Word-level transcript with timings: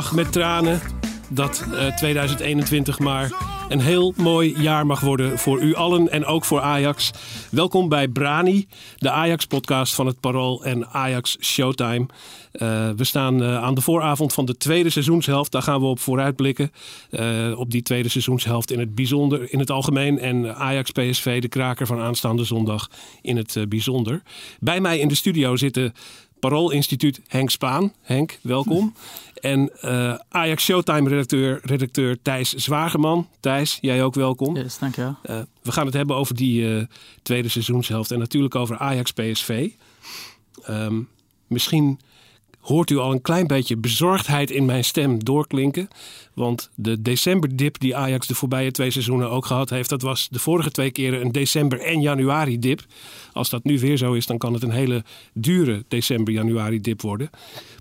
Met 0.00 0.32
tranen 0.32 0.80
dat 1.28 1.64
eh, 1.74 1.96
2021 1.96 2.98
maar 2.98 3.30
een 3.68 3.80
heel 3.80 4.14
mooi 4.16 4.60
jaar 4.60 4.86
mag 4.86 5.00
worden 5.00 5.38
voor 5.38 5.60
u 5.60 5.74
allen 5.74 6.10
en 6.10 6.24
ook 6.24 6.44
voor 6.44 6.60
Ajax. 6.60 7.10
Welkom 7.50 7.88
bij 7.88 8.08
Brani, 8.08 8.66
de 8.96 9.10
Ajax-podcast 9.10 9.94
van 9.94 10.06
het 10.06 10.20
Parool 10.20 10.64
en 10.64 10.86
Ajax 10.86 11.36
Showtime. 11.40 12.06
Eh, 12.52 12.90
we 12.96 13.04
staan 13.04 13.42
eh, 13.42 13.62
aan 13.62 13.74
de 13.74 13.80
vooravond 13.80 14.32
van 14.32 14.44
de 14.44 14.56
tweede 14.56 14.90
seizoenshelft. 14.90 15.52
Daar 15.52 15.62
gaan 15.62 15.80
we 15.80 15.86
op 15.86 16.00
vooruitblikken. 16.00 16.72
Eh, 17.10 17.58
op 17.58 17.70
die 17.70 17.82
tweede 17.82 18.08
seizoenshelft 18.08 18.70
in 18.70 18.78
het 18.78 18.94
bijzonder, 18.94 19.52
in 19.52 19.58
het 19.58 19.70
algemeen. 19.70 20.18
En 20.18 20.56
Ajax 20.56 20.90
PSV, 20.90 21.40
de 21.40 21.48
kraker 21.48 21.86
van 21.86 22.00
aanstaande 22.00 22.44
zondag 22.44 22.88
in 23.22 23.36
het 23.36 23.56
eh, 23.56 23.66
bijzonder. 23.66 24.22
Bij 24.60 24.80
mij 24.80 24.98
in 24.98 25.08
de 25.08 25.14
studio 25.14 25.56
zitten 25.56 25.92
Parool 26.40 26.70
Instituut 26.70 27.20
Henk 27.26 27.50
Spaan. 27.50 27.92
Henk, 28.02 28.38
welkom. 28.42 28.92
En 29.40 29.70
eh, 29.80 30.14
Ajax 30.28 30.64
Showtime-redacteur 30.64 31.60
redacteur 31.62 32.22
Thijs 32.22 32.52
Zwageman. 32.52 33.28
Thijs, 33.40 33.78
jij 33.80 34.04
ook 34.04 34.14
welkom. 34.14 34.56
Yes, 34.56 34.78
dankjewel. 34.78 35.16
Eh, 35.22 35.40
we 35.62 35.72
gaan 35.72 35.86
het 35.86 35.94
hebben 35.94 36.16
over 36.16 36.34
die 36.34 36.76
eh, 36.76 36.84
tweede 37.22 37.48
seizoenshelft 37.48 38.10
en 38.10 38.18
natuurlijk 38.18 38.54
over 38.54 38.78
Ajax 38.78 39.12
PSV. 39.12 39.70
Ehm, 40.62 41.00
misschien 41.46 42.00
hoort 42.60 42.90
u 42.90 42.96
al 42.96 43.12
een 43.12 43.22
klein 43.22 43.46
beetje 43.46 43.76
bezorgdheid 43.76 44.50
in 44.50 44.64
mijn 44.64 44.84
stem 44.84 45.24
doorklinken. 45.24 45.88
Want 46.34 46.70
de 46.74 47.02
decemberdip 47.02 47.78
die 47.78 47.96
Ajax 47.96 48.26
de 48.26 48.34
voorbije 48.34 48.70
twee 48.70 48.90
seizoenen 48.90 49.30
ook 49.30 49.46
gehad 49.46 49.70
heeft, 49.70 49.88
dat 49.88 50.02
was 50.02 50.28
de 50.28 50.38
vorige 50.38 50.70
twee 50.70 50.90
keren 50.90 51.20
een 51.20 51.32
december- 51.32 51.80
en 51.80 52.00
januari-dip. 52.00 52.84
Als 53.32 53.50
dat 53.50 53.64
nu 53.64 53.78
weer 53.78 53.96
zo 53.96 54.12
is, 54.12 54.26
dan 54.26 54.38
kan 54.38 54.52
het 54.52 54.62
een 54.62 54.70
hele 54.70 55.04
dure 55.32 55.84
december-januari-dip 55.88 57.00
worden. 57.00 57.30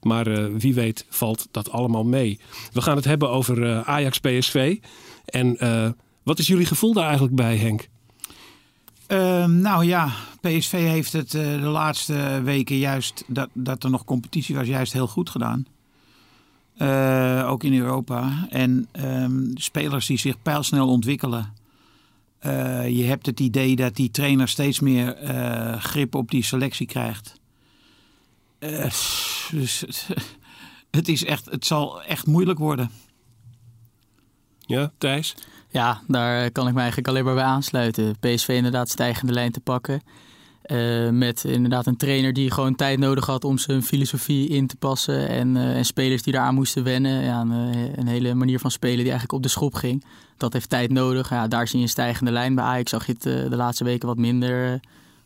Maar 0.01 0.27
eh, 0.27 0.45
wie 0.57 0.73
weet 0.73 1.05
valt 1.09 1.47
dat 1.51 1.71
allemaal 1.71 2.05
mee. 2.05 2.39
We 2.71 2.81
gaan 2.81 2.95
het 2.95 3.05
hebben 3.05 3.29
over 3.29 3.63
eh, 3.63 3.81
Ajax 3.81 4.19
PSV. 4.19 4.77
En 5.25 5.57
eh, 5.57 5.89
wat 6.23 6.39
is 6.39 6.47
jullie 6.47 6.65
gevoel 6.65 6.93
daar 6.93 7.05
eigenlijk 7.05 7.35
bij, 7.35 7.57
Henk? 7.57 7.87
Ehm, 9.09 9.61
nou 9.61 9.85
ja, 9.85 10.11
PSV 10.41 10.71
heeft 10.71 11.13
het 11.13 11.33
eh, 11.33 11.43
de 11.43 11.67
laatste 11.67 12.41
weken 12.43 12.77
juist, 12.77 13.23
dat, 13.27 13.49
dat 13.53 13.83
er 13.83 13.89
nog 13.89 14.03
competitie 14.03 14.55
was, 14.55 14.67
juist 14.67 14.93
heel 14.93 15.07
goed 15.07 15.29
gedaan. 15.29 15.65
Eh, 16.77 17.45
ook 17.47 17.63
in 17.63 17.73
Europa. 17.73 18.47
En 18.49 18.87
ehm, 18.91 19.41
spelers 19.53 20.05
die 20.05 20.17
zich 20.17 20.41
pijlsnel 20.41 20.87
ontwikkelen. 20.87 21.53
Eh, 22.39 22.89
je 22.89 23.03
hebt 23.03 23.25
het 23.25 23.39
idee 23.39 23.75
dat 23.75 23.95
die 23.95 24.11
trainer 24.11 24.47
steeds 24.47 24.79
meer 24.79 25.17
grip 25.79 26.15
op 26.15 26.31
die 26.31 26.43
selectie 26.43 26.87
krijgt. 26.87 27.39
Dus 29.51 29.85
het, 30.91 31.07
is 31.07 31.25
echt, 31.25 31.45
het 31.45 31.65
zal 31.65 32.03
echt 32.03 32.27
moeilijk 32.27 32.59
worden. 32.59 32.91
Ja, 34.59 34.91
Thijs? 34.97 35.35
Ja, 35.69 36.01
daar 36.07 36.51
kan 36.51 36.67
ik 36.67 36.73
me 36.73 36.79
eigenlijk 36.79 37.07
alleen 37.07 37.25
maar 37.25 37.33
bij 37.33 37.43
aansluiten. 37.43 38.15
PSV 38.19 38.47
inderdaad 38.47 38.89
stijgende 38.89 39.33
lijn 39.33 39.51
te 39.51 39.59
pakken. 39.59 40.01
Eh, 40.69 41.09
met 41.09 41.43
inderdaad 41.43 41.85
een 41.85 41.97
trainer 41.97 42.33
die 42.33 42.51
gewoon 42.51 42.75
tijd 42.75 42.99
nodig 42.99 43.25
had 43.25 43.43
om 43.43 43.57
zijn 43.57 43.83
filosofie 43.83 44.47
in 44.47 44.67
te 44.67 44.75
passen. 44.75 45.29
En, 45.29 45.57
eh, 45.57 45.77
en 45.77 45.85
spelers 45.85 46.21
die 46.21 46.33
daaraan 46.33 46.53
moesten 46.53 46.83
wennen. 46.83 47.23
Ja, 47.23 47.41
een, 47.41 47.73
eh, 47.73 47.97
een 47.97 48.07
hele 48.07 48.33
manier 48.33 48.59
van 48.59 48.71
spelen 48.71 48.97
die 48.97 49.09
eigenlijk 49.09 49.33
op 49.33 49.43
de 49.43 49.49
schop 49.49 49.73
ging. 49.73 50.03
Dat 50.37 50.53
heeft 50.53 50.69
tijd 50.69 50.91
nodig. 50.91 51.29
Ja, 51.29 51.47
daar 51.47 51.67
zie 51.67 51.77
je 51.77 51.83
een 51.83 51.89
stijgende 51.89 52.31
lijn. 52.31 52.55
Bij 52.55 52.63
Ajax 52.63 52.89
zag 52.89 53.05
je 53.05 53.11
het 53.11 53.21
de 53.21 53.55
laatste 53.55 53.83
weken 53.83 54.07
wat 54.07 54.17
minder 54.17 54.79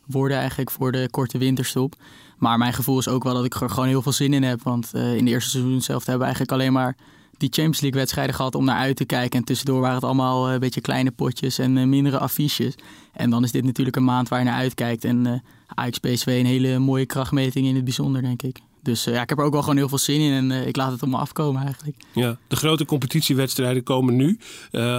worden 0.06 0.38
eigenlijk 0.38 0.70
voor 0.70 0.92
de 0.92 1.08
korte 1.10 1.38
winterstop. 1.38 1.94
Maar 2.38 2.58
mijn 2.58 2.72
gevoel 2.72 2.98
is 2.98 3.08
ook 3.08 3.24
wel 3.24 3.34
dat 3.34 3.44
ik 3.44 3.54
er 3.54 3.70
gewoon 3.70 3.88
heel 3.88 4.02
veel 4.02 4.12
zin 4.12 4.32
in 4.32 4.42
heb. 4.42 4.62
Want 4.62 4.90
in 4.94 5.24
de 5.24 5.30
eerste 5.30 5.50
seizoen 5.50 5.82
zelf 5.82 6.06
hebben 6.06 6.18
we 6.18 6.34
eigenlijk 6.34 6.52
alleen 6.52 6.72
maar 6.72 6.96
die 7.36 7.48
Champions 7.52 7.80
League 7.80 8.00
wedstrijden 8.00 8.34
gehad 8.34 8.54
om 8.54 8.64
naar 8.64 8.78
uit 8.78 8.96
te 8.96 9.04
kijken. 9.04 9.38
En 9.38 9.44
tussendoor 9.44 9.80
waren 9.80 9.94
het 9.94 10.04
allemaal 10.04 10.46
eh, 10.46 10.52
een 10.52 10.60
beetje 10.60 10.80
kleine 10.80 11.10
potjes 11.10 11.58
en 11.58 11.78
eh, 11.78 11.84
mindere 11.84 12.18
affiches. 12.18 12.74
En 13.12 13.30
dan 13.30 13.44
is 13.44 13.52
dit 13.52 13.64
natuurlijk 13.64 13.96
een 13.96 14.04
maand 14.04 14.28
waar 14.28 14.38
je 14.38 14.44
naar 14.44 14.58
uitkijkt. 14.58 15.04
En 15.04 15.26
eh 15.26 15.32
Ajax 15.74 15.98
PSV 15.98 16.26
een 16.26 16.46
hele 16.46 16.78
mooie 16.78 17.06
krachtmeting 17.06 17.66
in 17.66 17.74
het 17.74 17.84
bijzonder, 17.84 18.22
denk 18.22 18.42
ik. 18.42 18.58
Dus 18.82 19.04
ja, 19.04 19.22
ik 19.22 19.28
heb 19.28 19.38
er 19.38 19.44
ook 19.44 19.52
wel 19.52 19.60
gewoon 19.60 19.76
heel 19.76 19.88
veel 19.88 19.98
zin 19.98 20.20
in 20.20 20.50
en 20.50 20.66
ik 20.66 20.76
laat 20.76 20.92
het 20.92 21.02
op 21.02 21.08
me 21.08 21.16
afkomen 21.16 21.62
eigenlijk. 21.62 21.96
Ja, 22.12 22.36
de 22.48 22.56
grote 22.56 22.84
competitiewedstrijden 22.84 23.82
komen 23.82 24.16
nu. 24.16 24.38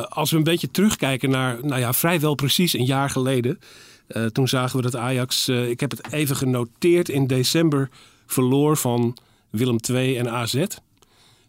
Als 0.10 0.32
we 0.32 0.38
een 0.38 0.44
beetje 0.44 0.72
terugkijken 0.72 1.30
naar, 1.30 1.58
nou 1.62 1.80
ja, 1.80 1.94
vrijwel 1.94 2.36
precies 2.36 2.74
een 2.74 2.86
jaar 2.86 3.10
geleden. 3.10 3.60
toen 4.32 4.48
zagen 4.48 4.78
we 4.78 4.84
dat 4.84 4.96
Ajax, 4.96 5.50
ik 5.50 5.80
heb 5.80 5.92
het 5.92 6.12
even 6.12 6.36
genoteerd, 6.36 7.10
in 7.10 7.28
december 7.28 7.90
verloor 8.26 8.78
van 8.78 9.18
Willem 9.50 9.78
II 9.90 10.18
en 10.18 10.30
AZ. 10.30 10.66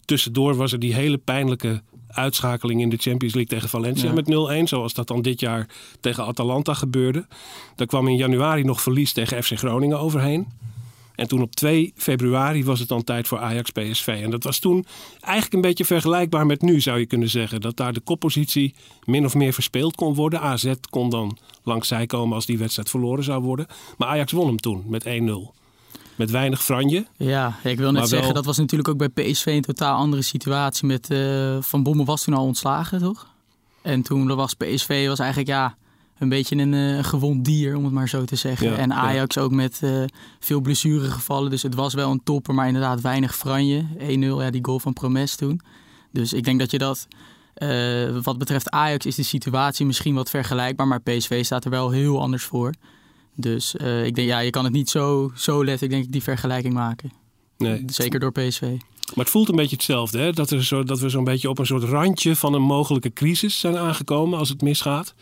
Tussendoor 0.06 0.54
was 0.54 0.72
er 0.72 0.78
die 0.78 0.94
hele 0.94 1.18
pijnlijke 1.18 1.82
uitschakeling 2.08 2.80
in 2.80 2.88
de 2.88 2.96
Champions 2.96 3.34
League 3.34 3.56
tegen 3.56 3.68
Valencia 3.68 4.08
Ja. 4.08 4.14
met 4.14 4.28
0-1. 4.28 4.68
Zoals 4.68 4.94
dat 4.94 5.08
dan 5.08 5.22
dit 5.22 5.40
jaar 5.40 5.68
tegen 6.00 6.24
Atalanta 6.26 6.74
gebeurde. 6.74 7.26
Daar 7.74 7.86
kwam 7.86 8.08
in 8.08 8.16
januari 8.16 8.62
nog 8.62 8.80
verlies 8.80 9.12
tegen 9.12 9.42
FC 9.42 9.58
Groningen 9.58 9.98
overheen. 9.98 10.46
En 11.14 11.28
toen 11.28 11.42
op 11.42 11.54
2 11.54 11.92
februari 11.96 12.64
was 12.64 12.78
het 12.78 12.88
dan 12.88 13.04
tijd 13.04 13.28
voor 13.28 13.38
Ajax 13.38 13.70
PSV. 13.70 14.20
En 14.22 14.30
dat 14.30 14.44
was 14.44 14.58
toen 14.58 14.86
eigenlijk 15.20 15.54
een 15.54 15.60
beetje 15.60 15.84
vergelijkbaar 15.84 16.46
met 16.46 16.62
nu, 16.62 16.80
zou 16.80 16.98
je 16.98 17.06
kunnen 17.06 17.28
zeggen. 17.28 17.60
Dat 17.60 17.76
daar 17.76 17.92
de 17.92 18.00
koppositie 18.00 18.74
min 19.04 19.24
of 19.24 19.34
meer 19.34 19.52
verspeeld 19.52 19.94
kon 19.94 20.14
worden. 20.14 20.40
AZ 20.40 20.72
kon 20.90 21.10
dan 21.10 21.38
langs 21.62 21.88
zij 21.88 22.06
komen 22.06 22.34
als 22.34 22.46
die 22.46 22.58
wedstrijd 22.58 22.90
verloren 22.90 23.24
zou 23.24 23.42
worden. 23.42 23.66
Maar 23.98 24.08
Ajax 24.08 24.32
won 24.32 24.46
hem 24.46 24.60
toen 24.60 24.84
met 24.86 25.04
1-0. 25.04 25.10
Met 26.16 26.30
weinig 26.30 26.64
franje. 26.64 27.06
Ja, 27.16 27.56
ik 27.62 27.78
wil 27.78 27.90
net 27.90 28.00
wel- 28.00 28.08
zeggen, 28.08 28.34
dat 28.34 28.44
was 28.44 28.56
natuurlijk 28.56 28.88
ook 28.88 28.98
bij 28.98 29.08
PSV 29.08 29.46
een 29.46 29.62
totaal 29.62 29.96
andere 29.96 30.22
situatie. 30.22 30.86
Met 30.86 31.10
eh, 31.10 31.56
Van 31.60 31.82
Bommel 31.82 32.04
was 32.04 32.24
toen 32.24 32.34
al 32.34 32.44
ontslagen, 32.44 33.00
toch? 33.00 33.26
En 33.82 34.02
toen 34.02 34.34
was 34.34 34.54
PSV 34.54 35.06
was 35.08 35.18
eigenlijk 35.18 35.50
ja, 35.50 35.76
een 36.18 36.28
beetje 36.28 36.56
een 36.56 36.74
eh, 36.74 37.04
gewond 37.04 37.44
dier, 37.44 37.76
om 37.76 37.84
het 37.84 37.92
maar 37.92 38.08
zo 38.08 38.24
te 38.24 38.36
zeggen. 38.36 38.70
Ja, 38.70 38.76
en 38.76 38.88
ja. 38.88 38.94
Ajax 38.94 39.38
ook 39.38 39.50
met 39.50 39.78
eh, 39.82 40.04
veel 40.40 40.60
blessuregevallen. 40.60 41.50
Dus 41.50 41.62
het 41.62 41.74
was 41.74 41.94
wel 41.94 42.10
een 42.10 42.22
topper, 42.24 42.54
maar 42.54 42.66
inderdaad 42.66 43.00
weinig 43.00 43.36
franje. 43.36 43.84
1-0, 43.98 44.04
ja, 44.18 44.50
die 44.50 44.64
goal 44.64 44.78
van 44.78 44.92
Promes 44.92 45.36
toen. 45.36 45.60
Dus 46.12 46.32
ik 46.32 46.44
denk 46.44 46.58
dat 46.58 46.70
je 46.70 46.78
dat... 46.78 47.06
wat 48.22 48.38
betreft 48.38 48.70
Ajax 48.70 49.06
is 49.06 49.14
de 49.14 49.22
situatie 49.22 49.86
misschien 49.86 50.14
wat 50.14 50.30
vergelijkbaar, 50.30 50.86
maar 50.86 51.00
PSV 51.00 51.44
staat 51.44 51.64
er 51.64 51.70
wel 51.70 51.90
heel 51.90 52.20
anders 52.20 52.44
voor. 52.44 52.72
Dus 53.36 53.76
eh, 53.76 54.04
ik 54.04 54.14
denk, 54.14 54.28
ja, 54.28 54.38
je 54.38 54.50
kan 54.50 54.64
het 54.64 54.72
niet 54.72 54.90
zo, 54.90 55.32
zo 55.34 55.64
letterlijk 55.64 55.92
denk 55.92 56.04
ik 56.04 56.12
die 56.12 56.22
vergelijking 56.22 56.74
maken. 56.74 57.12
Nee. 57.58 57.82
Zeker 57.86 58.20
door 58.20 58.32
PSV. 58.32 58.60
Maar 58.60 59.24
het 59.24 59.30
voelt 59.30 59.48
een 59.48 59.56
beetje 59.56 59.76
hetzelfde. 59.76 60.18
Hè? 60.18 60.32
Dat, 60.32 60.50
er 60.50 60.64
zo, 60.64 60.84
dat 60.84 61.00
we 61.00 61.08
zo'n 61.08 61.24
beetje 61.24 61.48
op 61.48 61.58
een 61.58 61.66
soort 61.66 61.82
randje 61.82 62.36
van 62.36 62.54
een 62.54 62.62
mogelijke 62.62 63.12
crisis 63.12 63.60
zijn 63.60 63.76
aangekomen 63.76 64.38
als 64.38 64.48
het 64.48 64.62
misgaat. 64.62 65.14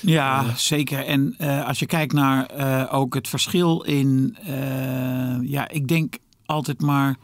Ja, 0.00 0.56
zeker. 0.56 1.04
En 1.04 1.34
eh, 1.38 1.66
als 1.66 1.78
je 1.78 1.86
kijkt 1.86 2.12
naar 2.12 2.46
eh, 2.46 2.94
ook 2.94 3.14
het 3.14 3.28
verschil 3.28 3.82
in... 3.82 4.36
eh, 4.42 5.50
ja, 5.50 5.68
ik 5.68 5.88
denk 5.88 6.16
altijd 6.46 6.80
maar... 6.80 7.16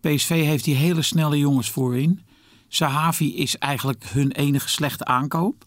PSV 0.00 0.28
heeft 0.28 0.64
die 0.64 0.74
hele 0.74 1.02
snelle 1.02 1.38
jongens 1.38 1.70
voorin. 1.70 2.20
Sahavi 2.68 3.36
is 3.36 3.56
eigenlijk 3.58 4.04
hun 4.04 4.32
enige 4.32 4.68
slechte 4.68 5.04
aankoop. 5.04 5.64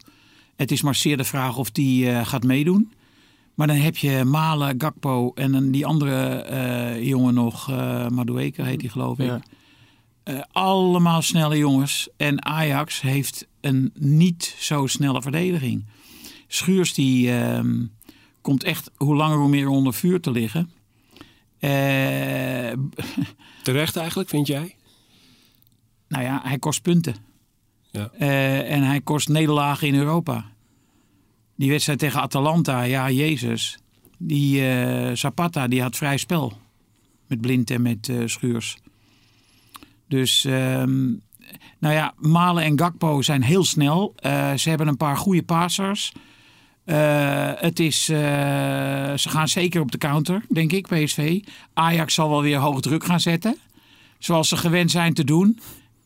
Het 0.56 0.72
is 0.72 0.82
maar 0.82 0.96
zeer 0.96 1.18
de 1.18 1.24
vraag 1.24 1.58
of 1.58 1.72
die 1.72 2.10
eh, 2.10 2.26
gaat 2.26 2.44
meedoen. 2.44 2.92
Maar 3.56 3.68
dan 3.68 3.76
heb 3.76 3.98
je 3.98 4.24
Malen, 4.24 4.76
Gakpo 4.78 5.32
en 5.34 5.52
dan 5.52 5.72
die 5.72 5.86
andere 5.86 6.32
eh, 6.32 7.08
jongen 7.08 7.34
nog, 7.34 7.70
eh 7.70 8.08
Madueke 8.08 8.64
heet 8.64 8.80
die 8.80 8.90
geloof 8.90 9.20
ik. 9.20 9.26
Ja. 9.26 9.42
Eh, 10.24 10.40
allemaal 10.52 11.22
snelle 11.22 11.58
jongens. 11.58 12.10
En 12.18 12.46
Ajax 12.46 13.02
heeft 13.02 13.48
een 13.62 13.92
niet 14.00 14.56
zo 14.60 14.88
snelle 14.88 15.22
verdediging. 15.22 15.86
Schuurs 16.48 16.94
die 16.94 17.32
ehm, 17.32 17.86
komt 18.42 18.64
echt 18.64 18.92
hoe 18.98 19.16
langer 19.16 19.38
hoe 19.38 19.50
meer 19.50 19.68
onder 19.68 19.94
vuur 19.94 20.22
te 20.22 20.32
liggen. 20.32 20.72
Terecht 23.64 23.96
eigenlijk, 23.96 24.30
vind 24.30 24.48
jij? 24.48 24.76
nou 26.08 26.24
ja, 26.24 26.42
hij 26.44 26.60
kost 26.60 26.82
punten. 26.82 27.16
Ja. 27.92 28.12
En 28.64 28.84
hij 28.84 29.02
kost 29.02 29.30
nederlagen 29.30 29.88
in 29.88 29.96
Europa. 29.96 30.52
Die 31.56 31.70
wedstrijd 31.70 32.00
tegen 32.00 32.22
Atalanta, 32.22 32.82
ja, 32.82 33.10
Jezus. 33.10 33.78
Die 34.18 34.70
eh, 34.70 35.16
Zapata, 35.16 35.68
die 35.68 35.82
had 35.82 35.96
vrij 35.96 36.18
spel. 36.18 36.54
Met 37.28 37.42
Blind 37.42 37.72
en 37.72 37.82
met 37.82 38.10
eh, 38.10 38.18
Schuurs. 38.26 38.78
Dus, 40.08 40.46
ehm, 40.46 41.08
nou 41.80 41.94
ja, 41.94 42.14
Malen 42.18 42.64
en 42.64 42.80
Gakpo 42.80 43.22
zijn 43.22 43.44
heel 43.44 43.64
snel. 43.64 44.14
Eh, 44.16 44.54
ze 44.54 44.70
hebben 44.70 44.88
een 44.88 44.98
paar 44.98 45.18
goede 45.18 45.44
passers. 45.44 46.12
Het 47.56 47.80
is, 47.80 48.06
ze 48.06 49.30
gaan 49.30 49.48
zeker 49.48 49.82
op 49.82 49.92
de 49.92 49.98
counter, 49.98 50.46
denk 50.50 50.72
ik, 50.72 50.88
PSV. 50.88 51.40
Ajax 51.74 52.14
zal 52.14 52.30
wel 52.30 52.42
weer 52.42 52.58
hoog 52.58 52.82
druk 52.82 53.04
gaan 53.04 53.20
zetten. 53.20 53.58
Zoals 54.20 54.50
ze 54.50 54.58
gewend 54.58 54.92
zijn 54.92 55.14
te 55.14 55.24
doen. 55.24 55.60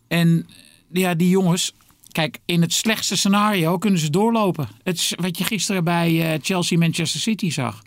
En 0.08 0.48
ja, 0.92 1.14
die 1.14 1.30
jongens, 1.30 1.74
kijk, 2.16 2.40
in 2.46 2.62
het 2.62 2.74
slechtste 2.74 3.16
scenario 3.16 3.78
kunnen 3.78 4.00
ze 4.00 4.10
doorlopen. 4.10 4.68
Het 4.84 4.96
is 4.96 5.14
wat 5.16 5.38
je 5.38 5.44
gisteren 5.44 5.84
bij 5.84 6.34
eh, 6.34 6.40
Chelsea-Manchester 6.42 7.20
City 7.20 7.52
zag. 7.52 7.82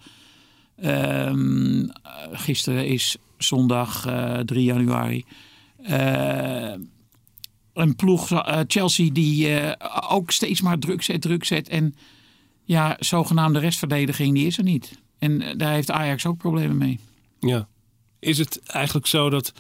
Ehm, 0.81 1.83
eh, 1.83 1.91
gisteren 2.33 2.87
is 2.87 3.17
zondag 3.39 4.07
eh, 4.07 4.39
3 4.39 4.65
januari. 4.65 5.25
Eh, 5.83 6.73
een 7.73 7.97
ploeg, 7.97 8.43
Chelsea, 8.67 9.11
die 9.13 9.75
ook 10.09 10.31
steeds 10.31 10.61
maar 10.61 10.79
druk 10.79 11.03
zet, 11.03 11.21
druk 11.21 11.45
zet. 11.45 11.69
En 11.69 11.95
ja, 12.65 12.97
zogenaamde 12.99 13.59
restverdediging, 13.59 14.35
die 14.35 14.47
is 14.47 14.59
er 14.59 14.65
niet. 14.65 15.01
En 15.19 15.59
daar 15.59 15.73
heeft 15.73 15.91
Ajax 15.91 16.27
ook 16.27 16.37
problemen 16.37 16.77
mee. 16.77 16.99
Ja. 17.41 17.69
Is 18.19 18.39
het 18.39 18.63
eigenlijk 18.63 19.07
zo 19.07 19.31
dat 19.31 19.53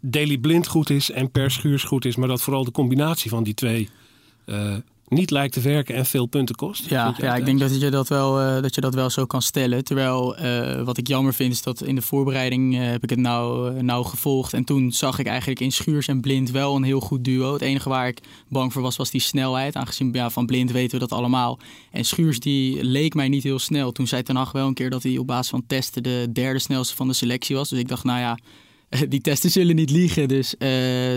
Daily 0.00 0.38
Blind 0.38 0.66
goed 0.66 0.90
is 0.90 1.10
en 1.10 1.30
Per 1.30 1.50
Schuurs 1.50 1.82
goed 1.82 2.04
is, 2.04 2.16
maar 2.16 2.28
dat 2.28 2.42
vooral 2.42 2.64
de 2.64 2.70
combinatie 2.70 3.30
van 3.30 3.42
die 3.42 3.54
twee 3.54 3.88
eh, 4.44 4.76
niet 5.10 5.30
lijkt 5.30 5.52
te 5.52 5.60
werken 5.60 5.94
en 5.94 6.06
veel 6.06 6.26
punten 6.26 6.54
kost? 6.54 6.88
Ja, 6.88 7.14
ja 7.16 7.36
ik 7.36 7.44
denk 7.44 7.60
dat 7.60 7.80
je 7.80 7.90
dat, 7.90 8.08
wel, 8.08 8.40
eh, 8.40 8.62
dat 8.62 8.74
je 8.74 8.80
dat 8.80 8.94
wel 8.94 9.10
zo 9.10 9.26
kan 9.26 9.42
stellen. 9.42 9.84
Terwijl 9.84 10.36
eh, 10.36 10.82
wat 10.82 10.98
ik 10.98 11.08
jammer 11.08 11.34
vind 11.34 11.52
is 11.52 11.62
dat 11.62 11.82
in 11.82 11.94
de 11.94 12.02
voorbereiding 12.02 12.74
heb 12.76 13.02
ik 13.02 13.10
het 13.10 13.18
nou, 13.18 13.72
nou 13.82 14.04
gevolgd. 14.04 14.52
En 14.52 14.64
toen 14.64 14.92
zag 14.92 15.18
ik 15.18 15.26
eigenlijk 15.26 15.60
in 15.60 15.72
Schuurs 15.72 16.08
en 16.08 16.20
Blind 16.20 16.50
wel 16.50 16.76
een 16.76 16.82
heel 16.82 17.00
goed 17.00 17.24
duo. 17.24 17.52
Het 17.52 17.62
enige 17.62 17.88
waar 17.88 18.08
ik 18.08 18.20
bang 18.48 18.72
voor 18.72 18.82
was, 18.82 18.96
was 18.96 19.10
die 19.10 19.20
snelheid. 19.20 19.76
Aangezien 19.76 20.12
ja, 20.12 20.30
van 20.30 20.46
Blind 20.46 20.70
weten 20.70 20.98
we 20.98 21.06
dat 21.06 21.18
allemaal. 21.18 21.58
En 21.90 22.04
Schuurs 22.04 22.40
die 22.40 22.84
leek 22.84 23.14
mij 23.14 23.28
niet 23.28 23.42
heel 23.42 23.58
snel. 23.58 23.92
Toen 23.92 24.06
zei 24.06 24.22
Ten 24.22 24.36
Hag 24.36 24.52
wel 24.52 24.66
een 24.66 24.74
keer 24.74 24.90
dat 24.90 25.02
hij 25.02 25.18
op 25.18 25.26
basis 25.26 25.50
van 25.50 25.66
testen 25.66 26.02
de 26.02 26.28
derde 26.32 26.58
snelste 26.58 26.96
van 26.96 27.08
de 27.08 27.14
selectie 27.14 27.56
was. 27.56 27.68
Dus 27.68 27.78
ik 27.78 27.88
dacht, 27.88 28.04
nou 28.04 28.20
ja, 28.20 28.38
die 29.08 29.20
testen 29.20 29.50
zullen 29.50 29.76
niet 29.76 29.90
liegen. 29.90 30.28
Dus 30.28 30.56
eh, 30.56 30.70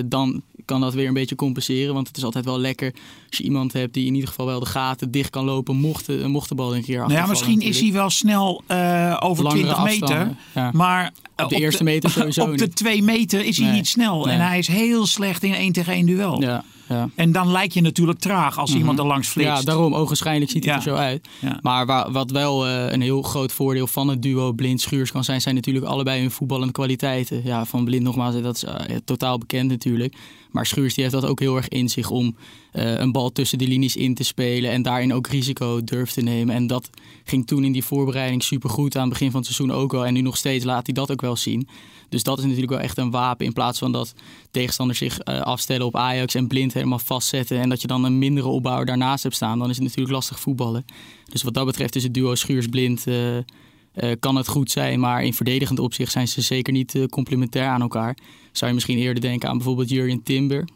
dan 0.06 0.42
kan 0.66 0.82
dat 0.82 0.94
weer 0.94 1.08
een 1.08 1.14
beetje 1.14 1.36
compenseren. 1.36 1.94
Want 1.94 2.08
het 2.08 2.18
is 2.18 2.24
altijd 2.24 2.46
wel 2.46 2.60
lekker 2.60 2.94
als 3.30 3.38
je 3.38 3.44
iemand 3.44 3.74
hebt 3.74 3.94
die 3.94 4.06
in 4.06 4.14
ieder 4.14 4.30
geval 4.30 4.46
wel 4.46 4.60
de 4.60 4.66
gaten 4.66 5.12
dicht 5.12 5.30
kan 5.30 5.46
lopen. 5.46 5.76
Mocht 5.76 6.06
de, 6.06 6.24
mocht 6.28 6.50
de 6.50 6.56
bal 6.56 6.76
een 6.76 6.84
keer 6.84 7.00
Nou 7.00 7.12
ja, 7.14 7.26
misschien 7.26 7.62
is 7.62 7.80
hij 7.80 7.92
wel 7.92 8.10
snel 8.10 8.64
eh, 8.68 9.18
over 9.20 9.44
Langere 9.44 9.74
20 9.74 9.84
meter. 9.84 10.36
ja. 10.54 10.72
Maar 10.74 11.14
Op 11.38 11.50
de 11.50 11.56
eerste 11.56 11.84
meter 11.84 12.10
sowieso 12.20 12.42
Op 12.44 12.58
de. 12.58 12.70
2 12.70 13.04
meter 13.04 13.46
is 13.46 13.58
hij 13.58 13.66
Nee. 13.68 13.76
niet 13.76 13.88
snel. 13.88 14.26
Nee. 14.26 14.34
En 14.36 14.42
hij 14.48 14.58
is 14.58 14.68
heel 14.68 15.06
slecht 15.06 15.44
in 15.44 15.54
1 15.54 15.72
tegen 15.72 15.94
1 15.94 16.06
duel. 16.06 16.42
Ja, 16.42 16.64
ja. 16.90 17.10
En 17.16 17.32
dan 17.32 17.52
lijkt 17.52 17.74
je 17.74 17.82
natuurlijk 17.82 18.20
traag 18.20 18.58
als 18.60 18.74
iemand 18.76 19.00
er 19.00 19.06
langs 19.06 19.28
flitst. 19.28 19.52
Mhm. 19.52 19.60
Ja, 19.60 19.66
daarom 19.66 19.96
ogenschijnlijk 19.96 20.52
ziet 20.52 20.64
het 20.66 20.72
Ja. 20.74 20.76
er 20.78 20.82
zo 20.82 20.96
uit. 20.96 21.28
Ja. 21.42 21.60
Maar 21.62 21.86
wa- 21.86 22.12
wat 22.12 22.32
wel 22.32 22.68
eh, 22.68 22.92
een 22.92 23.02
heel 23.02 23.22
groot 23.22 23.52
voordeel 23.52 23.88
van 23.88 24.08
het 24.08 24.22
duo 24.22 24.52
Blind-Schuurs 24.52 25.12
kan 25.12 25.24
zijn, 25.24 25.42
zijn 25.42 25.56
natuurlijk 25.56 25.86
allebei 25.86 26.22
hun 26.22 26.32
voetballende 26.32 26.74
kwaliteiten. 26.74 27.42
Ja, 27.44 27.66
van 27.66 27.86
Blind 27.86 28.04
nogmaals, 28.04 28.42
dat 28.42 28.56
is 28.56 28.64
eh, 28.64 28.76
totaal 29.06 29.38
bekend 29.38 29.70
natuurlijk. 29.70 30.16
Maar 30.54 30.66
Schuurs 30.66 30.94
die 30.94 31.04
heeft 31.04 31.16
dat 31.16 31.26
ook 31.26 31.40
heel 31.40 31.56
erg 31.56 31.68
in 31.68 31.90
zich 31.90 32.10
om 32.10 32.36
eh, 32.72 32.98
een 32.98 33.12
bal 33.12 33.32
tussen 33.32 33.58
de 33.58 33.68
linies 33.68 33.96
in 33.96 34.14
te 34.14 34.24
spelen 34.24 34.72
en 34.72 34.82
daarin 34.82 35.14
ook 35.14 35.28
risico 35.28 35.84
durft 35.84 36.14
te 36.14 36.22
nemen. 36.22 36.56
En 36.56 36.68
dat 36.68 36.90
ging 37.24 37.48
toen 37.48 37.64
in 37.64 37.72
die 37.72 37.84
voorbereiding 37.84 38.44
supergoed 38.44 38.96
aan 38.96 39.02
het 39.02 39.12
begin 39.12 39.32
van 39.32 39.42
het 39.42 39.54
seizoen 39.54 39.76
ook 39.78 39.92
wel. 39.92 40.06
En 40.06 40.14
nu 40.14 40.22
nog 40.22 40.38
steeds 40.38 40.66
laat 40.66 40.86
hij 40.86 40.94
dat 40.94 41.12
ook 41.12 41.22
wel 41.22 41.36
zien. 41.36 41.68
Dus 42.10 42.24
dat 42.24 42.38
is 42.38 42.44
natuurlijk 42.44 42.72
wel 42.72 42.82
echt 42.82 42.98
een 42.98 43.12
wapen 43.12 43.46
in 43.46 43.54
plaats 43.54 43.80
van 43.80 43.92
dat 43.92 44.14
tegenstanders 44.52 45.00
zich 45.00 45.20
eh, 45.20 45.42
afstellen 45.42 45.86
op 45.86 45.96
Ajax 45.96 46.36
en 46.36 46.48
blind 46.48 46.74
helemaal 46.74 47.00
vastzetten. 47.00 47.60
En 47.60 47.70
dat 47.70 47.82
je 47.82 47.88
dan 47.88 48.04
een 48.04 48.18
mindere 48.18 48.48
opbouwer 48.48 48.86
daarnaast 48.86 49.24
hebt 49.24 49.36
staan. 49.36 49.60
Dan 49.60 49.70
is 49.70 49.76
het 49.76 49.86
natuurlijk 49.86 50.14
lastig 50.14 50.40
voetballen. 50.40 50.86
Dus 51.26 51.44
wat 51.44 51.54
dat 51.54 51.66
betreft 51.66 51.96
is 51.96 52.04
het 52.04 52.14
duo 52.14 52.36
Schuurs-Blind 52.36 53.08
eh, 53.08 53.38
eh, 53.94 54.12
kan 54.20 54.36
het 54.36 54.48
goed 54.48 54.72
zijn. 54.72 55.00
Maar 55.00 55.24
in 55.24 55.34
verdedigend 55.34 55.80
opzicht 55.80 56.12
zijn 56.12 56.28
ze 56.28 56.42
zeker 56.42 56.74
niet 56.74 56.96
eh, 56.96 57.06
complementair 57.06 57.68
aan 57.68 57.82
elkaar. 57.82 58.18
Zou 58.52 58.68
je 58.70 58.76
misschien 58.76 58.98
eerder 58.98 59.22
denken 59.22 59.50
aan 59.50 59.58
bijvoorbeeld 59.58 59.90
Jurjen 59.90 60.24
Timber. 60.24 60.68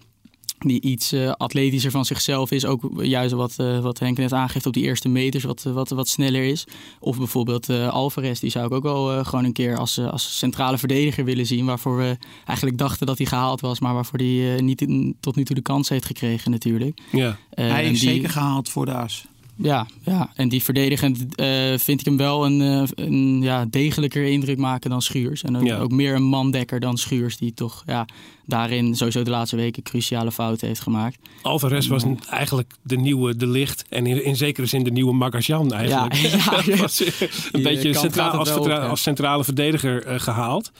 Die 0.57 0.81
iets 0.81 1.11
eh, 1.11 1.31
atletischer 1.31 1.91
van 1.91 2.05
zichzelf 2.05 2.51
is. 2.51 2.65
Ook 2.65 2.89
juist 3.01 3.33
wat, 3.33 3.53
eh, 3.57 3.79
wat 3.79 3.99
Henk 3.99 4.17
net 4.17 4.33
aangeeft 4.33 4.65
op 4.65 4.73
die 4.73 4.83
eerste 4.83 5.09
meters. 5.09 5.43
Wat, 5.43 5.63
wat, 5.63 5.89
wat 5.89 6.07
sneller 6.07 6.43
is. 6.43 6.63
Of 6.99 7.17
bijvoorbeeld 7.17 7.69
eh 7.69 7.87
Alvarez. 7.89 8.39
Die 8.39 8.49
zou 8.49 8.65
ik 8.65 8.71
ook 8.73 8.83
wel 8.83 9.11
eh, 9.13 9.25
gewoon 9.25 9.45
een 9.45 9.53
keer 9.53 9.77
als, 9.77 9.99
als 9.99 10.37
centrale 10.37 10.77
verdediger 10.77 11.25
willen 11.25 11.45
zien. 11.45 11.65
Waarvoor 11.65 11.97
we 11.97 12.17
eigenlijk 12.45 12.77
dachten 12.77 13.05
dat 13.07 13.17
hij 13.17 13.27
gehaald 13.27 13.61
was. 13.61 13.79
Maar 13.79 13.93
waarvoor 13.93 14.19
hij 14.19 14.55
eh, 14.55 14.61
niet 14.61 14.81
in- 14.81 15.15
tot 15.19 15.35
nu 15.35 15.43
toe 15.43 15.55
de 15.55 15.61
kans 15.61 15.89
heeft 15.89 16.05
gekregen 16.05 16.51
natuurlijk. 16.51 16.99
Ja. 17.11 17.37
Hij 17.49 17.83
is 17.89 17.99
die- 17.99 18.09
zeker 18.09 18.29
gehaald 18.29 18.69
voor 18.69 18.85
de 18.85 18.93
as. 18.93 19.25
Ja, 19.57 19.87
ja, 20.03 20.29
en 20.35 20.49
die 20.49 20.63
verdedigend 20.63 21.35
eh, 21.35 21.47
vind 21.77 21.99
ik 21.99 22.05
hem 22.05 22.17
wel 22.17 22.45
een, 22.45 22.61
eh, 22.61 23.05
een 23.05 23.41
ja, 23.41 23.65
degelijker 23.69 24.23
indruk 24.25 24.57
maken 24.57 24.89
dan 24.89 25.01
Schuurs. 25.01 25.43
En 25.43 25.57
ook, 25.57 25.63
Ja. 25.65 25.77
ook 25.77 25.91
meer 25.91 26.15
een 26.15 26.23
mandekker 26.23 26.79
dan 26.79 26.97
Schuurs, 26.97 27.37
die 27.37 27.53
toch 27.53 27.83
ja, 27.85 28.05
daarin 28.45 28.95
sowieso 28.95 29.23
de 29.23 29.29
laatste 29.29 29.55
weken 29.55 29.83
cruciale 29.83 30.31
fouten 30.31 30.67
heeft 30.67 30.79
gemaakt. 30.81 31.17
Alvarez 31.41 31.87
was 31.87 32.03
een- 32.03 32.19
eigenlijk 32.29 32.73
de 32.83 32.95
nieuwe 32.97 33.35
De 33.35 33.47
Licht 33.47 33.85
en 33.89 34.05
in, 34.05 34.23
in 34.23 34.35
zekere 34.35 34.67
zin 34.67 34.83
de 34.83 34.91
nieuwe 34.91 35.13
Magajan 35.13 35.73
eigenlijk. 35.73 36.13
Ja, 36.13 36.75
was 36.81 37.03
eh, 37.03 37.27
een 37.51 37.63
beetje 37.63 37.89
eh, 37.89 37.99
centraal, 37.99 38.31
als, 38.31 38.55
op, 38.55 38.67
als 38.69 39.01
centrale 39.01 39.43
verdediger 39.43 40.05
eh, 40.05 40.19
gehaald. 40.19 40.71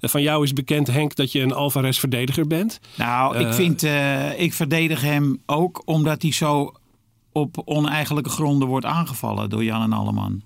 Eh, 0.00 0.10
van 0.10 0.22
jou 0.22 0.44
is 0.44 0.52
bekend, 0.52 0.86
Henk, 0.86 1.14
dat 1.16 1.32
je 1.32 1.40
een 1.40 1.52
Alvarez 1.52 1.98
verdediger 1.98 2.46
bent. 2.46 2.80
Nou, 2.96 3.38
ik 3.38 3.46
Eh, 3.46 3.52
vind, 3.52 3.82
eh, 3.82 4.40
ik 4.40 4.52
verdedig 4.52 5.00
hem 5.00 5.42
ook 5.46 5.82
omdat 5.84 6.22
hij 6.22 6.32
zo 6.32 6.72
op 7.32 7.62
oneigenlijke 7.64 8.30
gronden 8.30 8.68
wordt 8.68 8.86
aangevallen 8.86 9.50
door 9.50 9.64
Jan 9.64 9.82
en 9.82 9.92
Alleman. 9.92 10.42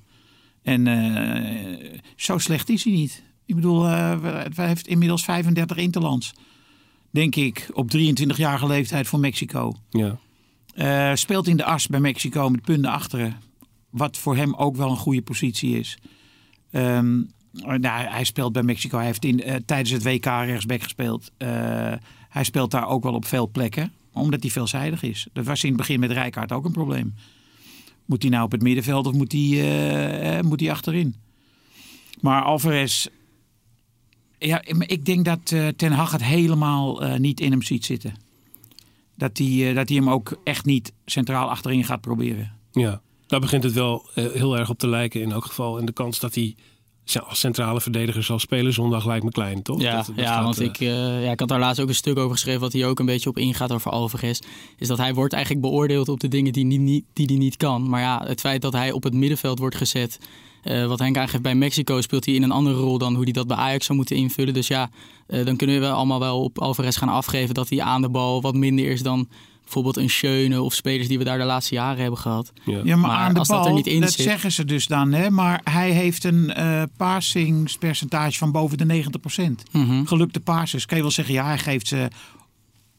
En 0.66 0.86
eh, 0.86 1.98
zo 2.16 2.38
slecht 2.38 2.68
is 2.68 2.84
hij 2.84 2.92
niet. 2.92 3.22
Ik 3.44 3.54
bedoel, 3.54 3.86
eh, 3.86 4.22
hij 4.54 4.66
heeft 4.66 4.86
inmiddels 4.86 5.24
35 5.24 5.76
interlands. 5.76 6.32
Denk 7.10 7.36
ik, 7.36 7.68
op 7.72 7.90
23-jarige 7.90 8.66
leeftijd 8.66 9.06
voor 9.06 9.20
Mexico. 9.20 9.74
Ja. 9.90 10.18
Eh, 10.74 11.14
speelt 11.14 11.46
in 11.46 11.56
de 11.56 11.64
as 11.64 11.86
bij 11.86 12.00
Mexico 12.00 12.48
met 12.48 12.62
punten 12.62 12.90
achteren. 12.90 13.36
Wat 13.90 14.16
voor 14.16 14.36
hem 14.36 14.54
ook 14.54 14.76
wel 14.76 14.90
een 14.90 14.96
goede 14.96 15.22
positie 15.22 15.78
is. 15.78 15.98
Ehm, 16.70 17.22
nou, 17.52 17.88
hij 17.88 18.24
speelt 18.24 18.52
bij 18.52 18.62
Mexico. 18.62 18.96
Hij 18.96 19.06
heeft 19.06 19.24
in, 19.24 19.62
tijdens 19.66 19.90
het 19.90 20.02
WK 20.02 20.24
rechtsback 20.24 20.82
gespeeld. 20.82 21.30
Hij 22.28 22.44
speelt 22.44 22.70
daar 22.70 22.86
ook 22.88 23.02
wel 23.02 23.14
op 23.14 23.24
veel 23.24 23.48
plekken. 23.48 23.92
Omdat 24.16 24.42
hij 24.42 24.50
veelzijdig 24.50 25.02
is. 25.02 25.26
Dat 25.32 25.44
was 25.44 25.62
in 25.62 25.68
het 25.68 25.78
begin 25.78 26.00
met 26.00 26.10
Rijkaard 26.10 26.52
ook 26.52 26.64
een 26.64 26.72
probleem. 26.72 27.14
Moet 28.04 28.22
hij 28.22 28.30
nou 28.30 28.44
op 28.44 28.52
het 28.52 28.62
middenveld 28.62 29.06
of 29.06 29.12
moet 29.12 29.32
hij, 29.32 29.40
eh, 29.40 30.38
eh, 30.38 30.44
moet 30.44 30.60
hij 30.60 30.70
achterin? 30.70 31.14
Maar 32.20 32.42
Alvarez... 32.42 33.06
Ja, 34.38 34.62
ik 34.64 35.04
denk 35.04 35.24
dat 35.24 35.52
eh, 35.52 35.68
Ten 35.68 35.92
Hag 35.92 36.12
het 36.12 36.24
helemaal 36.24 37.18
niet 37.18 37.40
in 37.40 37.50
hem 37.50 37.62
ziet 37.62 37.84
zitten. 37.84 38.14
Dat 39.14 39.38
hij, 39.38 39.72
dat 39.74 39.88
hij 39.88 39.96
hem 39.96 40.10
ook 40.10 40.40
echt 40.44 40.64
niet 40.64 40.92
centraal 41.04 41.48
achterin 41.50 41.84
gaat 41.84 42.00
proberen. 42.00 42.52
ja, 42.72 43.00
daar 43.26 43.40
begint 43.40 43.62
het 43.62 43.72
wel 43.72 44.08
heel 44.14 44.58
erg 44.58 44.70
op 44.70 44.78
te 44.78 44.88
lijken 44.88 45.20
in 45.20 45.32
elk 45.32 45.44
geval. 45.44 45.78
En 45.78 45.86
de 45.86 45.92
kans 45.92 46.20
dat 46.20 46.34
hij 46.34 46.54
als 47.26 47.38
centrale 47.40 47.80
verdediger 47.80 48.22
zal 48.22 48.38
spelen 48.38 48.72
zondag 48.72 49.06
lijkt 49.06 49.24
me 49.24 49.30
klein, 49.30 49.62
toch? 49.62 49.80
Ja, 49.80 49.96
Dat- 49.96 50.06
dat 50.06 50.14
ja 50.16 50.34
gaat, 50.34 50.42
want 50.44 50.58
eh, 50.60 50.66
ik, 50.66 50.80
eh, 50.80 51.24
ja, 51.24 51.30
ik 51.30 51.40
had 51.40 51.48
daar 51.48 51.58
laatst 51.58 51.80
ook 51.82 51.88
een 51.88 51.94
stuk 51.94 52.18
over 52.18 52.30
geschreven, 52.30 52.60
wat 52.60 52.72
hier 52.72 52.86
ook 52.86 52.98
een 52.98 53.06
beetje 53.06 53.28
op 53.28 53.38
ingaat 53.38 53.72
over 53.72 53.90
Alvarez. 53.90 54.38
Is 54.78 54.88
dat 54.88 54.98
hij 54.98 55.14
wordt 55.14 55.32
eigenlijk 55.32 55.64
beoordeeld 55.64 56.08
op 56.08 56.20
de 56.20 56.28
dingen 56.28 56.52
die 56.52 56.66
hij 56.66 56.76
niet, 56.76 57.04
die 57.12 57.26
die 57.26 57.38
niet 57.38 57.56
kan. 57.56 57.88
Maar 57.88 58.00
ja, 58.00 58.22
het 58.26 58.40
feit 58.40 58.62
dat 58.62 58.72
hij 58.72 58.92
op 58.92 59.02
het 59.02 59.14
middenveld 59.14 59.58
wordt 59.58 59.76
gezet. 59.76 60.18
eh, 60.62 60.86
wat 60.86 60.98
Henk 60.98 61.16
aangeeft 61.18 61.42
bij 61.42 61.54
Mexico 61.54 62.00
speelt 62.00 62.24
hij 62.24 62.34
in 62.34 62.42
een 62.42 62.50
andere 62.50 62.76
rol 62.76 62.98
dan 62.98 63.14
hoe 63.14 63.22
hij 63.24 63.32
dat 63.32 63.46
bij 63.46 63.56
Ajax 63.56 63.84
zou 63.86 63.98
moeten 63.98 64.16
invullen. 64.16 64.54
Dus 64.54 64.66
ja, 64.66 64.90
dan 65.26 65.56
kunnen 65.56 65.80
we 65.80 65.90
allemaal 65.90 66.18
wel 66.20 66.42
op 66.42 66.58
Alvarez 66.58 66.98
gaan 66.98 67.08
afgeven 67.08 67.54
dat 67.54 67.68
hij 67.68 67.80
aan 67.82 68.02
de 68.02 68.08
bal 68.08 68.40
wat 68.42 68.54
minder 68.54 68.90
is 68.90 69.02
dan 69.02 69.28
bijvoorbeeld 69.66 69.96
een 69.96 70.10
Schöne 70.10 70.62
of 70.62 70.74
spelers 70.74 71.08
die 71.08 71.18
we 71.18 71.24
daar 71.24 71.38
de 71.38 71.44
laatste 71.44 71.74
jaren 71.74 72.00
hebben 72.00 72.18
gehad. 72.20 72.52
ja. 72.64 72.80
Ja, 72.84 72.96
maar, 72.96 73.10
Maar 73.10 73.18
aan 73.18 73.32
de 73.32 73.38
als 73.38 73.48
dat 73.48 73.56
bal, 73.56 73.66
er 73.66 73.74
dat, 73.74 73.84
niet 73.84 73.94
in 73.94 74.08
zit- 74.08 74.20
zeggen 74.26 74.52
ze 74.52 74.64
dus 74.64 74.86
dan. 74.86 75.12
Hè? 75.12 75.30
Maar 75.30 75.60
hij 75.64 75.90
heeft 75.90 76.24
een 76.24 76.52
eh 76.52 76.82
passingspercentage 76.96 78.38
van 78.38 78.52
boven 78.52 78.78
de 78.78 78.84
90%. 78.84 79.62
Mhm. 79.72 80.04
Gelukte 80.04 80.40
passes. 80.40 80.86
Kan 80.86 80.96
je 80.96 81.02
wel 81.02 81.12
zeggen, 81.12 81.34
ja, 81.34 81.44
hij 81.46 81.58
geeft 81.58 81.86
ze 81.88 82.08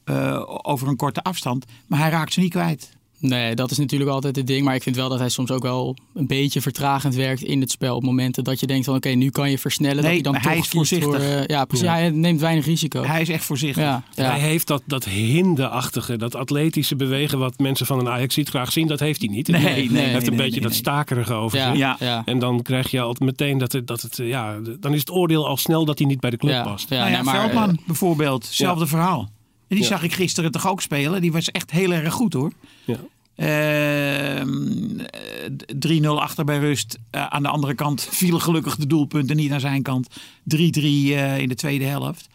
eh, 0.04 0.42
over 0.62 0.88
een 0.88 0.96
korte 0.96 1.22
afstand. 1.22 1.64
Maar 1.86 1.98
hij 1.98 2.10
raakt 2.10 2.32
ze 2.32 2.40
niet 2.40 2.50
kwijt. 2.50 2.96
Nee, 3.20 3.54
dat 3.54 3.70
is 3.70 3.78
natuurlijk 3.78 4.10
altijd 4.10 4.36
het 4.36 4.46
ding. 4.46 4.64
Maar 4.64 4.74
ik 4.74 4.82
vind 4.82 4.96
wel 4.96 5.08
dat 5.08 5.18
hij 5.18 5.28
soms 5.28 5.50
ook 5.50 5.62
wel 5.62 5.96
een 6.14 6.26
beetje 6.26 6.60
vertragend 6.60 7.14
werkt 7.14 7.42
in 7.42 7.60
het 7.60 7.70
spel. 7.70 7.96
Op 7.96 8.02
momenten 8.02 8.44
dat 8.44 8.60
je 8.60 8.66
denkt 8.66 8.84
van 8.84 8.94
oké, 8.94 9.08
nu 9.08 9.30
kan 9.30 9.50
je 9.50 9.58
versnellen. 9.58 10.02
Nee, 10.02 10.04
dat 10.04 10.12
hij 10.12 10.22
dan 10.22 10.32
maar 10.32 10.42
hij 10.42 10.54
toch 10.54 10.64
is 10.64 10.70
voorzichtig. 10.70 11.22
Voor, 11.22 11.32
eh, 11.36 11.46
ja, 11.46 11.64
precies. 11.64 11.86
Ja. 11.86 11.92
Hij 11.92 12.10
neemt 12.10 12.40
weinig 12.40 12.64
risico. 12.64 13.02
Hij 13.02 13.20
is 13.20 13.28
echt 13.28 13.44
voorzichtig. 13.44 13.82
ja, 13.82 14.02
ja. 14.14 14.30
Hij 14.30 14.38
heeft 14.38 14.66
dat, 14.66 14.82
dat 14.86 15.04
hinderachtige, 15.04 16.16
dat 16.16 16.34
atletische 16.34 16.96
bewegen 16.96 17.38
wat 17.38 17.58
mensen 17.58 17.86
van 17.86 17.98
een 17.98 18.08
Ajax 18.08 18.34
ziet 18.34 18.48
graag 18.48 18.72
zien, 18.72 18.86
dat 18.86 19.00
heeft 19.00 19.20
hij 19.20 19.28
niet. 19.30 19.48
Nee, 19.48 19.60
hij 19.60 19.70
nee, 19.70 19.80
heeft 19.80 19.92
nee, 19.92 20.04
een 20.04 20.22
nee, 20.22 20.30
beetje 20.30 20.50
nee, 20.50 20.60
dat 20.60 20.70
nee. 20.70 20.78
stakerige 20.78 21.32
over 21.32 21.58
Ja, 21.58 21.70
zich. 21.70 21.78
Ja. 21.78 21.96
ja. 22.00 22.22
En 22.24 22.38
dan 22.38 22.62
krijg 22.62 22.90
je 22.90 23.00
altijd 23.00 23.30
meteen 23.30 23.58
dat 23.58 23.72
het, 23.72 23.86
dat 23.86 24.02
het 24.02 24.16
ja, 24.16 24.56
dan 24.80 24.92
is 24.94 25.00
het 25.00 25.10
oordeel 25.10 25.46
al 25.46 25.56
snel 25.56 25.84
dat 25.84 25.98
hij 25.98 26.06
niet 26.06 26.20
bij 26.20 26.30
de 26.30 26.36
club 26.36 26.52
Ja, 26.52 26.62
past. 26.62 26.88
ja, 26.88 26.96
nou 26.98 27.10
ja, 27.10 27.16
nee, 27.16 27.24
maar, 27.24 27.40
Veldman 27.40 27.70
eh, 27.70 27.86
bijvoorbeeld, 27.86 28.46
hetzelfde 28.46 28.86
verhaal. 28.86 29.28
En 29.68 29.76
die 29.76 29.84
Ja. 29.84 29.90
zag 29.90 30.02
ik 30.02 30.12
gisteren 30.12 30.50
toch 30.50 30.68
ook 30.68 30.80
spelen. 30.82 31.20
Die 31.20 31.32
was 31.32 31.50
echt 31.50 31.70
heel 31.70 31.92
erg 31.92 32.12
goed 32.14 32.32
hoor. 32.32 32.52
Ja. 32.84 32.96
Ehm, 33.34 35.00
eh, 35.00 35.50
3-0 35.78 36.20
achter 36.20 36.44
bij 36.44 36.58
rust. 36.58 36.98
Eh, 37.10 37.26
aan 37.26 37.42
de 37.42 37.48
andere 37.48 37.74
kant 37.74 38.02
vielen 38.20 38.40
gelukkig 38.40 38.76
de 38.76 38.86
doelpunten 38.86 39.36
niet 39.36 39.52
aan 39.52 39.60
zijn 39.60 39.82
kant. 39.82 40.08
3-3 40.42 41.14
eh, 41.14 41.38
in 41.38 41.48
de 41.48 41.54
tweede 41.54 41.84
helft. 41.84 42.28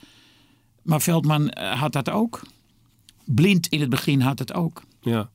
Maar 0.81 1.01
Veldman 1.01 1.57
had 1.57 1.91
dat 1.93 2.09
ook. 2.09 2.41
Blind 3.25 3.67
in 3.67 3.79
het 3.79 3.89
begin 3.89 4.21
had 4.21 4.39
het 4.39 4.53
ook. 4.53 4.83
Ja. 5.01 5.29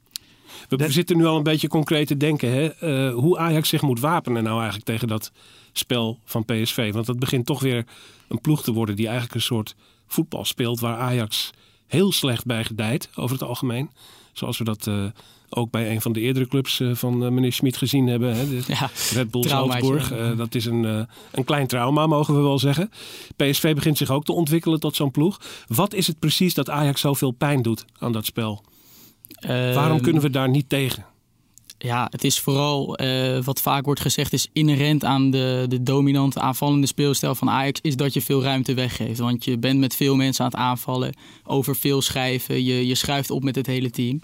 We 0.68 0.76
Dat- 0.76 0.90
zitten 0.92 1.16
nu 1.16 1.24
al 1.26 1.36
een 1.36 1.42
beetje 1.42 1.68
concreet 1.68 2.06
te 2.06 2.16
denken 2.16 2.52
hè? 2.52 3.10
hoe 3.10 3.38
Ajax 3.38 3.68
zich 3.68 3.82
moet 3.82 4.00
wapenen 4.00 4.42
nou 4.42 4.56
eigenlijk 4.56 4.84
tegen 4.86 5.08
dat 5.08 5.32
spel 5.72 6.18
van 6.24 6.44
PSV. 6.44 6.92
Want 6.92 7.06
het 7.06 7.18
begint 7.18 7.46
toch 7.46 7.60
weer 7.60 7.84
een 8.28 8.40
ploeg 8.40 8.62
te 8.62 8.72
worden 8.72 8.96
die 8.96 9.04
eigenlijk 9.06 9.34
een 9.34 9.40
soort 9.42 9.74
voetbal 10.06 10.44
speelt 10.44 10.80
waar 10.80 10.96
Ajax 10.96 11.50
heel 11.88 12.12
slecht 12.12 12.46
bij 12.46 12.64
gedijt 12.64 13.08
over 13.14 13.38
het 13.38 13.48
algemeen. 13.48 13.90
Zoals 14.32 14.58
we 14.58 14.64
dat 14.64 14.86
eh, 14.86 15.04
ook 15.48 15.70
bij 15.70 15.90
een 15.90 16.00
van 16.00 16.12
de 16.12 16.20
eerdere 16.20 16.46
clubs 16.46 16.80
eh, 16.80 16.94
van 16.94 17.24
eh, 17.24 17.30
meneer 17.30 17.52
Schmid 17.52 17.76
gezien 17.76 18.06
hebben. 18.06 18.36
Hè? 18.36 18.48
De 18.48 18.62
ja, 18.80 18.90
Red 19.12 19.30
Bull. 19.30 19.42
Salzburg. 19.42 20.36
Dat 20.36 20.54
is 20.54 20.64
een, 20.64 21.06
een 21.30 21.44
klein 21.44 21.66
trauma, 21.66 22.06
mogen 22.06 22.34
we 22.34 22.40
wel 22.40 22.58
zeggen. 22.58 22.90
PSV 23.36 23.74
begint 23.74 23.96
zich 23.96 24.10
ook 24.10 24.24
te 24.24 24.32
ontwikkelen 24.32 24.80
tot 24.80 24.96
zo'n 24.96 25.10
ploeg. 25.10 25.40
Wat 25.66 25.94
is 25.94 26.06
het 26.06 26.18
precies 26.18 26.54
dat 26.54 26.70
Ajax 26.70 27.00
zoveel 27.00 27.30
pijn 27.30 27.62
doet 27.62 27.84
aan 27.98 28.12
dat 28.12 28.24
spel? 28.24 28.64
Waarom 29.40 29.96
Ehm, 29.96 30.02
kunnen 30.02 30.22
we 30.22 30.30
daar 30.30 30.48
niet 30.48 30.68
tegen? 30.68 31.04
Ja, 31.78 32.06
het 32.10 32.24
is 32.24 32.40
vooral 32.40 32.96
eh, 32.96 33.42
wat 33.44 33.60
vaak 33.60 33.84
wordt 33.84 34.00
gezegd, 34.00 34.32
is 34.32 34.48
inherent 34.52 35.04
aan 35.04 35.30
de, 35.30 35.64
de 35.68 35.82
dominante 35.82 36.40
aanvallende 36.40 36.86
speelstijl 36.86 37.34
van 37.34 37.50
Ajax, 37.50 37.80
is 37.80 37.96
dat 37.96 38.14
je 38.14 38.20
veel 38.20 38.42
ruimte 38.42 38.74
weggeeft. 38.74 39.18
Want 39.18 39.44
je 39.44 39.58
bent 39.58 39.78
met 39.78 39.96
veel 39.96 40.16
mensen 40.16 40.44
aan 40.44 40.50
het 40.50 40.60
aanvallen, 40.60 41.14
over 41.44 41.76
veel 41.76 42.02
schrijven, 42.02 42.64
je, 42.64 42.86
je 42.86 42.94
schuift 42.94 43.30
op 43.30 43.44
met 43.44 43.54
het 43.54 43.66
hele 43.66 43.90
team. 43.90 44.22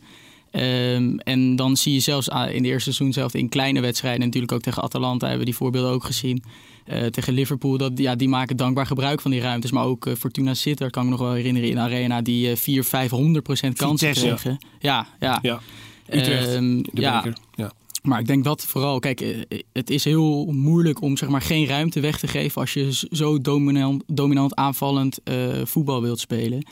Ehm, 0.50 1.16
en 1.18 1.56
dan 1.56 1.76
zie 1.76 1.92
je 1.92 2.00
zelfs 2.00 2.30
ah, 2.30 2.54
in 2.54 2.62
de 2.62 2.68
eerste 2.68 2.92
seizoen 2.92 3.12
zelf 3.12 3.34
in 3.34 3.48
kleine 3.48 3.80
wedstrijden, 3.80 4.20
natuurlijk 4.20 4.52
ook 4.52 4.62
tegen 4.62 4.82
Atalanta 4.82 5.26
hebben 5.26 5.44
we 5.44 5.50
die 5.50 5.58
voorbeelden 5.58 5.90
ook 5.90 6.04
gezien. 6.04 6.42
Eh, 6.84 7.06
tegen 7.06 7.32
Liverpool, 7.32 7.78
dat, 7.78 7.92
ja, 7.94 8.14
die 8.14 8.28
maken 8.28 8.56
dankbaar 8.56 8.86
gebruik 8.86 9.20
van 9.20 9.30
die 9.30 9.40
ruimtes. 9.40 9.70
Maar 9.70 9.84
ook 9.84 10.06
eh, 10.06 10.14
Fortuna 10.14 10.54
Sittard, 10.54 10.90
kan 10.90 11.02
ik 11.02 11.08
me 11.08 11.16
nog 11.16 11.26
wel 11.26 11.34
herinneren, 11.34 11.68
in 11.68 11.78
Arena, 11.78 12.22
die 12.22 12.50
eh 12.50 12.56
400, 12.56 12.88
500 12.88 13.44
procent 13.44 13.76
kansen 13.76 14.12
kregen. 14.12 14.58
Ja, 14.78 15.06
ja. 15.20 15.38
Ja, 15.42 15.60
Utrecht, 16.06 16.48
Ehm, 16.48 16.82
de 16.82 17.00
ja, 17.00 17.22
beker. 17.22 17.38
Ja. 17.54 17.72
maar 18.02 18.20
ik 18.20 18.26
denk 18.26 18.44
dat 18.44 18.64
vooral, 18.64 18.98
kijk, 18.98 19.20
eh, 19.20 19.58
het 19.72 19.90
is 19.90 20.04
heel 20.04 20.44
moeilijk 20.44 21.02
om 21.02 21.16
zeg 21.16 21.28
maar 21.28 21.42
geen 21.42 21.66
ruimte 21.66 22.00
weg 22.00 22.18
te 22.18 22.26
geven 22.26 22.60
als 22.60 22.72
je 22.72 23.06
zo 23.10 23.38
dominant, 23.38 24.02
dominant 24.06 24.54
aanvallend 24.54 25.22
eh, 25.22 25.36
voetbal 25.64 26.02
wilt 26.02 26.20
spelen. 26.20 26.62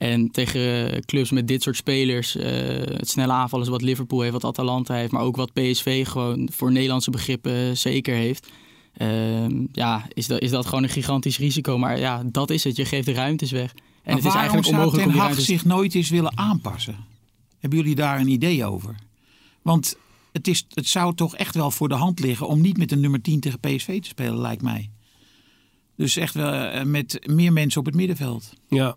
En 0.00 0.30
tegen 0.30 0.92
eh, 0.92 1.00
clubs 1.00 1.30
met 1.30 1.48
dit 1.48 1.62
soort 1.62 1.76
spelers, 1.76 2.36
eh, 2.36 2.48
het 2.96 3.08
snelle 3.08 3.32
aanvallen 3.32 3.64
is 3.64 3.70
wat 3.70 3.82
Liverpool 3.82 4.20
heeft, 4.20 4.32
wat 4.32 4.44
Atalanta 4.44 4.94
heeft, 4.94 5.12
maar 5.12 5.22
ook 5.22 5.36
wat 5.36 5.52
PSV 5.52 6.06
gewoon 6.06 6.48
voor 6.52 6.72
Nederlandse 6.72 7.10
begrippen 7.10 7.76
zeker 7.76 8.14
heeft. 8.14 8.48
Ehm, 8.96 9.66
ja, 9.72 10.06
is 10.12 10.26
dat, 10.26 10.40
is 10.40 10.50
dat 10.50 10.66
gewoon 10.66 10.82
een 10.82 10.88
gigantisch 10.88 11.38
risico. 11.38 11.78
Maar 11.78 11.98
ja, 11.98 12.22
dat 12.26 12.50
is 12.50 12.64
het. 12.64 12.76
Je 12.76 12.84
geeft 12.84 13.06
de 13.06 13.12
ruimtes 13.12 13.50
weg. 13.50 13.72
En 13.72 13.80
Maar 14.04 14.14
het 14.14 14.24
is 14.24 14.34
eigenlijk 14.34 14.66
onmogelijk 14.66 15.06
om 15.06 15.12
die 15.12 15.20
ruimtes... 15.20 15.44
zich 15.44 15.64
nooit 15.64 15.94
eens 15.94 16.10
willen 16.10 16.38
aanpassen? 16.38 16.96
Hebben 17.60 17.78
jullie 17.78 17.94
daar 17.94 18.20
een 18.20 18.28
idee 18.28 18.64
over? 18.64 18.94
Want 19.62 19.96
het, 20.32 20.48
is, 20.48 20.66
het 20.74 20.86
zou 20.86 21.14
toch 21.14 21.36
echt 21.36 21.54
wel 21.54 21.70
voor 21.70 21.88
de 21.88 21.94
hand 21.94 22.20
liggen 22.20 22.48
om 22.48 22.60
niet 22.60 22.78
met 22.78 22.92
een 22.92 23.00
nummer 23.00 23.20
10 23.22 23.40
tegen 23.40 23.60
PSV 23.60 24.00
te 24.00 24.08
spelen, 24.08 24.38
lijkt 24.38 24.62
mij. 24.62 24.90
Dus 25.96 26.16
echt 26.16 26.34
wel 26.34 26.52
eh, 26.52 26.84
met 26.84 27.26
meer 27.26 27.52
mensen 27.52 27.80
op 27.80 27.86
het 27.86 27.94
middenveld. 27.94 28.52
ja. 28.68 28.96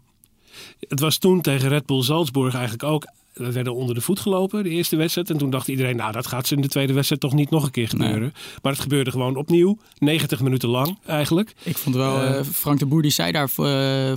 Het 0.88 1.00
was 1.00 1.17
toen 1.17 1.41
tegen 1.41 1.70
Red 1.70 1.86
Bull 1.86 2.01
Salzburg 2.01 2.53
eigenlijk 2.53 2.84
ook. 2.84 3.05
We 3.34 3.52
werden 3.52 3.75
onder 3.75 3.96
de 3.96 4.02
voet 4.02 4.20
gelopen, 4.20 4.63
de 4.63 4.70
eerste 4.70 4.96
wedstrijd. 4.96 5.30
En 5.30 5.38
toen 5.38 5.50
dacht 5.50 5.68
iedereen, 5.68 5.96
nou 5.96 6.12
dat 6.12 6.28
gaat 6.28 6.48
ze 6.48 6.56
in 6.56 6.62
de 6.62 6.68
tweede 6.68 6.94
wedstrijd 6.94 7.22
toch 7.22 7.34
niet 7.34 7.50
nog 7.50 7.63
een 7.63 7.72
keer 7.72 7.88
gebeuren. 7.88 8.34
Maar 8.62 8.72
het 8.72 8.82
gebeurde 8.82 9.12
gewoon 9.12 9.36
opnieuw. 9.36 9.78
90 9.98 10.42
minuten 10.42 10.70
lang 10.70 10.98
eigenlijk. 11.06 11.54
Ik 11.63 11.78
vond 11.78 11.96
wel, 11.96 12.18
Eh, 12.22 12.40
eh, 12.40 12.46
Frank 12.46 12.80
de 12.80 12.86
Boer 12.86 13.02
die 13.02 13.12
zei 13.12 13.32
daar, 13.32 13.50
eh, 13.58 14.13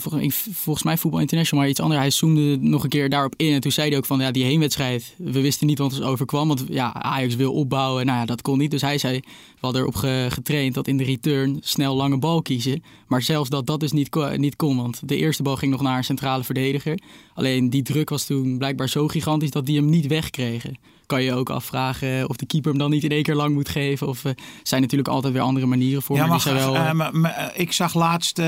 volgens 0.52 0.82
mij 0.82 0.98
Voetbal 0.98 1.20
International, 1.20 1.60
maar 1.62 1.70
iets 1.70 1.80
anders. 1.80 2.00
Hij 2.00 2.10
zoomde 2.10 2.56
nog 2.60 2.82
een 2.82 2.88
keer 2.88 3.08
daarop 3.08 3.34
in. 3.36 3.52
En 3.52 3.60
toen 3.60 3.72
zei 3.72 3.88
hij 3.88 3.98
ook 3.98 4.04
van, 4.06 4.20
ja, 4.20 4.30
die 4.30 4.44
heenwedstrijd, 4.44 5.14
we 5.18 5.40
wisten 5.40 5.66
niet 5.66 5.78
wat 5.78 5.92
ons 5.92 6.02
overkwam. 6.02 6.48
Want 6.48 6.64
ja, 6.68 6.92
Ajax 6.94 7.36
wil 7.36 7.52
opbouwen, 7.52 8.06
nou 8.06 8.18
ja, 8.18 8.24
dat 8.24 8.42
kon 8.42 8.58
niet. 8.58 8.70
Dus 8.70 8.80
hij 8.82 8.98
zei, 8.98 9.20
we 9.20 9.58
hadden 9.60 9.80
erop 9.80 9.94
ge- 9.94 10.26
getraind 10.30 10.74
dat 10.74 10.88
in 10.88 10.96
de 10.96 11.04
return 11.04 11.56
snel 11.60 11.96
lange 11.96 12.18
bal 12.18 12.42
kiezen. 12.42 12.82
Maar 13.06 13.22
zelfs 13.22 13.50
dat 13.50 13.66
dat 13.66 13.80
dus 13.80 13.92
niet, 13.92 14.16
niet 14.36 14.56
kon, 14.56 14.76
want 14.76 15.00
de 15.08 15.16
eerste 15.16 15.42
bal 15.42 15.56
ging 15.56 15.72
nog 15.72 15.82
naar 15.82 15.96
een 15.98 16.04
centrale 16.04 16.44
verdediger. 16.44 16.98
Alleen 17.36 17.70
die 17.70 17.82
druk 17.82 18.08
was 18.08 18.24
toen 18.24 18.58
blijkbaar 18.58 18.88
zo 18.88 19.08
gigantisch 19.08 19.50
dat 19.50 19.66
die 19.66 19.76
hem 19.76 19.88
niet 19.88 20.06
wegkregen. 20.06 20.76
Kan 21.06 21.22
je 21.22 21.32
ook 21.34 21.50
afvragen 21.50 22.28
of 22.28 22.36
de 22.36 22.46
keeper 22.46 22.70
hem 22.70 22.78
dan 22.80 22.90
niet 22.90 23.04
in 23.04 23.10
één 23.10 23.22
keer 23.22 23.34
lang 23.34 23.54
moet 23.54 23.68
geven. 23.68 24.08
Of 24.08 24.24
eh, 24.24 24.32
zijn 24.62 24.80
natuurlijk 24.80 25.08
altijd 25.08 25.32
weer 25.32 25.42
andere 25.42 25.66
manieren 25.66 26.02
voor. 26.02 26.16
Ja, 26.16 26.26
maar 26.26 26.30
maar, 26.30 26.38
die 26.44 26.52
zijn 26.52 26.72
wel, 26.72 26.74
eh, 26.74 26.92
maar- 26.92 27.16
maar, 27.16 27.32
eh, 27.32 27.60
ik 27.60 27.72
zag 27.72 27.94
laatst 27.94 28.38
eh, 28.38 28.44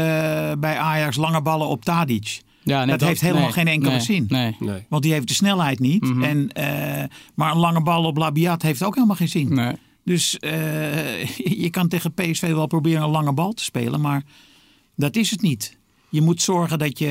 bij 0.58 0.76
Ajax 0.78 1.16
lange 1.16 1.42
ballen 1.42 1.66
op 1.66 1.84
Tadic. 1.84 2.40
Ja, 2.62 2.84
nee, 2.84 2.96
dat 2.96 3.08
heeft 3.08 3.20
helemaal 3.20 3.42
nee, 3.42 3.52
geen 3.52 3.66
enkele 3.68 3.90
nee, 3.90 4.00
zin. 4.00 4.26
Nee. 4.28 4.56
Nee. 4.58 4.84
Want 4.88 5.02
die 5.02 5.12
heeft 5.12 5.28
de 5.28 5.34
snelheid 5.34 5.78
niet. 5.78 6.02
Mhm. 6.04 6.22
en, 6.22 6.52
eh, 6.52 7.04
maar 7.34 7.50
een 7.52 7.58
lange 7.58 7.82
bal 7.82 8.04
op 8.04 8.16
Labiat 8.16 8.62
heeft 8.62 8.82
ook 8.82 8.94
helemaal 8.94 9.16
geen 9.16 9.28
zin. 9.28 9.54
nee. 9.54 9.72
Dus 10.04 10.38
eh, 10.38 11.24
je 11.64 11.70
kan 11.70 11.88
tegen 11.88 12.12
PSV 12.14 12.50
wel 12.52 12.66
proberen 12.66 13.02
een 13.02 13.10
lange 13.10 13.32
bal 13.32 13.52
te 13.52 13.64
spelen, 13.64 14.00
maar 14.00 14.22
dat 14.96 15.16
is 15.16 15.30
het 15.30 15.42
niet. 15.42 15.76
Je 16.08 16.20
moet 16.20 16.42
zorgen 16.42 16.78
dat 16.78 16.98
je, 16.98 17.08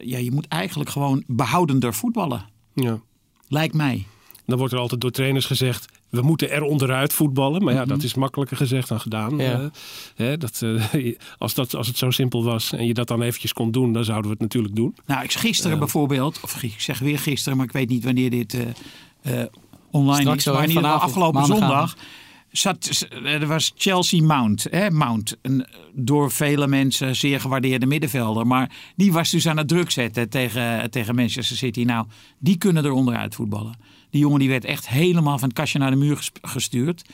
ja, 0.00 0.18
je 0.18 0.30
moet 0.32 0.48
eigenlijk 0.48 0.90
gewoon 0.90 1.22
behoudender 1.26 1.94
voetballen. 1.94 2.44
Ja. 2.74 3.00
Lijkt 3.48 3.74
mij. 3.74 4.06
Dan 4.46 4.58
wordt 4.58 4.72
er 4.72 4.78
altijd 4.78 5.00
door 5.00 5.10
trainers 5.10 5.46
gezegd, 5.46 5.86
we 6.08 6.22
moeten 6.22 6.50
er 6.50 6.62
onderuit 6.62 7.12
voetballen. 7.12 7.64
Maar 7.64 7.74
ja, 7.74 7.84
dat 7.84 8.02
is 8.02 8.14
makkelijker 8.14 8.56
gezegd 8.56 8.88
dan 8.88 9.00
gedaan. 9.00 9.34
Mhm. 9.34 9.42
Ja. 9.42 9.60
Eh, 9.60 9.66
hè, 10.14 10.36
dat, 10.36 10.62
eh, 10.62 11.16
als, 11.38 11.54
dat, 11.54 11.74
als 11.74 11.86
het 11.86 11.98
zo 11.98 12.10
simpel 12.10 12.44
was 12.44 12.72
en 12.72 12.86
je 12.86 12.94
dat 12.94 13.08
dan 13.08 13.22
eventjes 13.22 13.52
kon 13.52 13.70
doen, 13.70 13.92
dan 13.92 14.04
zouden 14.04 14.26
we 14.26 14.32
het 14.32 14.40
natuurlijk 14.40 14.74
doen. 14.74 14.94
Nou, 15.06 15.24
ik 15.24 15.32
gisteren 15.32 15.78
bijvoorbeeld, 15.78 16.40
of 16.42 16.62
ik 16.62 16.80
zeg 16.80 16.98
weer 16.98 17.18
gisteren, 17.18 17.56
maar 17.56 17.66
ik 17.66 17.72
weet 17.72 17.88
niet 17.88 18.04
wanneer 18.04 18.30
dit 18.30 18.54
eh, 18.54 19.40
eh, 19.40 19.46
online 19.90 20.20
Straks 20.20 20.46
is. 20.46 20.52
Maar 20.52 20.62
in 20.62 20.68
ieder 20.68 20.82
geval 20.82 20.98
afgelopen 20.98 21.44
zondag 21.44 21.96
zat, 22.56 23.06
er 23.24 23.46
was 23.46 23.72
Chelsea 23.76 24.22
Mount. 24.22 24.66
Hè, 24.70 24.90
Mount, 24.90 25.36
een 25.42 25.66
door 25.92 26.30
vele 26.30 26.66
mensen 26.66 27.16
zeer 27.16 27.40
gewaardeerde 27.40 27.86
middenvelder. 27.86 28.46
Maar 28.46 28.70
die 28.96 29.12
was 29.12 29.30
dus 29.30 29.48
aan 29.48 29.56
het 29.56 29.68
druk 29.68 29.90
zetten 29.90 30.28
tegen, 30.28 30.90
tegen 30.90 31.14
Manchester 31.14 31.56
City. 31.56 31.82
Nou, 31.82 32.06
die 32.38 32.56
kunnen 32.58 32.84
er 32.84 32.92
onderuit 32.92 33.34
voetballen. 33.34 33.74
Die 34.10 34.20
jongen 34.20 34.38
die 34.38 34.48
werd 34.48 34.64
echt 34.64 34.88
helemaal 34.88 35.38
van 35.38 35.48
het 35.48 35.56
kastje 35.56 35.78
naar 35.78 35.90
de 35.90 35.96
muur 35.96 36.16
ges- 36.16 36.30
gestuurd. 36.42 37.04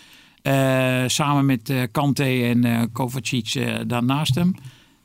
Eh, 0.42 1.02
samen 1.06 1.46
met 1.46 1.70
eh, 1.70 1.82
Kante 1.92 2.24
en 2.24 2.64
eh 2.64 2.82
Kovacic 2.92 3.54
eh, 3.54 3.78
daarnaast 3.86 4.34
hem. 4.34 4.54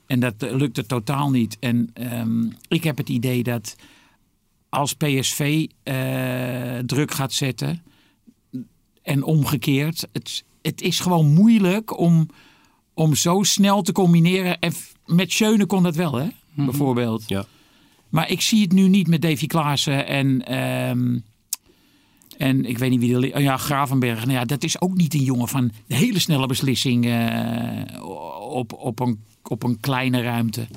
En 0.08 0.20
dat 0.20 0.44
eh, 0.44 0.56
lukte 0.56 0.86
totaal 0.86 1.30
niet. 1.30 1.58
En 1.60 1.90
ehm, 1.94 2.44
ik 2.68 2.84
heb 2.84 2.98
het 2.98 3.10
idee 3.10 3.44
dat 3.44 3.76
als 4.70 4.94
PSV 4.94 5.66
eh, 5.84 6.78
druk 6.86 7.12
gaat 7.12 7.34
zetten 7.34 7.82
en 9.08 9.24
omgekeerd, 9.24 10.08
het, 10.12 10.44
het 10.62 10.82
is 10.82 11.00
gewoon 11.00 11.34
moeilijk 11.34 12.00
om, 12.00 12.30
om 12.94 13.16
zo 13.16 13.44
snel 13.44 13.82
te 13.82 13.92
combineren. 13.92 14.60
En 14.60 14.74
met 15.06 15.32
Schöne 15.32 15.66
kon 15.66 15.84
dat 15.84 15.96
wel, 15.96 16.14
hè? 16.14 16.28
Bijvoorbeeld. 16.54 17.24
Ja. 17.28 17.46
Maar 18.10 18.30
ik 18.30 18.42
zie 18.42 18.62
het 18.62 18.72
nu 18.72 18.88
niet 18.88 19.08
met 19.08 19.22
Davy 19.22 19.48
Klaassen 19.48 20.08
en, 20.08 20.46
ehm, 20.46 21.20
en 22.38 22.66
ik 22.66 22.78
weet 22.78 22.90
niet 22.90 23.00
wie 23.00 23.20
de... 23.20 23.42
ja, 23.42 23.58
Gravenberg. 23.58 24.20
Nou 24.20 24.38
ja, 24.38 24.46
dat 24.46 24.64
is 24.64 24.82
ook 24.82 24.96
niet 24.96 25.14
een 25.14 25.24
jongen 25.24 25.48
van 25.48 25.72
de 25.88 25.96
hele 25.96 26.20
snelle 26.20 26.48
beslissing 26.48 27.06
eh, 27.06 28.04
op, 28.50 28.74
op, 28.74 29.00
een, 29.00 29.20
op 29.44 29.64
een 29.64 29.80
kleine 29.80 30.22
ruimte. 30.22 30.68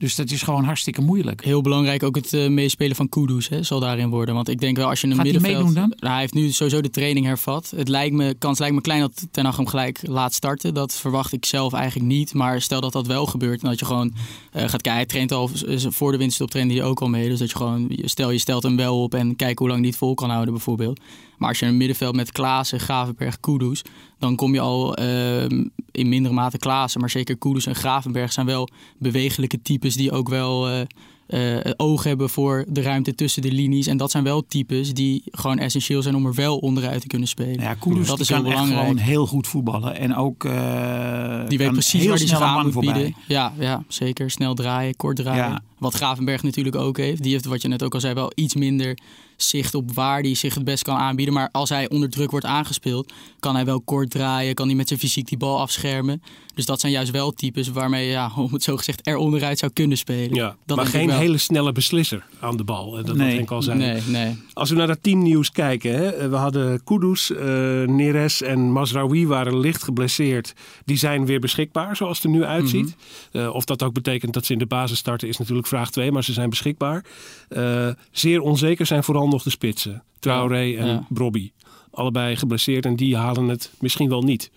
Dus 0.00 0.14
dat 0.14 0.30
is 0.30 0.42
gewoon 0.42 0.64
hartstikke 0.64 1.00
moeilijk. 1.00 1.44
Heel 1.44 1.60
belangrijk 1.60 2.02
ook 2.02 2.14
het 2.14 2.32
uh, 2.32 2.48
meespelen 2.48 2.96
van 2.96 3.08
Kudus 3.08 3.48
hè, 3.48 3.62
zal 3.62 3.80
daarin 3.80 4.08
worden. 4.08 4.34
Want 4.34 4.48
ik 4.48 4.60
denk 4.60 4.76
wel 4.76 4.88
als 4.88 5.00
je 5.00 5.06
een 5.06 5.14
Gaat 5.14 5.24
middenveld... 5.24 5.54
Hij 5.54 5.64
meedoen 5.64 5.80
dan? 5.88 5.96
Nou, 5.98 6.12
hij 6.12 6.20
heeft 6.20 6.34
nu 6.34 6.50
sowieso 6.50 6.80
de 6.80 6.90
training 6.90 7.26
hervat. 7.26 7.72
Het 7.76 7.88
lijkt 7.88 8.14
me, 8.14 8.34
kans 8.38 8.58
lijkt 8.58 8.74
me 8.74 8.80
klein 8.80 9.00
dat 9.00 9.26
Ten 9.30 9.44
Hag 9.44 9.56
hem 9.56 9.66
gelijk 9.66 10.00
laat 10.02 10.34
starten. 10.34 10.74
Dat 10.74 10.94
verwacht 10.94 11.32
ik 11.32 11.46
zelf 11.46 11.72
eigenlijk 11.72 12.08
niet. 12.08 12.34
Maar 12.34 12.60
stel 12.60 12.80
dat 12.80 12.92
dat 12.92 13.06
wel 13.06 13.26
gebeurt 13.26 13.62
en 13.62 13.68
dat 13.68 13.78
je 13.78 13.84
gewoon 13.84 14.12
uh, 14.52 14.62
gaat 14.62 14.70
kijken. 14.70 14.92
Hij 14.92 15.06
traint 15.06 15.32
al 15.32 15.50
voor 15.88 16.12
de 16.12 16.18
winterstop 16.18 16.50
trainde 16.50 16.74
hij 16.74 16.84
ook 16.84 17.00
al 17.00 17.08
mee. 17.08 17.28
Dus 17.28 17.38
dat 17.38 17.50
je 17.50 17.56
gewoon, 17.56 17.98
stel 18.04 18.30
je 18.30 18.38
stelt 18.38 18.62
hem 18.62 18.76
wel 18.76 19.02
op 19.02 19.14
en 19.14 19.36
kijk 19.36 19.58
hoe 19.58 19.68
lang 19.68 19.80
hij 19.80 19.88
het 19.88 19.98
vol 19.98 20.14
kan 20.14 20.30
houden 20.30 20.54
bijvoorbeeld. 20.54 21.00
Maar 21.40 21.48
als 21.48 21.58
je 21.58 21.66
een 21.66 21.76
middenveld 21.76 22.16
met 22.16 22.32
Klaassen, 22.32 22.80
Gravenberg, 22.80 23.40
Kudus... 23.40 23.82
dan 24.18 24.36
kom 24.36 24.54
je 24.54 24.60
al 24.60 25.00
uh, 25.00 25.42
in 25.90 26.08
mindere 26.08 26.34
mate 26.34 26.58
Klaassen. 26.58 27.00
Maar 27.00 27.10
zeker 27.10 27.38
Kudus 27.38 27.66
en 27.66 27.74
Gravenberg 27.74 28.32
zijn 28.32 28.46
wel 28.46 28.68
bewegelijke 28.98 29.62
types... 29.62 29.94
die 29.94 30.12
ook 30.12 30.28
wel 30.28 30.70
uh, 30.70 30.80
uh, 31.28 31.72
oog 31.76 32.04
hebben 32.04 32.30
voor 32.30 32.64
de 32.68 32.82
ruimte 32.82 33.14
tussen 33.14 33.42
de 33.42 33.52
linies. 33.52 33.86
En 33.86 33.96
dat 33.96 34.10
zijn 34.10 34.24
wel 34.24 34.46
types 34.46 34.94
die 34.94 35.22
gewoon 35.30 35.58
essentieel 35.58 36.02
zijn... 36.02 36.14
om 36.14 36.26
er 36.26 36.34
wel 36.34 36.58
onderuit 36.58 37.00
te 37.00 37.06
kunnen 37.06 37.28
spelen. 37.28 37.60
Ja, 37.60 37.74
Kudus 37.74 38.06
dat 38.06 38.20
is 38.20 38.28
heel 38.28 38.42
belangrijk. 38.42 38.70
echt 38.70 38.80
gewoon 38.80 38.96
heel 38.96 39.26
goed 39.26 39.46
voetballen. 39.46 39.96
En 39.96 40.16
ook 40.16 40.44
uh, 40.44 41.48
Die 41.48 41.58
weet 41.58 41.72
precies 41.72 42.06
waar 42.06 42.16
hij 42.16 42.26
zich 42.26 42.40
aan 42.40 42.62
moet 42.64 42.72
voorbij. 42.72 42.92
bieden. 42.92 43.14
Ja, 43.28 43.52
ja, 43.58 43.82
zeker. 43.88 44.30
Snel 44.30 44.54
draaien, 44.54 44.96
kort 44.96 45.16
draaien. 45.16 45.50
Ja. 45.50 45.60
Wat 45.78 45.94
Gravenberg 45.94 46.42
natuurlijk 46.42 46.76
ook 46.76 46.96
heeft. 46.96 47.22
Die 47.22 47.32
heeft, 47.32 47.44
wat 47.44 47.62
je 47.62 47.68
net 47.68 47.82
ook 47.82 47.94
al 47.94 48.00
zei, 48.00 48.14
wel 48.14 48.32
iets 48.34 48.54
minder 48.54 48.98
zicht 49.42 49.74
op 49.74 49.92
waar 49.94 50.20
hij 50.20 50.34
zich 50.34 50.54
het 50.54 50.64
best 50.64 50.82
kan 50.82 50.96
aanbieden. 50.96 51.34
Maar 51.34 51.48
als 51.52 51.68
hij 51.68 51.88
onder 51.90 52.10
druk 52.10 52.30
wordt 52.30 52.46
aangespeeld, 52.46 53.12
kan 53.40 53.54
hij 53.54 53.64
wel 53.64 53.80
kort 53.80 54.10
draaien. 54.10 54.54
Kan 54.54 54.66
hij 54.66 54.76
met 54.76 54.88
zijn 54.88 55.00
fysiek 55.00 55.28
die 55.28 55.38
bal 55.38 55.60
afschermen. 55.60 56.22
Dus 56.54 56.66
dat 56.66 56.80
zijn 56.80 56.92
juist 56.92 57.10
wel 57.10 57.32
types 57.32 57.68
waarmee 57.68 58.04
je, 58.06 58.10
ja, 58.10 58.30
om 58.36 58.52
het 58.52 58.62
zo 58.62 58.76
gezegd, 58.76 59.06
er 59.06 59.16
onderuit 59.16 59.58
zou 59.58 59.72
kunnen 59.72 59.98
spelen. 59.98 60.34
Ja, 60.34 60.56
dat 60.66 60.76
maar 60.76 60.84
denk 60.84 60.96
geen 60.96 61.06
wel. 61.06 61.18
hele 61.18 61.38
snelle 61.38 61.72
beslisser 61.72 62.24
aan 62.40 62.56
de 62.56 62.64
bal. 62.64 62.90
Dat 63.04 63.16
Nee. 63.16 63.32
wat 63.32 63.42
ik 63.42 63.50
al 63.50 63.62
zei. 63.62 63.78
Nee, 63.78 64.00
nee. 64.06 64.38
Als 64.52 64.70
we 64.70 64.76
naar 64.76 64.86
dat 64.86 65.02
teamnieuws 65.02 65.50
kijken. 65.50 65.94
Hè, 65.94 66.28
we 66.28 66.36
hadden 66.36 66.84
Kudus, 66.84 67.30
eh, 67.30 67.46
Neres 67.86 68.42
en 68.42 68.72
Mazraoui 68.72 69.26
waren 69.26 69.58
licht 69.60 69.82
geblesseerd. 69.82 70.54
Die 70.84 70.96
zijn 70.96 71.26
weer 71.26 71.40
beschikbaar 71.40 71.96
zoals 71.96 72.16
het 72.16 72.24
er 72.24 72.30
nu 72.30 72.44
uitziet. 72.44 72.94
Eh, 73.32 73.54
of 73.54 73.64
dat 73.64 73.82
ook 73.82 73.92
betekent 73.92 74.32
dat 74.34 74.44
ze 74.46 74.52
in 74.52 74.58
de 74.58 74.66
basis 74.66 74.98
starten 74.98 75.28
is 75.28 75.38
natuurlijk 75.38 75.66
vraag 75.66 75.90
2. 75.90 76.12
Maar 76.12 76.24
ze 76.24 76.32
zijn 76.32 76.50
beschikbaar. 76.50 77.04
Eh, 77.48 77.88
zeer 78.10 78.40
onzeker 78.40 78.86
zijn 78.86 79.04
vooral 79.04 79.28
nog 79.30 79.42
de 79.42 79.50
spitsen. 79.50 80.02
Traoré 80.18 80.76
en 80.76 80.86
Ja. 80.86 81.06
Brobby. 81.08 81.52
Allebei 81.90 82.36
geblesseerd 82.36 82.86
en 82.86 82.96
die 82.96 83.16
halen 83.16 83.48
het 83.48 83.72
misschien 83.80 84.08
wel 84.08 84.22
niet. 84.22 84.50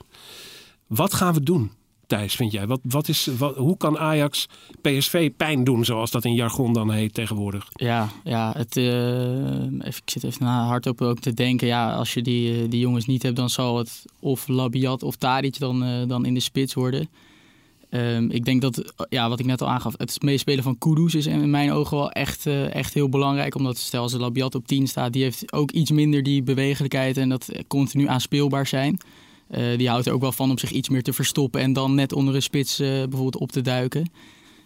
Wat 0.88 1.14
gaan 1.14 1.34
we 1.34 1.44
doen? 1.44 1.72
Thijs, 2.08 2.36
vind 2.36 2.52
jij? 2.52 2.68
Wat, 2.68 2.80
wat 2.84 3.08
is, 3.08 3.28
wat, 3.38 3.56
hoe 3.56 3.78
kan 3.78 3.98
Ajax 3.98 4.48
PSV 4.82 5.32
pijn 5.38 5.64
doen, 5.64 5.86
zoals 5.86 6.12
dat 6.12 6.26
in 6.26 6.34
jargon 6.34 6.74
dan 6.74 6.92
heet 6.92 7.14
tegenwoordig? 7.14 7.68
Ja, 7.74 8.10
ja 8.24 8.54
het, 8.58 8.78
eh, 8.78 8.84
even, 9.64 10.02
ik 10.06 10.10
zit 10.10 10.24
even 10.24 10.46
hardop 10.46 11.02
ook 11.02 11.20
te 11.20 11.34
denken. 11.34 11.68
Ja, 11.68 11.94
als 11.96 12.14
je 12.14 12.22
die, 12.22 12.64
eh, 12.64 12.70
die 12.70 12.80
jongens 12.80 13.06
niet 13.06 13.24
hebt, 13.24 13.36
dan 13.36 13.50
zal 13.50 13.78
het 13.78 14.06
of 14.20 14.48
Labiat 14.48 15.04
of 15.04 15.16
Tadic 15.16 15.60
dan, 15.60 15.84
eh, 15.84 16.08
dan 16.08 16.26
in 16.26 16.34
de 16.34 16.40
spits 16.40 16.74
worden. 16.74 17.10
Ehm, 17.94 18.30
ik 18.30 18.46
denk 18.46 18.62
dat, 18.62 18.94
ja, 19.10 19.30
wat 19.30 19.40
ik 19.40 19.46
net 19.46 19.62
al 19.62 19.70
aangaf, 19.70 19.94
het 19.98 20.22
meespelen 20.22 20.64
van 20.64 20.78
Kudus 20.78 21.16
is 21.16 21.26
in 21.26 21.50
mijn 21.50 21.72
ogen 21.72 21.98
wel 21.98 22.12
echt, 22.12 22.46
eh, 22.46 22.76
echt 22.76 22.94
heel 22.94 23.10
belangrijk. 23.10 23.56
Omdat 23.56 23.78
stel 23.78 24.02
als 24.02 24.14
Labiat 24.14 24.56
op 24.56 24.68
10 24.68 24.88
staat, 24.88 25.14
die 25.14 25.24
heeft 25.24 25.54
ook 25.54 25.72
iets 25.72 25.92
minder 25.92 26.24
die 26.24 26.44
bewegelijkheid 26.44 27.18
en 27.18 27.30
dat 27.30 27.50
continu 27.68 28.08
aanspeelbaar 28.08 28.68
zijn. 28.68 28.98
Eh, 29.48 29.78
die 29.78 29.90
houdt 29.90 30.06
er 30.06 30.14
ook 30.14 30.22
wel 30.22 30.32
van 30.32 30.50
om 30.50 30.58
zich 30.58 30.72
iets 30.72 30.90
meer 30.90 31.04
te 31.04 31.14
verstoppen 31.14 31.62
en 31.62 31.74
dan 31.74 31.96
net 31.96 32.14
onder 32.14 32.36
een 32.36 32.42
spits 32.42 32.80
eh, 32.80 32.88
bijvoorbeeld 32.88 33.38
op 33.38 33.52
te 33.52 33.62
duiken. 33.62 34.12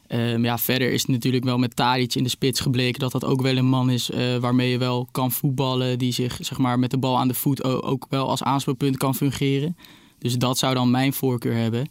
Ehm, 0.08 0.44
ja, 0.44 0.58
verder 0.58 0.92
is 0.92 1.02
het 1.02 1.12
natuurlijk 1.12 1.44
wel 1.44 1.58
met 1.58 1.76
Tadic 1.76 2.16
in 2.16 2.24
de 2.24 2.30
spits 2.30 2.60
gebleken 2.60 3.00
dat 3.00 3.12
dat 3.12 3.26
ook 3.26 3.42
wel 3.42 3.58
een 3.58 3.70
man 3.70 3.90
is 3.90 4.10
waarmee 4.40 4.70
je 4.70 4.78
wel 4.78 5.08
kan 5.12 5.32
voetballen. 5.32 6.00
Die 6.00 6.12
zich 6.12 6.38
zeg 6.42 6.58
maar, 6.58 6.80
met 6.80 6.92
de 6.92 6.98
bal 6.98 7.18
aan 7.18 7.28
de 7.28 7.34
voet 7.34 7.64
ook 7.64 8.06
wel 8.10 8.30
als 8.30 8.44
aanspeelpunt 8.44 8.98
kan 8.98 9.16
fungeren. 9.16 9.78
Dus 10.20 10.38
dat 10.38 10.58
zou 10.58 10.74
dan 10.74 10.92
mijn 10.92 11.14
voorkeur 11.14 11.56
hebben. 11.56 11.88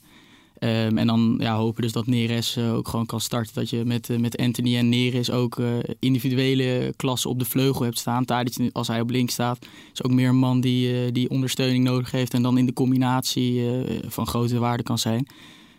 Ehm, 0.58 0.98
en 0.98 1.06
dan 1.06 1.36
ja, 1.38 1.56
hopen 1.56 1.82
dus 1.82 1.92
dat 1.92 2.06
Neres 2.06 2.56
eh, 2.56 2.74
ook 2.74 2.88
gewoon 2.88 3.06
kan 3.06 3.20
starten. 3.20 3.54
Dat 3.54 3.70
je 3.70 3.84
met, 3.84 4.10
eh, 4.10 4.18
met 4.18 4.36
Anthony 4.36 4.76
en 4.76 4.88
Neres 4.88 5.30
ook 5.30 5.58
eh, 5.58 5.66
individuele 5.98 6.94
klassen 6.96 7.30
op 7.30 7.38
de 7.38 7.44
vleugel 7.44 7.84
hebt 7.84 7.98
staan. 7.98 8.24
Tadic, 8.24 8.70
als 8.72 8.88
hij 8.88 9.00
op 9.00 9.10
links 9.10 9.32
staat, 9.32 9.66
is 9.92 10.02
ook 10.02 10.12
meer 10.12 10.28
een 10.28 10.36
man 10.36 10.60
die, 10.60 11.12
die 11.12 11.30
ondersteuning 11.30 11.84
nodig 11.84 12.10
heeft. 12.10 12.34
En 12.34 12.42
dan 12.42 12.58
in 12.58 12.66
de 12.66 12.72
combinatie 12.72 13.64
van 14.06 14.26
grote 14.26 14.58
waarde 14.58 14.82
kan 14.82 14.98
zijn. 14.98 15.26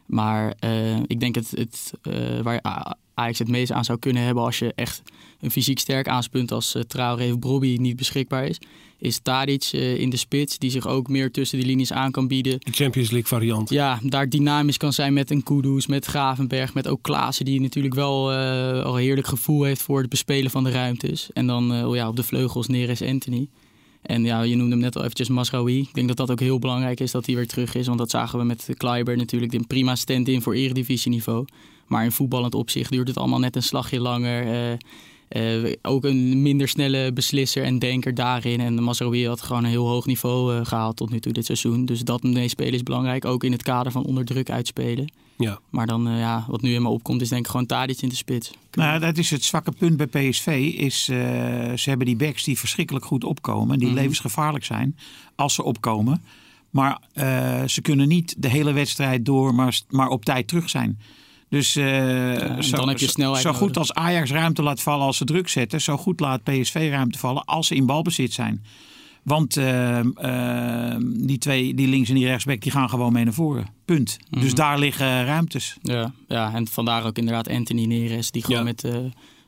Maar 0.06 0.56
ik 1.08 1.20
denk 1.20 1.36
het, 1.36 1.52
het 1.52 1.94
waar 2.44 2.66
A- 2.68 2.98
Ajax 3.18 3.40
het 3.40 3.48
meest 3.48 3.72
aan 3.72 3.86
zou 3.86 4.00
kunnen 4.00 4.24
hebben 4.24 4.44
als 4.44 4.60
je 4.60 4.74
echt 4.76 5.02
een 5.40 5.52
fysiek 5.52 5.80
sterk 5.80 6.08
aanspunt 6.08 6.52
als 6.52 6.76
uh, 6.76 6.82
Traoré 6.82 7.32
of 7.32 7.40
Brobby 7.40 7.78
niet 7.80 7.96
beschikbaar 7.96 8.46
is, 8.46 8.60
is 8.98 9.20
Tadic 9.20 9.70
eh, 9.72 10.00
in 10.00 10.10
de 10.10 10.18
spits 10.18 10.58
die 10.58 10.70
zich 10.70 10.88
ook 10.88 11.08
meer 11.08 11.32
tussen 11.32 11.60
de 11.60 11.66
linies 11.66 11.94
aan 11.94 12.12
kan 12.12 12.28
bieden. 12.28 12.60
De 12.60 12.72
Champions 12.72 13.10
League 13.10 13.28
variant. 13.28 13.70
Ja, 13.70 14.00
daar 14.04 14.30
dynamisch 14.30 14.78
kan 14.78 14.94
zijn 14.94 15.14
met 15.14 15.32
een 15.32 15.44
Kudus, 15.44 15.88
met 15.88 16.06
Gravenberg, 16.06 16.74
met 16.74 16.88
ook 16.88 17.02
Klaassen 17.02 17.46
die 17.46 17.62
natuurlijk 17.62 17.96
wel 17.96 18.32
eh, 18.32 18.84
al 18.84 18.96
een 18.96 19.02
heerlijk 19.02 19.28
gevoel 19.28 19.64
heeft 19.64 19.82
voor 19.82 20.00
het 20.00 20.10
bespelen 20.10 20.52
van 20.52 20.64
de 20.64 20.72
ruimtes. 20.72 21.30
En 21.34 21.48
dan 21.48 21.74
eh, 21.74 21.94
ja, 21.94 22.08
op 22.08 22.16
de 22.16 22.24
vleugels 22.24 22.68
Neres 22.68 23.02
Anthony. 23.02 23.48
En 24.02 24.24
ja, 24.24 24.42
je 24.42 24.56
noemde 24.56 24.72
hem 24.72 24.82
net 24.82 24.96
al 24.96 25.02
eventjes 25.02 25.30
Masraoui. 25.30 25.80
Ik 25.80 25.94
denk 25.94 26.08
dat 26.08 26.18
dat 26.18 26.32
ook 26.32 26.40
heel 26.40 26.60
belangrijk 26.60 27.00
is 27.00 27.12
dat 27.12 27.26
hij 27.26 27.36
weer 27.36 27.48
terug 27.48 27.76
is. 27.76 27.88
Want 27.88 28.00
dat 28.00 28.10
zagen 28.10 28.40
we 28.40 28.46
met 28.46 28.70
Kleiber 28.78 29.18
natuurlijk 29.18 29.54
een 29.54 29.68
prima 29.68 29.96
stand-in 29.96 30.42
voor 30.42 30.54
eredivisieniveau. 30.54 31.46
Maar 31.88 32.04
in 32.04 32.12
voetballend 32.12 32.56
opzicht 32.56 32.92
duurt 32.92 33.08
het 33.08 33.18
allemaal 33.18 33.40
net 33.40 33.56
een 33.56 33.64
slagje 33.64 34.00
langer. 34.00 34.48
Eh, 34.48 34.78
eh, 35.28 35.74
ook 35.82 36.04
een 36.04 36.42
minder 36.42 36.68
snelle 36.68 37.14
beslisser 37.14 37.64
en 37.64 37.80
denker 37.80 38.14
daarin. 38.16 38.60
En 38.60 38.84
Masraoui 38.84 39.28
had 39.28 39.42
gewoon 39.42 39.64
een 39.64 39.70
heel 39.70 39.88
hoog 39.88 40.06
niveau 40.06 40.56
eh, 40.56 40.66
gehaald 40.66 40.98
tot 40.98 41.10
nu 41.10 41.20
toe 41.20 41.32
dit 41.34 41.46
seizoen. 41.46 41.86
Dus 41.86 42.02
dat 42.02 42.24
meespelen 42.24 42.74
is 42.74 42.84
belangrijk. 42.84 43.26
Ook 43.26 43.44
in 43.44 43.52
het 43.52 43.64
kader 43.64 43.92
van 43.92 44.06
onder 44.06 44.26
druk 44.26 44.50
uitspelen. 44.50 45.12
Ja. 45.38 45.60
Maar 45.70 45.88
dan, 45.88 46.08
eh, 46.08 46.20
ja, 46.20 46.46
wat 46.48 46.62
nu 46.62 46.70
helemaal 46.70 46.92
opkomt, 46.92 47.22
is 47.22 47.30
denk 47.30 47.46
ik 47.46 47.52
gewoon 47.52 47.66
Tadic 47.66 48.02
in 48.02 48.10
de 48.10 48.16
spits. 48.16 48.52
Nou, 48.72 49.00
dat 49.00 49.18
is 49.18 49.30
het 49.30 49.44
zwakke 49.44 49.72
punt 49.72 49.98
bij 49.98 50.30
PSV. 50.30 50.74
Is, 50.78 51.10
eh, 51.10 51.18
ze 51.76 51.90
hebben 51.90 52.06
die 52.08 52.16
backs 52.16 52.44
die 52.44 52.58
verschrikkelijk 52.58 53.06
goed 53.06 53.24
opkomen. 53.24 53.80
Die 53.80 53.88
Mhm. 53.88 53.98
levensgevaarlijk 53.98 54.66
zijn 54.66 54.98
als 55.36 55.54
ze 55.54 55.64
opkomen. 55.64 56.24
Maar 56.70 57.02
eh, 57.14 57.64
ze 57.66 57.82
kunnen 57.82 58.08
niet 58.08 58.36
de 58.38 58.50
hele 58.50 58.72
wedstrijd 58.72 59.26
door, 59.26 59.56
maar, 59.56 59.82
maar 59.90 60.08
op 60.10 60.26
tijd 60.26 60.48
terug 60.48 60.70
zijn. 60.70 61.00
Dus 61.50 61.76
eh, 61.76 62.60
zo, 62.60 62.76
dan 62.78 62.88
heb 62.88 62.98
je 63.00 63.08
snelheid 63.08 63.42
zo 63.42 63.52
goed 63.52 63.60
nodig. 63.60 63.78
als 63.78 63.94
Ajax 63.94 64.32
ruimte 64.32 64.64
laat 64.64 64.82
vallen 64.82 65.06
als 65.06 65.18
ze 65.18 65.26
druk 65.26 65.48
zetten, 65.48 65.82
zo 65.82 65.98
goed 65.98 66.20
laat 66.20 66.44
PSV 66.44 66.88
ruimte 66.92 67.18
vallen 67.18 67.46
als 67.46 67.68
ze 67.68 67.76
in 67.76 67.86
balbezit 67.86 68.34
zijn. 68.34 68.64
Want 69.24 69.58
eh, 69.58 70.00
eh, 70.00 70.98
die 71.14 71.38
twee, 71.38 71.74
die 71.74 71.88
links 71.88 72.10
en 72.10 72.16
die 72.16 72.26
rechtsback, 72.26 72.62
die 72.62 72.72
gaan 72.72 72.90
gewoon 72.90 73.14
mee 73.14 73.24
naar 73.24 73.34
voren. 73.34 73.68
Punt. 73.86 74.18
Mhm. 74.30 74.42
Dus 74.42 74.54
daar 74.54 74.80
liggen 74.80 75.26
ruimtes. 75.26 75.78
Ja, 75.82 76.12
ja, 76.28 76.54
en 76.54 76.68
vandaar 76.68 77.06
ook 77.06 77.18
inderdaad 77.18 77.50
Anthony 77.50 77.86
Neres. 77.86 78.32
Die 78.32 78.44
gewoon 78.44 78.58
Ja. 78.58 78.64
met, 78.64 78.84
eh, 78.84 78.96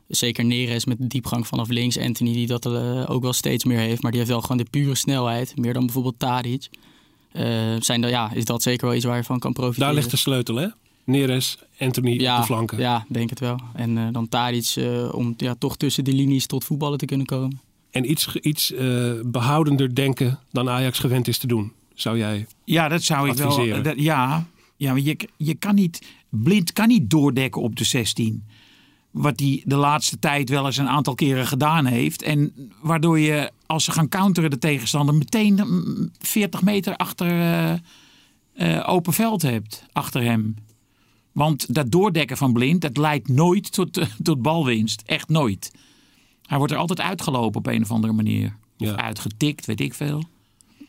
zeker 0.08 0.46
Neres 0.46 0.86
met 0.86 0.98
de 0.98 1.08
diepgang 1.08 1.48
vanaf 1.48 1.68
links. 1.68 1.98
Anthony 1.98 2.34
die 2.34 2.48
dat 2.48 2.66
ook 3.08 3.22
wel 3.22 3.34
steeds 3.34 3.64
meer 3.64 3.80
heeft. 3.80 4.02
Maar 4.02 4.12
die 4.12 4.20
heeft 4.20 4.32
wel 4.32 4.42
gewoon 4.42 4.58
de 4.58 4.68
pure 4.70 4.96
snelheid. 4.96 5.58
Meer 5.58 5.74
dan 5.74 5.86
bijvoorbeeld 5.86 6.20
Tadic. 6.20 6.70
Eh, 7.32 7.76
zijn 7.80 8.02
dat, 8.02 8.10
ja, 8.10 8.32
is 8.34 8.46
dat 8.46 8.62
zeker 8.62 8.88
wel 8.88 8.96
iets 8.96 9.06
waar 9.06 9.18
je 9.18 9.24
van 9.24 9.40
kan 9.40 9.54
profiteren. 9.54 9.88
Daar 9.88 9.96
ligt 9.96 10.12
de 10.12 10.18
sleutel, 10.18 10.56
hè? 10.56 10.68
Neres, 11.10 11.58
Anthony 11.80 12.14
op 12.14 12.20
ja, 12.20 12.40
de 12.40 12.46
flanken. 12.46 12.80
Ja, 12.80 13.06
denk 13.10 13.30
het 13.30 13.40
wel. 13.40 13.60
En 13.74 13.98
eh, 13.98 14.08
dan 14.12 14.30
Tadic 14.30 14.74
eh, 14.76 15.14
om 15.14 15.34
ja, 15.38 15.56
toch 15.56 15.78
tussen 15.78 16.04
de 16.04 16.14
linies 16.14 16.46
tot 16.46 16.64
voetballen 16.64 16.98
te 16.98 17.06
kunnen 17.06 17.26
komen. 17.26 17.62
En 17.92 18.12
iets, 18.12 18.36
iets 18.36 18.74
eh, 18.74 19.12
behoudender 19.26 19.96
denken 19.96 20.40
dan 20.52 20.70
Ajax 20.70 21.00
gewend 21.00 21.28
is 21.28 21.38
te 21.38 21.48
doen. 21.48 21.72
Zou 21.94 22.18
jij... 22.18 22.48
Ja, 22.64 22.88
dat 22.88 23.04
zou 23.04 23.30
ik 23.30 23.36
wel. 23.36 23.84
Dat- 23.84 24.00
ja, 24.00 24.46
ja, 24.76 24.92
maar 24.92 25.02
je, 25.02 25.18
je 25.38 25.54
kan 25.54 25.76
niet. 25.76 26.02
Blind 26.30 26.74
kan 26.74 26.88
niet 26.88 27.10
doordekken 27.10 27.62
op 27.62 27.76
de 27.76 27.84
16. 27.84 28.44
Wat 29.12 29.40
hij 29.40 29.62
de 29.66 29.76
laatste 29.76 30.20
tijd 30.20 30.50
wel 30.50 30.66
eens 30.66 30.78
een 30.78 30.90
aantal 30.90 31.16
keren 31.16 31.48
gedaan 31.48 31.86
heeft. 31.86 32.22
En 32.22 32.54
waardoor 32.82 33.20
je, 33.20 33.52
als 33.66 33.84
ze 33.84 33.92
gaan 33.92 34.10
counteren 34.10 34.50
de 34.50 34.58
tegenstander, 34.58 35.16
meteen 35.16 35.54
mm, 35.54 36.12
40 36.20 36.62
meter 36.62 36.96
achter 36.96 37.28
eh, 37.28 37.74
eh, 38.54 38.90
open 38.90 39.14
veld 39.14 39.42
hebt. 39.42 39.86
Achter 39.92 40.24
hem. 40.24 40.56
Want 41.32 41.74
dat 41.74 41.92
doordekken 41.92 42.38
van 42.38 42.54
Blind, 42.54 42.82
dat 42.82 42.98
leidt 42.98 43.28
nooit 43.28 43.72
tot, 43.72 43.98
eh, 43.98 44.06
tot 44.24 44.42
balwinst. 44.42 45.02
Echt 45.06 45.30
nooit. 45.30 45.72
Hij 46.46 46.58
wordt 46.58 46.74
er 46.74 46.80
altijd 46.80 47.02
uitgelopen 47.02 47.60
op 47.60 47.68
een 47.68 47.82
of 47.82 47.92
andere 47.92 48.14
manier. 48.14 48.56
Ja. 48.78 48.92
Of 48.92 48.98
uitgetikt, 48.98 49.66
weet 49.66 49.82
ik 49.82 49.94
veel. 49.94 50.24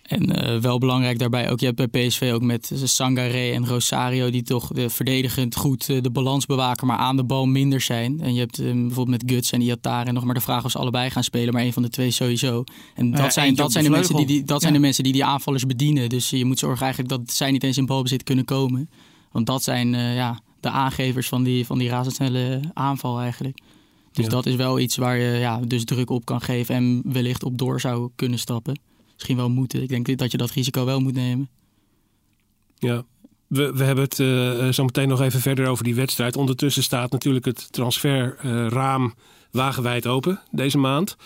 En 0.03 0.37
eh, 0.37 0.61
wel 0.61 0.79
belangrijk 0.79 1.19
daarbij 1.19 1.51
ook, 1.51 1.61
je 1.61 1.67
hebt 1.67 1.91
bij 1.91 2.07
PSV 2.07 2.31
ook 2.35 2.43
met 2.43 2.73
Sangaré 2.85 3.51
en 3.53 3.67
Rosario... 3.67 4.31
die 4.31 4.43
toch 4.43 4.69
de 4.69 4.91
verdedigend 4.91 5.57
goed 5.57 5.89
eh, 5.89 6.03
de 6.03 6.11
balans 6.11 6.47
bewaken, 6.47 6.87
maar 6.87 6.97
aan 6.97 7.17
de 7.17 7.25
bal 7.25 7.47
minder 7.47 7.81
zijn. 7.81 8.21
En 8.21 8.35
je 8.35 8.41
hebt 8.41 8.57
bijvoorbeeld 8.57 9.23
met 9.23 9.23
Guts 9.27 9.53
en 9.53 9.61
Iataren 9.61 10.15
nog 10.15 10.25
maar 10.25 10.35
de 10.35 10.41
vraag 10.41 10.65
of 10.65 10.71
ze 10.71 10.79
allebei 10.79 11.11
gaan 11.11 11.25
spelen... 11.25 11.55
maar 11.55 11.63
een 11.63 11.73
van 11.73 11.83
de 11.83 11.89
twee 11.89 12.11
sowieso. 12.11 12.65
En 12.95 13.11
dat 13.11 13.21
Ja, 13.21 13.31
zijn, 13.31 13.55
dat 13.55 13.73
zijn, 13.73 13.85
de 13.85 13.91
de 13.91 13.97
mensen 13.97 14.17
die, 14.17 14.27
die, 14.27 14.45
dat 14.45 14.61
zijn 14.61 14.73
Ja. 14.73 14.79
de 14.79 14.85
mensen 14.85 15.05
die 15.05 15.13
die 15.13 15.25
aanvallers 15.25 15.67
bedienen. 15.67 16.09
Dus 16.09 16.31
je 16.31 16.45
moet 16.45 16.59
zorgen 16.59 16.83
eigenlijk 16.83 17.13
dat 17.13 17.33
zij 17.33 17.51
niet 17.51 17.65
eens 17.65 17.77
in 17.77 17.87
balbezit 17.87 18.23
kunnen 18.23 18.45
komen. 18.45 18.91
Want 19.31 19.47
dat 19.47 19.63
zijn, 19.63 19.95
eh, 19.95 20.15
ja, 20.15 20.41
de 20.61 20.71
aangevers 20.71 21.29
van 21.29 21.43
die, 21.43 21.67
van 21.67 21.79
die 21.79 21.89
razendsnelle 21.89 22.61
aanval 22.75 23.21
eigenlijk. 23.21 23.59
Dus 24.13 24.25
Ja. 24.25 24.31
dat 24.31 24.47
is 24.47 24.55
wel 24.55 24.79
iets 24.79 24.97
waar 24.97 25.17
je 25.19 25.39
ja, 25.39 25.61
dus 25.61 25.85
druk 25.85 26.11
op 26.11 26.25
kan 26.25 26.41
geven 26.41 26.75
en 26.75 27.03
wellicht 27.05 27.43
op 27.43 27.59
door 27.59 27.81
zou 27.81 28.11
kunnen 28.17 28.39
stappen. 28.39 28.79
Misschien 29.15 29.37
wel 29.37 29.51
moeten. 29.51 29.83
Ik 29.83 29.89
denk 29.89 30.19
dat 30.19 30.31
je 30.31 30.39
dat 30.39 30.51
risico 30.51 30.85
wel 30.85 31.01
moet 31.01 31.15
nemen. 31.15 31.49
Ja. 32.79 33.03
We, 33.47 33.73
we 33.73 33.85
hebben 33.85 34.05
het 34.05 34.21
eh, 34.21 34.69
zo 34.69 34.85
meteen 34.85 35.09
nog 35.09 35.21
even 35.21 35.41
verder 35.41 35.67
over 35.69 35.85
die 35.85 35.95
wedstrijd. 35.95 36.37
Ondertussen 36.37 36.83
staat 36.83 37.11
natuurlijk 37.11 37.45
het 37.45 37.73
transferraam 37.73 39.15
wagenwijd 39.51 40.07
open 40.07 40.41
deze 40.51 40.79
maand. 40.79 41.17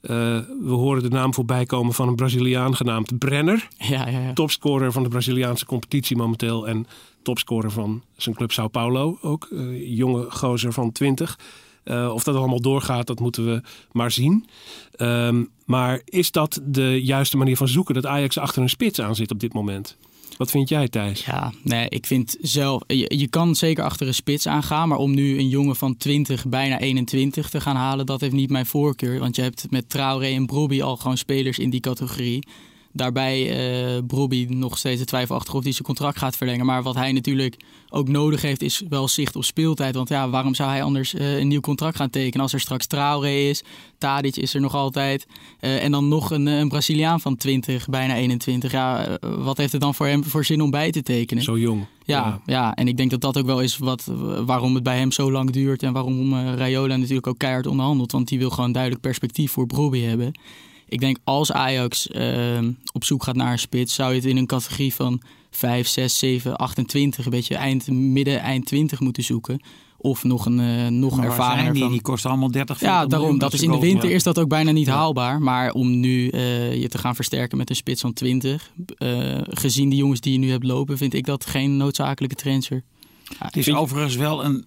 We 0.00 0.44
horen 0.66 1.02
de 1.02 1.08
naam 1.08 1.34
voorbij 1.34 1.66
komen 1.66 1.94
van 1.94 2.08
een 2.08 2.14
Braziliaan 2.14 2.76
genaamd 2.76 3.18
Brenner. 3.18 3.68
Ja, 3.78 4.08
ja, 4.08 4.18
ja. 4.20 4.32
Topscorer 4.32 4.92
van 4.92 5.02
de 5.02 5.08
Braziliaanse 5.08 5.66
competitie 5.66 6.16
momenteel. 6.16 6.68
En 6.68 6.86
topscorer 7.22 7.70
van 7.70 8.02
zijn 8.16 8.34
club 8.34 8.52
Sao 8.52 8.68
Paulo 8.68 9.18
ook. 9.22 9.48
Eh, 9.52 9.96
jonge 9.96 10.30
gozer 10.30 10.72
van 10.72 10.92
20. 10.92 11.38
Eh, 11.82 12.10
of 12.14 12.24
dat 12.24 12.34
allemaal 12.34 12.60
doorgaat, 12.60 13.06
dat 13.06 13.20
moeten 13.20 13.44
we 13.44 13.62
maar 13.92 14.10
zien. 14.10 14.46
Ehm, 14.92 15.44
maar 15.64 16.00
is 16.04 16.30
dat 16.30 16.60
de 16.64 17.02
juiste 17.02 17.36
manier 17.36 17.56
van 17.56 17.68
zoeken? 17.68 17.94
Dat 17.94 18.06
Ajax 18.06 18.38
achter 18.38 18.62
een 18.62 18.68
spits 18.68 19.00
aan 19.00 19.14
zit 19.14 19.30
op 19.30 19.40
dit 19.40 19.52
moment? 19.52 19.96
Wat 20.36 20.50
vind 20.50 20.68
jij, 20.68 20.88
Thijs? 20.88 21.24
Ja, 21.24 21.52
nee, 21.62 21.88
ik 21.88 22.06
vind 22.06 22.36
zelf, 22.40 22.82
je, 22.86 23.28
kan 23.28 23.54
zeker 23.54 23.84
achter 23.84 24.06
een 24.06 24.14
spits 24.14 24.46
aangaan, 24.46 24.88
maar 24.88 24.98
om 24.98 25.14
nu 25.14 25.38
een 25.38 25.48
jongen 25.48 25.76
van 25.76 25.96
20, 25.96 26.46
bijna 26.46 26.78
21 26.78 27.50
te 27.50 27.60
gaan 27.60 27.76
halen, 27.76 28.06
dat 28.06 28.20
heeft 28.20 28.32
niet 28.32 28.50
mijn 28.50 28.66
voorkeur. 28.66 29.18
Want 29.18 29.36
je 29.36 29.42
hebt 29.42 29.66
met 29.70 29.88
Traoré 29.88 30.26
en 30.26 30.46
Brobby 30.46 30.82
al 30.82 30.96
gewoon 30.96 31.16
spelers 31.16 31.58
in 31.58 31.70
die 31.70 31.80
categorie. 31.80 32.46
Daarbij 32.92 33.50
eh 33.50 34.02
Brobby 34.06 34.46
nog 34.48 34.78
steeds 34.78 35.00
de 35.00 35.06
twijfelachtig 35.06 35.54
of 35.54 35.62
hij 35.62 35.72
zijn 35.72 35.84
contract 35.84 36.18
gaat 36.18 36.36
verlengen. 36.36 36.66
Maar 36.66 36.82
wat 36.82 36.94
hij 36.94 37.12
natuurlijk 37.12 37.56
ook 37.88 38.08
nodig 38.08 38.42
heeft, 38.42 38.62
is 38.62 38.82
wel 38.88 39.08
zicht 39.08 39.36
op 39.36 39.44
speeltijd. 39.44 39.94
Want 39.94 40.08
ja, 40.08 40.30
waarom 40.30 40.54
zou 40.54 40.70
hij 40.70 40.82
anders 40.82 41.14
eh, 41.14 41.38
een 41.38 41.48
nieuw 41.48 41.60
contract 41.60 41.96
gaan 41.96 42.10
tekenen 42.10 42.42
als 42.42 42.52
er 42.52 42.60
straks 42.60 42.86
Traoré 42.86 43.48
is? 43.48 43.62
Tadic 43.98 44.36
is 44.36 44.54
er 44.54 44.60
nog 44.60 44.74
altijd. 44.74 45.26
Eh, 45.60 45.84
en 45.84 45.90
dan 45.90 46.08
nog 46.08 46.30
een, 46.30 46.46
een 46.46 46.68
Braziliaan 46.68 47.20
van 47.20 47.36
20, 47.36 47.88
bijna 47.88 48.14
21. 48.14 48.72
Ja, 48.72 49.18
wat 49.20 49.56
heeft 49.56 49.72
het 49.72 49.80
dan 49.80 49.94
voor 49.94 50.06
hem 50.06 50.24
voor 50.24 50.44
zin 50.44 50.62
om 50.62 50.70
bij 50.70 50.90
te 50.90 51.02
tekenen? 51.02 51.42
Zo 51.42 51.58
jong. 51.58 51.86
Ja, 52.04 52.40
ja, 52.46 52.74
en 52.74 52.88
ik 52.88 52.96
denk 52.96 53.10
dat 53.10 53.20
dat 53.20 53.38
ook 53.38 53.46
wel 53.46 53.60
is 53.60 53.78
wat, 53.78 54.10
waarom 54.44 54.74
het 54.74 54.82
bij 54.82 54.98
hem 54.98 55.12
zo 55.12 55.32
lang 55.32 55.50
duurt. 55.50 55.82
En 55.82 55.92
waarom 55.92 56.34
Rayola 56.34 56.96
natuurlijk 56.96 57.26
ook 57.26 57.38
keihard 57.38 57.66
onderhandelt. 57.66 58.12
Want 58.12 58.28
die 58.28 58.38
wil 58.38 58.50
gewoon 58.50 58.72
duidelijk 58.72 59.02
perspectief 59.02 59.52
voor 59.52 59.66
Broby 59.66 60.00
hebben. 60.00 60.32
Ik 60.90 61.00
denk 61.00 61.18
als 61.24 61.52
Ajax 61.52 62.08
eh, 62.08 62.58
op 62.92 63.04
zoek 63.04 63.22
gaat 63.22 63.36
naar 63.36 63.52
een 63.52 63.58
spits, 63.58 63.94
zou 63.94 64.10
je 64.10 64.16
het 64.16 64.24
in 64.24 64.36
een 64.36 64.46
categorie 64.46 64.94
van 64.94 65.20
5, 65.50 65.88
6, 65.88 66.18
7, 66.18 66.56
28, 66.56 67.24
een 67.24 67.30
beetje 67.30 67.54
eind, 67.54 67.86
midden, 67.90 68.40
eind 68.40 68.66
20 68.66 69.00
moeten 69.00 69.22
zoeken. 69.22 69.60
Of 69.96 70.24
nog 70.24 70.46
een 70.46 70.58
uh, 70.58 70.86
nog 70.86 71.22
ervarener 71.22 71.62
zijn 71.62 71.72
die? 71.72 71.88
Die 71.88 72.02
kosten 72.02 72.30
allemaal 72.30 72.50
30, 72.50 72.78
40 72.78 72.96
Ja, 72.98 73.06
daarom. 73.06 73.38
Dat 73.38 73.52
is 73.52 73.62
in 73.62 73.70
de 73.70 73.78
winter 73.78 74.10
is 74.10 74.22
dat 74.22 74.38
ook 74.38 74.48
bijna 74.48 74.70
niet 74.70 74.88
haalbaar. 74.88 75.42
Maar 75.42 75.72
om 75.72 76.00
nu 76.00 76.28
eh, 76.28 76.80
je 76.80 76.88
te 76.88 76.98
gaan 76.98 77.14
versterken 77.14 77.58
met 77.58 77.70
een 77.70 77.76
spits 77.76 78.00
van 78.00 78.12
20, 78.12 78.70
eh, 78.96 79.38
gezien 79.42 79.90
de 79.90 79.96
jongens 79.96 80.20
die 80.20 80.32
je 80.32 80.38
nu 80.38 80.50
hebt 80.50 80.64
lopen, 80.64 80.96
vind 80.96 81.14
ik 81.14 81.26
dat 81.26 81.46
geen 81.46 81.76
noodzakelijke 81.76 82.36
transfer. 82.36 82.82
Het 83.38 83.56
is 83.56 83.64
Vind- 83.64 83.76
overigens 83.76 84.16
wel 84.16 84.44
een, 84.44 84.64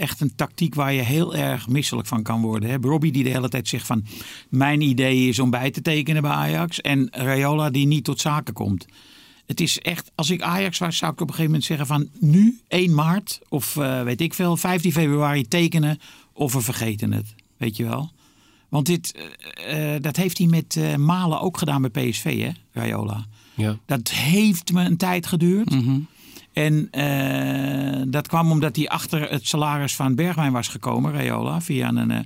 echt 0.00 0.20
een 0.20 0.34
tactiek 0.34 0.74
waar 0.74 0.92
je 0.92 1.02
heel 1.02 1.34
erg 1.34 1.68
misselijk 1.68 2.08
van 2.08 2.22
kan 2.22 2.40
worden. 2.40 2.70
Hè? 2.70 2.76
Robbie 2.80 3.12
die 3.12 3.24
de 3.24 3.30
hele 3.30 3.48
tijd 3.48 3.68
zegt 3.68 3.86
van... 3.86 4.04
mijn 4.48 4.80
idee 4.80 5.28
is 5.28 5.38
om 5.38 5.50
bij 5.50 5.70
te 5.70 5.82
tekenen 5.82 6.22
bij 6.22 6.30
Ajax. 6.30 6.80
En 6.80 7.08
Rayola 7.10 7.70
die 7.70 7.86
niet 7.86 8.04
tot 8.04 8.20
zaken 8.20 8.54
komt. 8.54 8.86
Het 9.46 9.60
is 9.60 9.78
echt, 9.78 10.10
als 10.14 10.30
ik 10.30 10.42
Ajax 10.42 10.78
was, 10.78 10.96
zou 10.96 11.12
ik 11.12 11.20
op 11.20 11.28
een 11.28 11.34
gegeven 11.34 11.50
moment 11.50 11.64
zeggen 11.64 11.86
van... 11.86 12.08
nu 12.20 12.60
1 12.68 12.94
maart 12.94 13.40
of 13.48 13.76
eh, 13.76 14.02
weet 14.02 14.20
ik 14.20 14.34
veel, 14.34 14.56
15 14.56 14.92
februari 14.92 15.48
tekenen 15.48 15.98
of 16.32 16.52
we 16.52 16.60
vergeten 16.60 17.12
het. 17.12 17.34
Weet 17.56 17.76
je 17.76 17.84
wel? 17.84 18.10
Want 18.68 18.86
dit, 18.86 19.18
eh, 19.66 19.94
eh, 19.94 20.02
dat 20.02 20.16
heeft 20.16 20.38
hij 20.38 20.46
met 20.46 20.96
Malen 20.98 21.40
ook 21.40 21.58
gedaan 21.58 21.82
bij 21.90 22.10
PSV, 22.10 22.40
hè, 22.40 22.50
Rayola. 22.72 23.26
Ja. 23.54 23.78
Dat 23.86 24.10
heeft 24.10 24.72
me 24.72 24.84
een 24.84 24.96
tijd 24.96 25.26
geduurd. 25.26 25.70
Mhm. 25.70 25.98
En 26.52 26.88
eh, 26.90 28.02
dat 28.06 28.28
kwam 28.28 28.50
omdat 28.50 28.76
hij 28.76 28.88
achter 28.88 29.30
het 29.30 29.46
salaris 29.46 29.96
van 29.96 30.14
Bergwijn 30.14 30.52
was 30.52 30.68
gekomen, 30.68 31.12
Rayola, 31.12 31.60
via 31.60 31.88
een 31.88 32.10
eh, 32.10 32.18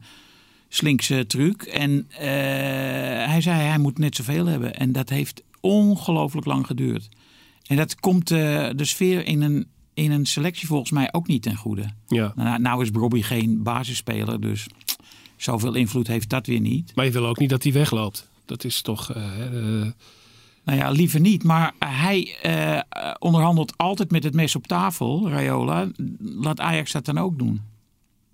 slinkse 0.68 1.26
truc. 1.26 1.62
En 1.62 2.06
eh, 2.10 2.26
hij 3.28 3.40
zei 3.40 3.60
hij 3.60 3.78
moet 3.78 3.98
net 3.98 4.16
zoveel 4.16 4.46
hebben. 4.46 4.74
En 4.74 4.92
dat 4.92 5.08
heeft 5.08 5.42
ongelooflijk 5.60 6.46
lang 6.46 6.66
geduurd. 6.66 7.08
En 7.66 7.76
dat 7.76 8.00
komt 8.00 8.28
de 8.28 8.74
sfeer 8.76 9.26
in 9.26 9.42
een, 9.42 9.66
in 9.94 10.10
een 10.10 10.26
selectie 10.26 10.66
volgens 10.66 10.90
mij 10.90 11.12
ook 11.12 11.26
niet 11.26 11.42
ten 11.42 11.56
goede. 11.56 11.84
ja. 12.08 12.32
Nou, 12.36 12.60
nou 12.60 12.82
is 12.82 12.90
Robbie 12.92 13.22
geen 13.22 13.62
basisspeler, 13.62 14.40
dus 14.40 14.66
zoveel 15.36 15.74
invloed 15.74 16.06
heeft 16.06 16.28
dat 16.28 16.46
weer 16.46 16.60
niet. 16.60 16.92
Maar 16.94 17.04
je 17.04 17.10
wil 17.10 17.26
ook 17.26 17.38
niet 17.38 17.50
dat 17.50 17.62
hij 17.62 17.72
wegloopt. 17.72 18.28
Dat 18.44 18.64
is 18.64 18.82
toch... 18.82 19.12
Nou 20.64 20.78
ja, 20.78 20.90
liever 20.90 21.20
niet. 21.20 21.42
Maar 21.42 21.72
hij 21.78 22.36
eh, 22.42 22.80
onderhandelt 23.18 23.76
altijd 23.76 24.10
met 24.10 24.24
het 24.24 24.34
mes 24.34 24.56
op 24.56 24.66
tafel, 24.66 25.28
Rayola. 25.28 25.88
Laat 26.18 26.60
Ajax 26.60 26.92
dat 26.92 27.04
dan 27.04 27.18
ook 27.18 27.38
doen. 27.38 27.60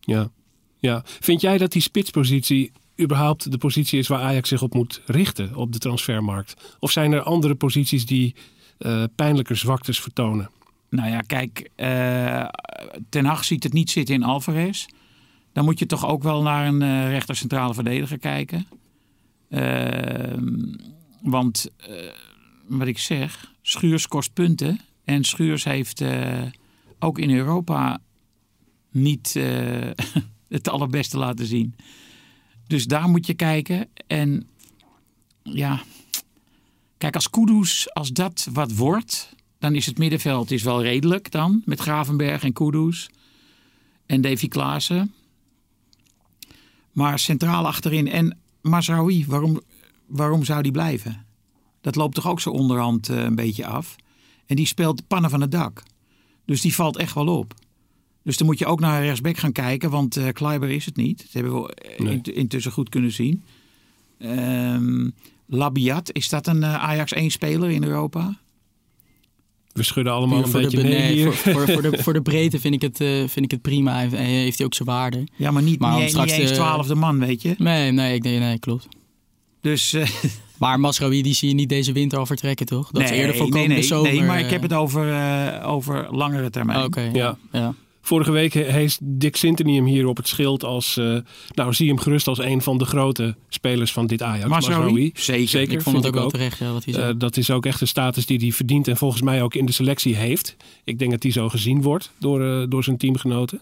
ja. 0.01 0.31
ja. 0.79 1.03
Vind 1.05 1.41
jij 1.41 1.59
dat 1.59 1.73
die 1.73 1.83
spitspositie 1.83 2.73
überhaupt 3.01 3.51
de 3.51 3.59
positie 3.59 3.99
is 3.99 4.09
waar 4.09 4.21
Ajax 4.21 4.49
zich 4.49 4.63
op 4.63 4.75
moet 4.75 5.03
richten 5.07 5.55
op 5.55 5.73
de 5.73 5.79
transfermarkt? 5.79 6.77
Of 6.79 6.91
zijn 6.91 7.13
er 7.13 7.23
andere 7.23 7.55
posities 7.55 8.07
die 8.07 8.35
eh, 8.79 9.05
pijnlijker 9.15 9.57
zwaktes 9.57 10.01
vertonen? 10.01 10.51
Nou 10.91 11.11
ja, 11.11 11.21
kijk, 11.21 11.71
eh, 11.77 12.49
Ten 13.09 13.25
Hag 13.25 13.45
ziet 13.45 13.63
het 13.63 13.73
niet 13.73 13.91
zitten 13.91 14.15
in 14.15 14.23
Alvarez. 14.23 14.87
Dan 15.53 15.65
moet 15.65 15.79
je 15.79 15.87
toch 15.87 16.07
ook 16.07 16.23
wel 16.23 16.43
naar 16.43 16.67
een 16.67 17.09
rechter 17.09 17.37
centrale 17.37 17.75
verdediger 17.75 18.19
kijken. 18.19 18.67
Ehm, 19.51 20.75
want, 21.21 21.69
eh, 21.77 22.13
wat 22.67 22.87
ik 22.87 22.99
zeg, 22.99 23.55
Schuurs 23.63 24.09
kost 24.09 24.33
punten. 24.33 24.81
En 25.05 25.25
Schuurs 25.25 25.65
heeft 25.65 26.01
eh, 26.01 26.43
ook 26.99 27.19
in 27.19 27.31
Europa 27.31 28.01
niet 28.91 29.37
eh, 29.37 29.91
het 30.49 30.69
allerbeste 30.69 31.19
laten 31.19 31.47
zien. 31.47 31.75
Dus 32.67 32.85
daar 32.85 33.09
moet 33.09 33.27
je 33.27 33.35
kijken. 33.35 33.89
En 34.07 34.49
ja, 35.43 35.83
kijk, 36.99 37.15
als 37.15 37.31
Kudus, 37.31 37.95
als 37.95 38.13
dat 38.13 38.49
wat 38.53 38.75
wordt, 38.75 39.35
dan 39.59 39.75
is 39.75 39.87
het 39.87 39.99
middenveld 39.99 40.51
is 40.51 40.63
wel 40.63 40.83
redelijk 40.83 41.31
dan. 41.31 41.63
Met 41.65 41.81
Gravenberg 41.81 42.43
en 42.43 42.53
Kudus 42.53 43.09
en 44.07 44.21
Davy 44.21 44.49
Klaassen. 44.49 45.15
Maar 46.93 47.19
centraal 47.19 47.67
achterin 47.67 48.09
en 48.09 48.39
Mazraoui, 48.61 49.25
waarom, 49.27 49.61
waarom 50.11 50.45
zou 50.45 50.63
die 50.63 50.73
blijven? 50.73 51.25
Dat 51.81 51.97
loopt 51.97 52.15
toch 52.15 52.29
ook 52.29 52.41
zo 52.41 52.51
onderhand 52.51 53.09
eh, 53.09 53.17
een 53.23 53.35
beetje 53.35 53.67
af. 53.67 53.97
En 54.47 54.57
die 54.57 54.67
speelt 54.67 54.97
de 54.97 55.05
pannen 55.07 55.31
van 55.31 55.41
het 55.41 55.51
dak. 55.51 55.83
Dus 56.45 56.61
die 56.61 56.75
valt 56.75 56.97
echt 56.97 57.15
wel 57.15 57.27
op. 57.39 57.55
Dus 58.23 58.37
dan 58.37 58.47
moet 58.47 58.59
je 58.59 58.67
ook 58.67 58.81
naar 58.81 59.03
rechtsback 59.05 59.37
gaan 59.37 59.53
kijken, 59.53 59.91
want 59.91 60.17
eh 60.17 60.29
Kleiber 60.33 60.71
is 60.71 60.85
het 60.85 60.97
niet. 60.97 61.19
Dat 61.23 61.33
hebben 61.33 61.63
we 61.63 61.75
eh, 61.75 61.99
Nee. 62.01 62.13
int- 62.15 62.29
intussen 62.29 62.73
goed 62.73 62.89
kunnen 62.89 63.13
zien. 63.13 63.43
Ehm 64.19 65.09
Labiat, 65.47 66.13
is 66.13 66.29
dat 66.29 66.47
een 66.47 66.63
eh, 66.63 66.75
Ajax 66.75 67.13
1 67.13 67.31
speler 67.31 67.71
in 67.71 67.85
Europa? 67.85 68.39
We 69.73 69.83
schudden 69.83 70.13
allemaal 70.13 70.39
een 70.43 70.49
voor, 70.49 70.61
de, 70.61 70.67
beetje 70.67 70.83
mee 70.83 70.93
nee, 70.99 71.13
hier. 71.13 71.33
voor, 71.33 71.53
voor, 71.53 71.69
voor, 71.73 71.83
de, 71.83 71.99
voor 72.03 72.13
de 72.13 72.23
breedte 72.23 72.61
vind 72.61 72.75
ik 72.75 72.83
het, 72.83 73.01
eh, 73.01 73.09
vind 73.29 73.45
ik 73.45 73.51
het 73.51 73.63
prima. 73.63 73.93
Hij 74.09 74.25
heeft 74.25 74.57
hij 74.59 74.67
ook 74.67 74.75
zijn 74.75 74.89
waarde. 74.89 75.27
Ja, 75.37 75.51
maar 75.51 75.63
niet, 75.63 75.79
Maar 75.81 76.01
niet, 76.01 76.09
straks 76.09 76.31
niet 76.31 76.41
eens 76.41 76.51
de- 76.51 76.57
twaalfde 76.57 76.95
man, 76.95 77.19
weet 77.19 77.43
je. 77.43 77.55
Nee, 77.59 77.91
nee, 77.93 78.15
ik 78.15 78.23
denk, 78.23 78.39
nee, 78.41 78.59
klopt. 78.59 78.89
Dus 79.61 79.93
eh, 79.93 80.09
Maar 80.59 80.81
Masraoui, 80.81 81.23
die 81.23 81.35
zie 81.35 81.49
je 81.49 81.55
niet 81.55 81.69
deze 81.69 81.93
winter 81.93 82.19
al 82.19 82.27
vertrekken, 82.27 82.67
toch? 82.67 82.91
Dat 82.91 83.03
is 83.03 83.11
nee, 83.11 83.19
eerder 83.19 83.35
voor 83.37 83.45
nee, 83.45 83.53
komende 83.53 83.75
nee, 83.75 83.83
zomer. 83.85 84.13
nee, 84.13 84.23
maar 84.23 84.39
ik 84.39 84.45
eh, 84.45 84.51
heb 84.51 84.63
het 84.63 84.73
over, 84.73 85.13
eh, 85.13 85.69
over 85.71 86.09
langere 86.11 86.51
termijn. 86.51 86.85
Oké, 86.85 87.01
Ja. 87.01 87.11
ja. 87.13 87.37
ja. 87.53 87.75
Vorige 88.03 88.31
week 88.31 88.53
heest 88.53 88.99
Dick 89.03 89.37
Sintony 89.37 89.75
hem 89.75 89.85
hier 89.85 90.07
op 90.07 90.17
het 90.17 90.29
schild 90.29 90.65
als... 90.65 90.97
eh, 90.97 91.17
nou, 91.55 91.73
zie 91.75 91.89
hem 91.89 91.99
gerust 91.99 92.27
als 92.29 92.39
een 92.39 92.63
van 92.63 92.79
de 92.79 92.85
grote 92.85 93.37
spelers 93.49 93.93
van 93.93 94.07
dit 94.07 94.23
Ajax. 94.23 94.49
Mazraoui. 94.49 95.11
Zeker. 95.15 95.49
Zeker, 95.49 95.73
Ik 95.73 95.81
vond 95.81 95.97
het 95.97 96.07
ook 96.07 96.15
wel 96.15 96.31
terecht, 96.31 96.59
ja, 96.59 96.73
wat 96.73 96.85
hij 96.85 96.95
zei. 96.95 97.09
Eh, 97.13 97.19
dat 97.19 97.37
is 97.37 97.51
ook 97.51 97.67
echt 97.67 97.81
een 97.81 97.89
status 97.89 98.27
die 98.27 98.39
hij 98.39 98.53
verdient 98.53 98.89
en 98.89 98.97
volgens 98.97 99.23
mij 99.23 99.43
ook 99.43 99.55
in 99.55 99.67
de 99.67 99.73
selectie 99.73 100.17
heeft. 100.17 100.57
Ik 100.85 100.99
denk 100.99 101.11
dat 101.11 101.21
die 101.21 101.33
zo 101.33 101.49
gezien 101.49 101.83
wordt 101.83 102.11
door, 102.19 102.45
eh, 102.45 102.67
door 102.69 102.85
zijn 102.85 102.97
teamgenoten. 102.97 103.61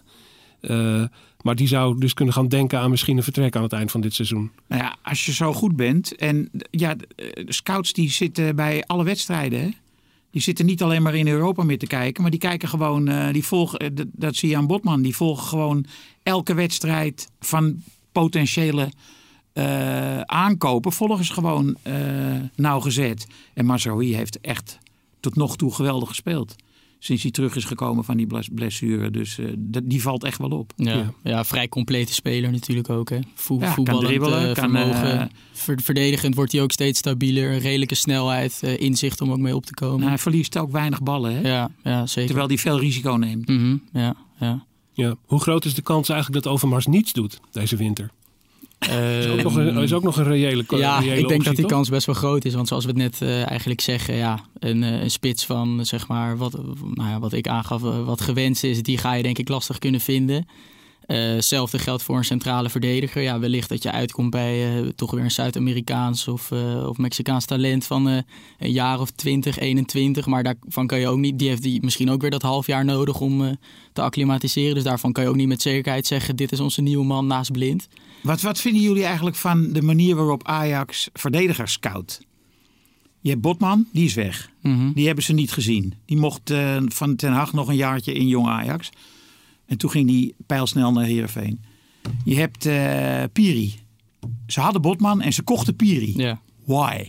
Eh, 0.61 1.03
maar 1.41 1.55
die 1.55 1.67
zou 1.67 1.99
dus 1.99 2.13
kunnen 2.13 2.33
gaan 2.33 2.47
denken 2.47 2.79
aan 2.79 2.89
misschien 2.89 3.17
een 3.17 3.23
vertrek 3.23 3.55
aan 3.55 3.63
het 3.63 3.73
eind 3.73 3.91
van 3.91 4.01
dit 4.01 4.13
seizoen. 4.13 4.51
Nou 4.67 4.81
ja, 4.83 4.95
als 5.03 5.25
je 5.25 5.33
zo 5.33 5.53
goed 5.53 5.75
bent. 5.75 6.15
En 6.15 6.49
ja, 6.71 6.95
de 6.95 7.45
scouts 7.47 7.93
die 7.93 8.09
zitten 8.11 8.55
bij 8.55 8.83
alle 8.85 9.03
wedstrijden. 9.03 9.75
Die 10.31 10.41
zitten 10.41 10.65
niet 10.65 10.83
alleen 10.83 11.01
maar 11.01 11.15
in 11.15 11.27
Europa 11.27 11.63
mee 11.63 11.77
te 11.77 11.87
kijken. 11.87 12.21
Maar 12.21 12.31
die 12.31 12.39
kijken 12.39 12.67
gewoon, 12.69 13.07
eh, 13.07 13.33
die 13.33 13.45
volgen, 13.45 13.79
eh, 13.79 13.89
dat- 14.11 14.35
zie 14.35 14.49
je 14.49 14.57
aan 14.57 14.67
Botman. 14.67 15.01
Die 15.01 15.15
volgen 15.15 15.43
gewoon 15.47 15.85
elke 16.23 16.53
wedstrijd 16.53 17.29
van 17.39 17.83
potentiële 18.11 18.89
eh, 19.53 20.21
aankopen. 20.21 20.91
Volgen 20.91 21.25
ze 21.25 21.33
gewoon 21.33 21.77
eh, 21.81 21.95
nauwgezet. 22.55 23.27
En 23.53 23.65
Mazraoui 23.65 24.15
heeft 24.15 24.39
echt 24.41 24.77
tot 25.19 25.35
nog 25.35 25.55
toe 25.57 25.73
geweldig 25.73 26.07
gespeeld. 26.09 26.55
Sinds 27.01 27.21
hij 27.23 27.31
terug 27.31 27.55
is 27.55 27.63
gekomen 27.65 28.03
van 28.03 28.17
die 28.17 28.27
bles- 28.27 28.49
blessure. 28.51 29.11
Dus 29.11 29.37
eh, 29.37 29.45
dat- 29.57 29.81
die 29.85 30.01
valt 30.01 30.23
echt 30.23 30.37
wel 30.37 30.49
op. 30.49 30.73
Ja, 30.75 30.93
Ja. 30.93 31.13
ja. 31.23 31.43
vrij 31.43 31.67
complete 31.69 32.13
speler 32.13 32.51
natuurlijk 32.51 32.89
ook. 32.89 33.09
Hè. 33.09 33.19
Voe- 33.33 33.59
Ja, 33.59 33.65
kan 33.65 33.73
voetballend 33.75 34.05
dribbelen, 34.07 34.47
eh, 34.49 34.53
kan, 34.55 34.75
eh, 34.75 35.23
Ver- 35.51 35.81
verdedigend 35.81 36.35
wordt 36.35 36.51
hij 36.51 36.61
ook 36.61 36.71
steeds 36.71 36.99
stabieler. 36.99 37.51
Een 37.51 37.59
redelijke 37.59 37.95
snelheid, 37.95 38.59
eh, 38.63 38.79
inzicht 38.79 39.21
om 39.21 39.31
ook 39.31 39.37
mee 39.37 39.55
op 39.55 39.65
te 39.65 39.73
komen. 39.73 39.97
Nou, 39.97 40.09
hij 40.09 40.17
verliest 40.17 40.57
ook 40.57 40.71
weinig 40.71 41.01
ballen. 41.03 41.33
Hè? 41.35 41.49
ja, 41.49 41.71
ja, 41.83 42.05
zeker. 42.05 42.25
Terwijl 42.25 42.47
hij 42.47 42.57
veel 42.57 42.79
risico 42.79 43.11
neemt. 43.15 43.47
Mhm, 43.47 43.77
ja, 43.93 44.15
ja. 44.39 44.65
Ja. 44.93 45.15
Hoe 45.25 45.39
groot 45.39 45.65
is 45.65 45.73
de 45.73 45.81
kans 45.81 46.09
eigenlijk 46.09 46.43
dat 46.43 46.53
Overmars 46.53 46.85
niets 46.85 47.13
doet 47.13 47.39
deze 47.51 47.75
winter? 47.75 48.09
Is 48.79 49.27
ook 49.27 49.43
nog 49.43 49.55
een, 49.55 49.77
is 49.77 49.93
ook 49.93 50.03
nog 50.03 50.17
een 50.17 50.23
reële, 50.23 50.63
Ja, 50.67 50.99
reële 50.99 51.11
ik 51.15 51.27
denk 51.27 51.31
optie, 51.31 51.43
dat 51.43 51.55
die 51.55 51.63
toch? 51.65 51.71
kans 51.73 51.89
best 51.89 52.05
wel 52.05 52.15
groot 52.15 52.45
is. 52.45 52.53
Want 52.53 52.67
zoals 52.67 52.85
we 52.85 52.89
het 52.91 52.99
net 52.99 53.21
eh, 53.21 53.47
eigenlijk 53.49 53.81
zeggen, 53.81 54.15
ja, 54.15 54.39
een, 54.59 54.83
eh, 54.83 55.01
een 55.01 55.11
spits 55.11 55.45
van 55.45 55.85
zeg 55.85 56.07
maar 56.07 56.37
wat, 56.37 56.53
nou 56.93 57.09
ja, 57.09 57.19
wat 57.19 57.33
ik 57.33 57.47
aangaf, 57.47 57.83
eh, 57.83 58.05
wat 58.05 58.21
gewenst 58.21 58.63
is, 58.63 58.83
die 58.83 58.97
ga 58.97 59.13
je 59.13 59.23
denk 59.23 59.37
ik 59.37 59.49
lastig 59.49 59.77
kunnen 59.79 59.99
vinden. 59.99 60.47
Eh, 61.05 61.17
Hetzelfde 61.17 61.79
geldt 61.79 62.03
voor 62.03 62.17
een 62.17 62.23
centrale 62.23 62.69
verdediger. 62.69 63.21
Ja, 63.21 63.39
wellicht 63.39 63.69
dat 63.69 63.83
je 63.83 63.91
uitkomt 63.91 64.29
bij 64.29 64.81
toch 64.95 65.11
weer 65.11 65.23
een 65.23 65.31
Zuid-Amerikaans 65.31 66.27
of, 66.27 66.51
of 66.85 66.97
Mexicaans 66.97 67.45
talent 67.45 67.85
van 67.85 68.05
een 68.05 68.71
jaar 68.71 68.99
of 68.99 69.09
20, 69.11 69.57
21. 69.59 70.25
Maar 70.25 70.43
daarvan 70.43 70.87
kan 70.87 70.99
je 70.99 71.07
ook 71.07 71.17
niet. 71.17 71.39
Die 71.39 71.49
heeft 71.49 71.61
die 71.63 71.81
misschien 71.83 72.09
ook 72.09 72.21
weer 72.21 72.29
dat 72.31 72.41
half 72.41 72.67
jaar 72.67 72.85
nodig 72.85 73.19
om 73.19 73.57
te 73.93 74.01
acclimatiseren. 74.01 74.73
Dus 74.75 74.83
daarvan 74.83 75.11
kan 75.11 75.23
je 75.23 75.29
ook 75.29 75.35
niet 75.35 75.47
met 75.47 75.61
zekerheid 75.61 76.07
zeggen: 76.07 76.35
dit 76.35 76.51
is 76.51 76.59
onze 76.59 76.81
nieuwe 76.81 77.05
man 77.05 77.27
naast 77.27 77.51
blind. 77.51 77.87
Wat, 78.21 78.41
wat 78.41 78.59
vinden 78.61 78.81
jullie 78.81 79.03
eigenlijk 79.03 79.35
van 79.35 79.73
de 79.73 79.81
manier 79.81 80.15
waarop 80.15 80.47
Ajax 80.47 81.09
verdedigers 81.13 81.71
scout? 81.71 82.21
Je 83.21 83.29
hebt 83.29 83.41
Botman, 83.41 83.85
die 83.93 84.05
is 84.05 84.13
weg. 84.13 84.49
Mhm. 84.61 84.91
Die 84.93 85.05
hebben 85.05 85.23
ze 85.23 85.33
niet 85.33 85.51
gezien. 85.51 85.93
Die 86.05 86.17
mocht 86.17 86.49
eh, 86.49 86.77
van 86.87 87.15
Ten 87.15 87.31
Hag 87.31 87.53
nog 87.53 87.67
een 87.67 87.75
jaartje 87.75 88.13
in 88.13 88.27
jong 88.27 88.47
Ajax. 88.47 88.89
En 89.65 89.77
toen 89.77 89.89
ging 89.89 90.07
die 90.07 90.35
pijlsnel 90.45 90.91
naar 90.91 91.03
Heerenveen. 91.05 91.61
Je 92.25 92.35
hebt 92.35 92.65
eh, 92.65 93.23
Piri. 93.33 93.73
Ze 94.47 94.59
hadden 94.59 94.81
Botman 94.81 95.21
en 95.21 95.33
ze 95.33 95.41
kochten 95.41 95.75
Piri. 95.75 96.13
Ja. 96.17 96.41
Why? 96.65 97.07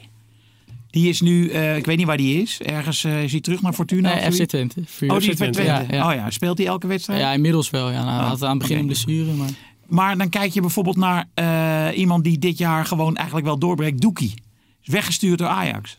Die 0.91 1.09
is 1.09 1.21
nu, 1.21 1.49
eh, 1.49 1.77
ik 1.77 1.87
weet 1.87 1.97
niet 1.97 2.07
waar 2.07 2.17
die 2.17 2.43
is. 2.43 2.61
Ergens 2.61 3.05
eh, 3.05 3.23
is 3.23 3.31
hij 3.33 3.41
terug 3.41 3.63
naar 3.63 3.73
Fortuna. 3.73 4.15
Nee, 4.15 4.33
FC? 4.33 4.45
Twente. 4.45 4.81
Oh, 4.81 5.19
die 5.19 5.31
is 5.31 5.37
bij 5.37 5.51
Twente. 5.51 5.63
Ja, 5.63 5.85
ja. 5.91 6.09
Oh 6.09 6.15
ja, 6.15 6.31
speelt 6.31 6.59
hij 6.59 6.67
elke 6.67 6.87
wedstrijd? 6.87 7.21
Ja, 7.21 7.33
inmiddels 7.33 7.71
wel. 7.71 7.91
Ja. 7.91 8.05
Nou, 8.05 8.21
Oh, 8.23 8.29
had 8.29 8.43
aan 8.43 8.51
het 8.51 8.59
begin 8.59 8.75
oké. 8.75 8.81
een 8.81 8.87
blessure, 8.93 9.33
maar... 9.33 9.51
Maar 9.91 10.19
dan 10.19 10.29
kijk 10.29 10.53
je 10.53 10.61
bijvoorbeeld 10.61 10.97
naar 10.97 11.29
eh, 11.35 11.99
iemand 11.99 12.25
die 12.25 12.39
dit 12.39 12.59
jaar 12.59 12.85
gewoon 12.85 13.17
eigenlijk 13.17 13.47
wel 13.47 13.59
doorbreekt. 13.59 14.01
Doekie. 14.01 14.35
Is 14.83 14.89
weggestuurd 14.89 15.39
door 15.39 15.49
Ajax. 15.49 15.97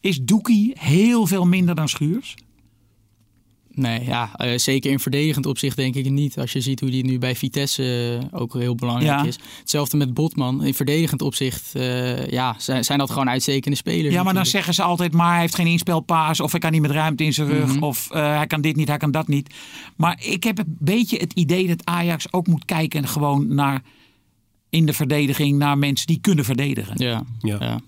Is 0.00 0.22
Doekie 0.22 0.72
heel 0.78 1.26
veel 1.26 1.46
minder 1.46 1.74
dan 1.74 1.88
Schuurs? 1.88 2.36
Nee, 3.74 4.04
ja, 4.04 4.30
eh, 4.36 4.58
zeker 4.58 4.90
in 4.90 5.00
verdedigend 5.00 5.46
opzicht 5.46 5.76
denk 5.76 5.94
ik 5.94 6.10
niet. 6.10 6.38
Als 6.38 6.52
je 6.52 6.60
ziet 6.60 6.80
hoe 6.80 6.90
die 6.90 7.04
nu 7.04 7.18
bij 7.18 7.36
Vitesse 7.36 8.18
eh, 8.32 8.40
ook 8.40 8.54
heel 8.54 8.74
belangrijk 8.74 9.20
Ja. 9.20 9.24
is. 9.26 9.38
Hetzelfde 9.58 9.96
met 9.96 10.14
Botman. 10.14 10.64
In 10.64 10.74
verdedigend 10.74 11.22
opzicht 11.22 11.74
eh, 11.74 12.26
ja, 12.26 12.54
zijn, 12.58 12.84
zijn 12.84 12.98
dat 12.98 13.10
gewoon 13.10 13.28
uitstekende 13.28 13.76
spelers. 13.76 14.14
Ja, 14.14 14.22
maar 14.22 14.34
dan 14.34 14.46
zeggen 14.46 14.74
ze 14.74 14.82
altijd 14.82 15.12
maar 15.12 15.30
hij 15.32 15.40
heeft 15.40 15.54
geen 15.54 15.66
inspelpaas. 15.66 16.40
Of 16.40 16.50
hij 16.50 16.60
kan 16.60 16.72
niet 16.72 16.80
met 16.80 16.90
ruimte 16.90 17.24
in 17.24 17.32
zijn 17.32 17.48
rug. 17.48 17.74
Mhm. 17.74 17.82
Of 17.82 18.10
eh, 18.10 18.36
hij 18.36 18.46
kan 18.46 18.60
dit 18.60 18.76
niet, 18.76 18.88
hij 18.88 18.96
kan 18.96 19.10
dat 19.10 19.28
niet. 19.28 19.54
Maar 19.96 20.20
ik 20.24 20.44
heb 20.44 20.58
een 20.58 20.76
beetje 20.78 21.16
het 21.18 21.32
idee 21.32 21.66
dat 21.66 21.84
Ajax 21.84 22.32
ook 22.32 22.46
moet 22.46 22.64
kijken 22.64 23.08
gewoon 23.08 23.54
naar 23.54 23.82
in 24.70 24.86
de 24.86 24.92
verdediging 24.92 25.58
naar 25.58 25.78
mensen 25.78 26.06
die 26.06 26.20
kunnen 26.20 26.44
verdedigen. 26.44 26.94
Ja, 26.96 27.22
Ja. 27.40 27.80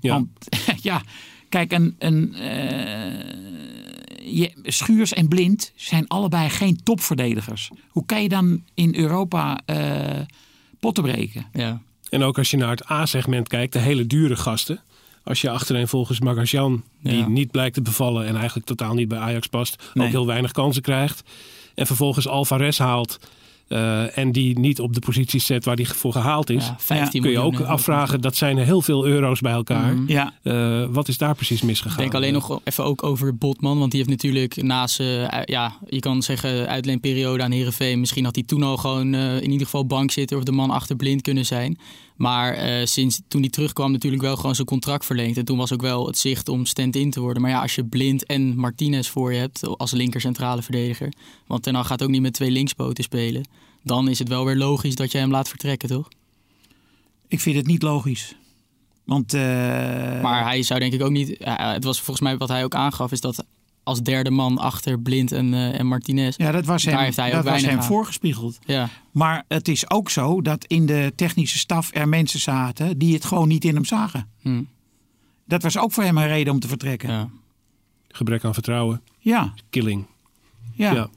ja. 0.00 0.12
Want 0.12 0.28
ja, 0.82 1.02
kijk, 1.48 1.72
een, 1.72 1.94
een, 1.98 2.34
eh, 2.34 3.55
je, 4.28 4.52
Schuurs 4.62 5.12
en 5.12 5.28
Blind 5.28 5.72
zijn 5.74 6.08
allebei 6.08 6.48
geen 6.50 6.80
topverdedigers. 6.82 7.70
Hoe 7.88 8.06
kan 8.06 8.22
je 8.22 8.28
dan 8.28 8.62
in 8.74 8.94
Europa 8.94 9.60
eh, 9.66 10.20
potten 10.80 11.02
breken? 11.04 11.46
ja. 11.52 11.80
En 12.10 12.22
ook 12.22 12.38
als 12.38 12.50
je 12.50 12.56
naar 12.56 12.70
het 12.70 12.90
A-segment 12.90 13.48
kijkt, 13.48 13.72
de 13.72 13.78
hele 13.78 14.06
dure 14.06 14.36
gasten. 14.36 14.80
Als 15.24 15.40
je 15.40 15.50
achterin 15.50 15.88
volgens 15.88 16.20
Magasjan, 16.20 16.82
die 17.02 17.16
Ja. 17.16 17.28
niet 17.28 17.50
blijkt 17.50 17.74
te 17.74 17.82
bevallen 17.82 18.26
en 18.26 18.36
eigenlijk 18.36 18.66
totaal 18.66 18.94
niet 18.94 19.08
bij 19.08 19.18
Ajax 19.18 19.46
past, 19.46 19.90
Nee. 19.94 20.06
ook 20.06 20.12
heel 20.12 20.26
weinig 20.26 20.52
kansen 20.52 20.82
krijgt. 20.82 21.22
En 21.74 21.86
vervolgens 21.86 22.28
Alvarez 22.28 22.78
haalt 22.78 23.18
eh, 23.68 24.18
en 24.18 24.32
die 24.32 24.58
niet 24.58 24.80
op 24.80 24.94
de 24.94 25.00
posities 25.00 25.46
zet 25.46 25.64
waar 25.64 25.76
die 25.76 25.88
voor 25.88 26.12
gehaald 26.12 26.50
is. 26.50 26.66
ja 26.66 26.76
15 26.78 27.22
kun 27.22 27.30
je 27.30 27.38
ook 27.38 27.60
afvragen, 27.60 28.20
dat 28.20 28.36
zijn 28.36 28.58
heel 28.58 28.82
veel 28.82 29.06
euro's 29.06 29.40
bij 29.40 29.52
elkaar. 29.52 29.94
Mhm. 29.96 30.10
Ja, 30.12 30.34
Eh, 30.42 30.84
wat 30.90 31.08
is 31.08 31.18
daar 31.18 31.34
precies 31.34 31.62
misgegaan? 31.62 31.92
Ik 31.92 31.98
denk 31.98 32.14
alleen 32.14 32.32
nog 32.32 32.60
even 32.64 32.84
ook 32.84 33.02
over 33.02 33.36
Botman. 33.36 33.78
Want 33.78 33.90
die 33.90 34.00
heeft 34.00 34.12
natuurlijk 34.12 34.62
naast, 34.62 35.00
eh, 35.00 35.24
ja, 35.44 35.76
je 35.88 36.00
kan 36.00 36.22
zeggen 36.22 36.68
uitleenperiode 36.68 37.42
aan 37.42 37.50
Herenveen. 37.50 38.00
Misschien 38.00 38.24
had 38.24 38.34
hij 38.34 38.44
toen 38.44 38.62
al 38.62 38.76
gewoon 38.76 39.14
in 39.14 39.50
ieder 39.50 39.66
geval 39.66 39.86
bank 39.86 40.10
zitten 40.10 40.36
of 40.36 40.42
de 40.42 40.52
man 40.52 40.70
achter 40.70 40.96
blind 40.96 41.22
kunnen 41.22 41.46
zijn. 41.46 41.78
Maar 42.16 42.52
eh, 42.54 42.86
sinds 42.86 43.20
toen 43.28 43.40
hij 43.40 43.50
terugkwam 43.50 43.92
natuurlijk 43.92 44.22
wel 44.22 44.36
gewoon 44.36 44.54
zijn 44.54 44.66
contract 44.66 45.04
verlengd. 45.04 45.36
En 45.36 45.44
toen 45.44 45.58
was 45.58 45.72
ook 45.72 45.80
wel 45.80 46.06
het 46.06 46.18
zicht 46.18 46.48
om 46.48 46.66
stand-in 46.66 47.10
te 47.10 47.20
worden. 47.20 47.42
Maar 47.42 47.50
ja, 47.50 47.60
als 47.60 47.74
je 47.74 47.84
Blind 47.84 48.26
en 48.26 48.56
Martinez 48.56 49.08
voor 49.08 49.32
je 49.32 49.38
hebt 49.38 49.66
als 49.66 49.92
linker 49.92 50.20
centrale 50.20 50.62
verdediger. 50.62 51.12
Want 51.46 51.62
Ten 51.62 51.74
Hag 51.74 51.86
gaat 51.86 52.02
ook 52.02 52.08
niet 52.08 52.22
met 52.22 52.32
twee 52.32 52.50
linkspoten 52.50 53.04
spelen. 53.04 53.48
Dan 53.82 54.08
is 54.08 54.18
het 54.18 54.28
wel 54.28 54.44
weer 54.44 54.56
logisch 54.56 54.94
dat 54.94 55.12
je 55.12 55.18
hem 55.18 55.30
laat 55.30 55.48
vertrekken, 55.48 55.88
toch? 55.88 56.08
ik 57.28 57.40
vind 57.40 57.56
het 57.56 57.66
niet 57.66 57.82
logisch. 57.82 58.34
Want 59.04 59.34
eh, 59.34 59.40
Maar 60.22 60.44
hij 60.44 60.62
zou 60.62 60.80
denk 60.80 60.92
ik 60.92 61.02
ook 61.02 61.10
niet. 61.10 61.36
ja, 61.38 61.72
het 61.72 61.84
was 61.84 61.96
volgens 61.96 62.20
mij 62.20 62.36
wat 62.36 62.48
hij 62.48 62.64
ook 62.64 62.74
aangaf, 62.74 63.12
is 63.12 63.20
dat 63.20 63.44
als 63.86 64.02
derde 64.02 64.30
man 64.30 64.58
achter 64.58 65.00
Blind 65.00 65.32
en, 65.32 65.54
eh, 65.54 65.78
en 65.78 65.86
Martinez. 65.86 66.36
ja, 66.36 66.52
dat 66.52 66.64
was 66.64 66.82
daar 66.82 66.94
hem, 66.94 67.02
heeft 67.04 67.16
hij 67.16 67.26
ook 67.28 67.32
dat 67.34 67.44
was 67.52 67.62
hem 67.64 67.76
aan. 67.78 67.84
voorgespiegeld. 67.84 68.58
Ja, 68.64 68.88
Maar 69.10 69.44
het 69.48 69.68
is 69.68 69.90
ook 69.90 70.10
zo 70.10 70.42
dat 70.42 70.64
in 70.64 70.86
de 70.86 71.12
technische 71.16 71.58
staf 71.58 71.90
er 71.94 72.08
mensen 72.08 72.40
zaten 72.40 72.98
die 72.98 73.14
het 73.14 73.24
gewoon 73.24 73.48
niet 73.48 73.64
in 73.64 73.74
hem 73.74 73.84
zagen. 73.84 74.28
hm, 74.42 74.62
Dat 75.46 75.62
was 75.62 75.78
ook 75.78 75.92
voor 75.92 76.04
hem 76.04 76.18
een 76.18 76.26
reden 76.26 76.52
om 76.52 76.60
te 76.60 76.68
vertrekken. 76.68 77.08
Ja. 77.10 77.28
Gebrek 78.08 78.44
aan 78.44 78.54
vertrouwen, 78.54 79.02
ja. 79.18 79.54
killing. 79.70 80.06
ja. 80.74 80.92
Ja. 80.94 81.08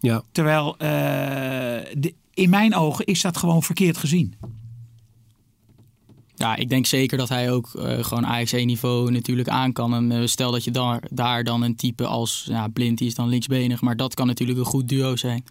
Ja, 0.00 0.22
Terwijl 0.32 0.76
eh, 0.78 0.88
de- 1.98 2.14
in 2.34 2.50
mijn 2.50 2.74
ogen 2.74 3.04
is 3.04 3.20
dat 3.20 3.36
gewoon 3.36 3.62
verkeerd 3.62 3.96
gezien. 3.96 4.34
Ja, 6.40 6.56
ik 6.56 6.68
denk 6.68 6.86
zeker 6.86 7.18
dat 7.18 7.28
hij 7.28 7.52
ook 7.52 7.74
eh, 7.74 8.04
gewoon 8.04 8.26
Ajax 8.26 8.52
1 8.52 8.66
niveau 8.66 9.10
natuurlijk 9.10 9.48
aan 9.48 9.72
kan. 9.72 9.94
En 9.94 10.12
eh, 10.12 10.26
stel 10.26 10.50
dat 10.50 10.64
je 10.64 10.70
daar, 10.70 11.02
daar 11.10 11.44
dan 11.44 11.62
een 11.62 11.76
type 11.76 12.06
als 12.06 12.44
ja, 12.48 12.68
Blind, 12.68 13.00
is 13.00 13.14
dan 13.14 13.28
linksbenig. 13.28 13.80
Maar 13.80 13.96
dat 13.96 14.14
kan 14.14 14.26
natuurlijk 14.26 14.58
een 14.58 14.64
goed 14.64 14.88
duo 14.88 15.16
zijn. 15.16 15.44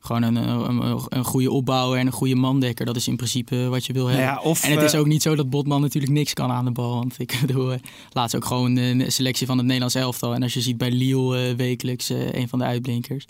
Gewoon 0.00 0.22
een, 0.22 0.36
een, 0.36 0.82
een, 0.82 1.00
een 1.08 1.24
goede 1.24 1.50
opbouwer 1.50 1.98
en 1.98 2.06
een 2.06 2.12
goede 2.12 2.34
mandekker. 2.34 2.86
Dat 2.86 2.96
is 2.96 3.08
in 3.08 3.16
principe 3.16 3.68
wat 3.68 3.86
je 3.86 3.92
wil 3.92 4.06
hebben. 4.06 4.26
Ja, 4.26 4.40
of, 4.40 4.64
en 4.64 4.70
het 4.70 4.82
is 4.82 4.92
eh, 4.92 5.00
ook 5.00 5.06
niet 5.06 5.22
zo 5.22 5.34
dat 5.34 5.50
Botman 5.50 5.80
natuurlijk 5.80 6.12
niks 6.12 6.32
kan 6.32 6.50
aan 6.50 6.64
de 6.64 6.70
bal. 6.70 6.94
Want 6.94 7.18
ik 7.18 7.38
bedoel, 7.46 7.72
eh, 7.72 7.78
laatst 8.10 8.36
ook 8.36 8.44
gewoon 8.44 8.76
een 8.76 9.12
selectie 9.12 9.46
van 9.46 9.56
het 9.56 9.66
Nederlands 9.66 9.94
elftal. 9.94 10.34
En 10.34 10.42
als 10.42 10.54
je 10.54 10.60
ziet 10.60 10.76
bij 10.78 10.90
Lille 10.90 11.48
eh, 11.48 11.56
wekelijks 11.56 12.10
eh, 12.10 12.32
een 12.32 12.48
van 12.48 12.58
de 12.58 12.64
uitblinkers. 12.64 13.24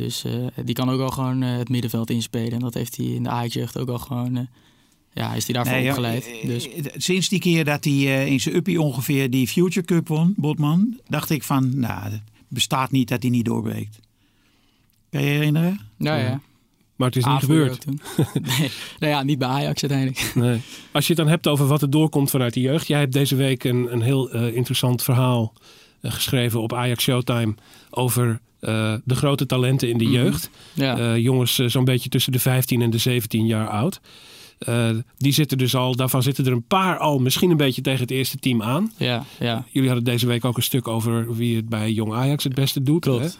Dus 0.00 0.24
eh, 0.24 0.32
die 0.64 0.74
kan 0.74 0.90
ook 0.90 1.00
al 1.00 1.10
gewoon 1.10 1.42
eh, 1.42 1.56
het 1.56 1.68
middenveld 1.68 2.10
inspelen. 2.10 2.52
En 2.52 2.58
dat 2.58 2.74
heeft 2.74 2.96
hij 2.96 3.06
in 3.06 3.22
de 3.22 3.28
Ajax-jeugd 3.28 3.78
ook 3.78 3.88
al 3.88 3.98
gewoon... 3.98 4.48
eh, 5.14 5.22
ja, 5.24 5.34
is 5.34 5.44
hij 5.44 5.54
daarvoor 5.54 5.74
Nee, 5.74 5.88
opgeleid. 5.88 6.26
eh, 6.26 6.46
Dus 6.48 6.68
eh, 6.68 6.84
Sinds 6.96 7.28
die 7.28 7.38
keer 7.40 7.64
dat 7.64 7.84
hij 7.84 7.92
eh, 7.92 8.26
in 8.26 8.40
zijn 8.40 8.54
uppie 8.54 8.80
ongeveer 8.80 9.30
die 9.30 9.48
Future 9.48 9.86
Cup 9.86 10.08
won, 10.08 10.34
Botman, 10.36 11.00
dacht 11.08 11.30
ik 11.30 11.42
van, 11.42 11.78
nou, 11.78 12.02
het 12.12 12.22
bestaat 12.48 12.90
niet 12.90 13.08
dat 13.08 13.22
hij 13.22 13.30
niet 13.30 13.44
doorbreekt. 13.44 13.98
Kan 15.10 15.20
je 15.22 15.26
je 15.26 15.32
herinneren? 15.34 15.80
ja, 15.98 16.16
ja. 16.16 16.40
maar 16.96 17.08
het 17.08 17.16
is 17.16 17.24
niet 17.24 17.38
gebeurd. 17.40 17.80
toen. 17.80 18.00
nee, 18.58 18.70
nou 18.98 19.12
ja, 19.12 19.22
niet 19.22 19.38
bij 19.38 19.48
Ajax 19.48 19.82
uiteindelijk. 19.82 20.32
Nee. 20.44 20.60
Als 20.92 21.06
je 21.06 21.12
het 21.12 21.22
dan 21.22 21.28
hebt 21.30 21.46
over 21.46 21.66
wat 21.66 21.82
er 21.82 21.90
doorkomt 21.90 22.30
vanuit 22.30 22.54
de 22.54 22.60
jeugd. 22.60 22.86
Jij 22.86 22.98
hebt 22.98 23.12
deze 23.12 23.36
week 23.36 23.64
een, 23.64 23.92
een 23.92 24.02
heel 24.02 24.30
eh, 24.30 24.54
interessant 24.54 25.02
verhaal 25.02 25.52
eh, 26.00 26.12
geschreven 26.12 26.60
op 26.62 26.72
Ajax 26.74 27.02
Showtime 27.02 27.54
over 27.90 28.40
eh, 28.60 28.94
de 29.04 29.14
grote 29.14 29.46
talenten 29.46 29.88
in 29.88 29.98
de 29.98 30.04
Mhm. 30.04 30.12
jeugd. 30.12 30.50
Ja, 30.72 30.98
Eh, 30.98 31.16
jongens 31.16 31.58
eh, 31.58 31.66
zo'n 31.68 31.84
beetje 31.84 32.08
tussen 32.08 32.32
de 32.32 32.38
15 32.38 32.82
en 32.82 32.90
de 32.90 32.98
17 32.98 33.46
jaar 33.46 33.68
oud. 33.68 34.00
Eh, 34.60 34.90
die 35.16 35.32
zitten 35.32 35.58
dus 35.58 35.74
al, 35.74 35.96
daarvan 35.96 36.22
zitten 36.22 36.46
er 36.46 36.52
een 36.52 36.66
paar 36.66 36.98
al 36.98 37.18
misschien 37.18 37.50
een 37.50 37.56
beetje 37.56 37.82
tegen 37.82 38.00
het 38.00 38.10
eerste 38.10 38.36
team 38.36 38.62
aan. 38.62 38.92
ja, 38.96 39.24
ja. 39.38 39.64
Jullie 39.70 39.88
hadden 39.88 40.06
deze 40.06 40.26
week 40.26 40.44
ook 40.44 40.56
een 40.56 40.62
stuk 40.62 40.88
over 40.88 41.36
wie 41.36 41.56
het 41.56 41.68
bij 41.68 41.92
Jong 41.92 42.12
Ajax 42.12 42.44
het 42.44 42.54
beste 42.54 42.82
doet. 42.82 43.00
Klopt. 43.00 43.38